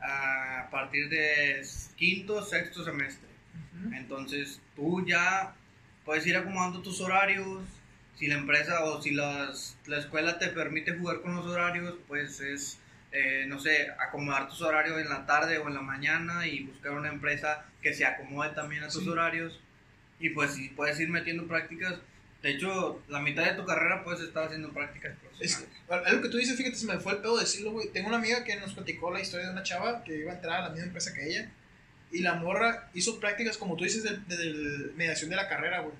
[0.00, 1.62] a partir de
[1.96, 3.26] quinto, sexto semestre.
[3.92, 5.54] Entonces, tú ya
[6.04, 7.62] puedes ir acomodando tus horarios.
[8.18, 12.40] Si la empresa o si las- la escuela te permite jugar con los horarios, pues
[12.40, 12.78] es,
[13.12, 16.92] eh, no sé, acomodar tus horarios en la tarde o en la mañana y buscar
[16.92, 19.08] una empresa que se acomode también a tus Sí.
[19.08, 19.60] horarios.
[20.18, 21.94] Y pues si puedes ir metiendo prácticas.
[22.46, 25.78] De hecho, la mitad de tu carrera puedes estar haciendo prácticas Es profesionales.
[25.88, 27.88] que, algo que tú dices, fíjate, se me fue el pedo decirlo, güey.
[27.88, 30.60] Tengo una amiga que nos platicó la historia de una chava que iba a entrar
[30.60, 31.50] a la misma empresa que ella.
[32.12, 35.80] Y la morra hizo prácticas, como tú dices, de, de- de mediación de la carrera,
[35.80, 35.94] güey.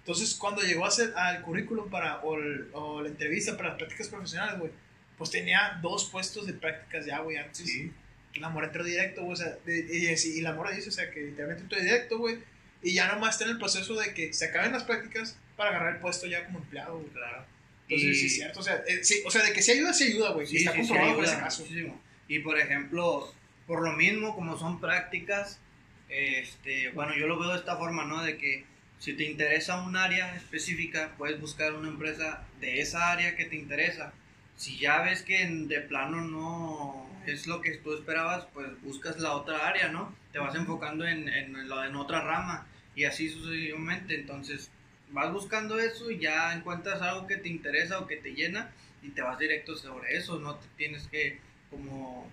[0.00, 3.78] Entonces, cuando llegó a hacer al currículum para, o, el- o la entrevista para las
[3.78, 4.72] prácticas profesionales, güey,
[5.16, 7.36] pues tenía dos puestos de prácticas ya, güey.
[7.36, 7.92] Antes, Sí.
[8.40, 9.34] la morra entró directo, güey.
[9.34, 12.38] O sea, de- y, y la morra dice, o sea, que literalmente entró directo, güey.
[12.82, 15.94] Y ya nomás está en el proceso de que se acaben las prácticas para agarrar
[15.94, 17.10] el puesto ya como empleado, güey.
[17.10, 17.44] Claro.
[17.88, 18.60] Entonces, Y- sí, es cierto.
[18.60, 20.46] O sea, eh, sí, o sea, de que si ayuda, sí ayuda, güey.
[20.46, 21.62] Sí, y está sí, comprobado por ese caso.
[21.62, 22.00] muchísimo.
[22.28, 23.32] Y por ejemplo,
[23.66, 25.60] por lo mismo, como son prácticas,
[26.08, 28.22] este, bueno, yo lo veo de esta forma, ¿no?
[28.22, 28.64] De que
[28.98, 33.56] si te interesa un área específica, puedes buscar una empresa de esa área que te
[33.56, 34.12] interesa.
[34.56, 39.32] Si ya ves que de plano no es lo que tú esperabas, pues buscas la
[39.32, 40.14] otra área, ¿no?
[40.32, 44.14] Te vas enfocando en, en, la- en otra rama y así sucesivamente.
[44.14, 44.70] Entonces,
[45.10, 48.70] vas buscando eso y ya encuentras algo que te interesa o que te llena
[49.02, 51.38] y te vas directo sobre eso, no te tienes que
[51.70, 52.30] como...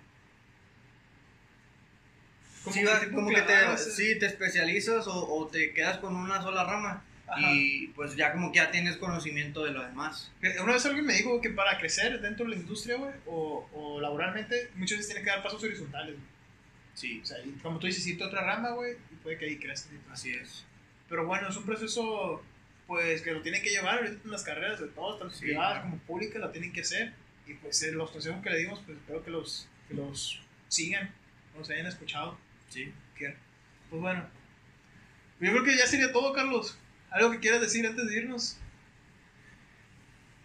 [2.62, 5.72] Como Sí, que va- tipo como que te, ese- sí, te especializas o, o te
[5.74, 7.40] quedas con una sola rama Ajá.
[7.52, 10.32] y pues ya como que ya tienes conocimiento de lo demás.
[10.42, 13.68] Eh, Una vez alguien me dijo que para crecer dentro de la industria, güey, o,
[13.74, 16.26] o laboralmente, muchas veces tienen que dar pasos horizontales, güey.
[16.94, 19.44] Sí, O sea, y como tú dices, irte a otra rama, güey, y puede que
[19.46, 19.90] ahí crezcas.
[20.10, 20.64] así es.
[21.08, 22.42] Pero bueno, es un proceso,
[22.86, 25.72] pues, que lo tienen que llevar ahorita en las carreras de todos, tanto Sí, privadas
[25.74, 25.90] claro.
[25.90, 27.12] como públicas, lo tienen que hacer.
[27.46, 30.40] Y pues, eh, los consejos que le dimos, pues, espero que los, que que los
[30.68, 31.14] sigan,
[31.56, 32.38] los hayan escuchado.
[32.68, 32.92] Sí.
[33.16, 33.36] Que-
[33.90, 34.26] Pues bueno,
[35.40, 36.78] yo creo que ya sería todo, Carlos.
[37.10, 38.58] ¿Algo que quieras decir antes de irnos?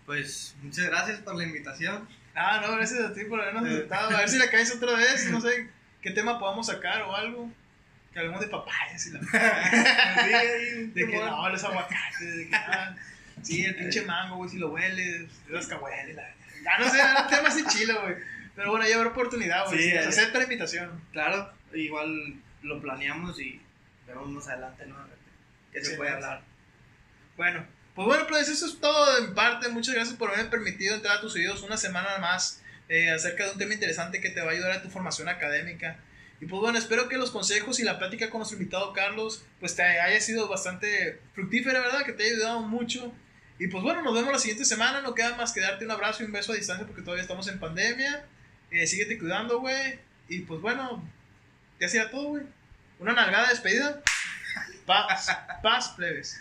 [0.06, 2.07] Pues muchas gracias por la invitación.
[2.36, 4.16] Ah, no, gracias a ti por habernos aceptado.
[4.16, 5.30] A ver si la caes otra vez.
[5.32, 5.70] No sé
[6.02, 7.52] qué tema podamos sacar o algo.
[8.14, 9.19] Que hablemos de papayas y la.
[10.94, 12.36] De que no, los aguacates.
[12.38, 12.95] De que, ah,
[13.44, 15.30] sí, el pinche mango, güey, si lo hueles.
[15.48, 16.15] Los cahueles.
[16.15, 16.23] La...
[16.72, 18.15] Ah, no sé, era un tema así chilo, güey.
[18.56, 19.77] Pero bueno, ya habrá oportunidad, güey.
[19.77, 19.99] Sí, Sí, eh.
[19.99, 21.02] acepta la invitación.
[21.14, 23.61] Claro, igual lo planeamos y
[24.07, 24.95] vemos más adelante, ¿no?
[25.72, 26.15] ¿Qué se Sí, puede sí.
[26.15, 26.41] hablar?
[27.38, 27.65] Bueno,
[27.95, 29.69] pues bueno, pues eso es todo mi parte.
[29.69, 33.52] Muchas gracias por haberme permitido entrar a tus oídos una semana más eh, acerca de
[33.52, 35.98] un tema interesante que te va a ayudar a tu formación académica.
[36.41, 39.76] Y pues bueno, espero que los consejos y la plática con nuestro invitado Carlos pues
[39.76, 42.06] te haya sido bastante fructífera, ¿verdad?
[42.06, 43.11] Que te haya ayudado mucho.
[43.60, 45.02] Y pues bueno, nos vemos la siguiente semana.
[45.02, 47.48] No queda más que darte un abrazo y un beso a distancia porque todavía estamos
[47.49, 48.26] en pandemia.
[48.72, 49.99] Eh, síguete cuidando, güey.
[50.30, 51.03] Y pues bueno,
[51.80, 52.44] ya será todo, güey.
[52.99, 54.02] Una nalgada de despedida.
[54.86, 55.30] Paz,
[55.61, 56.40] paz, plebes.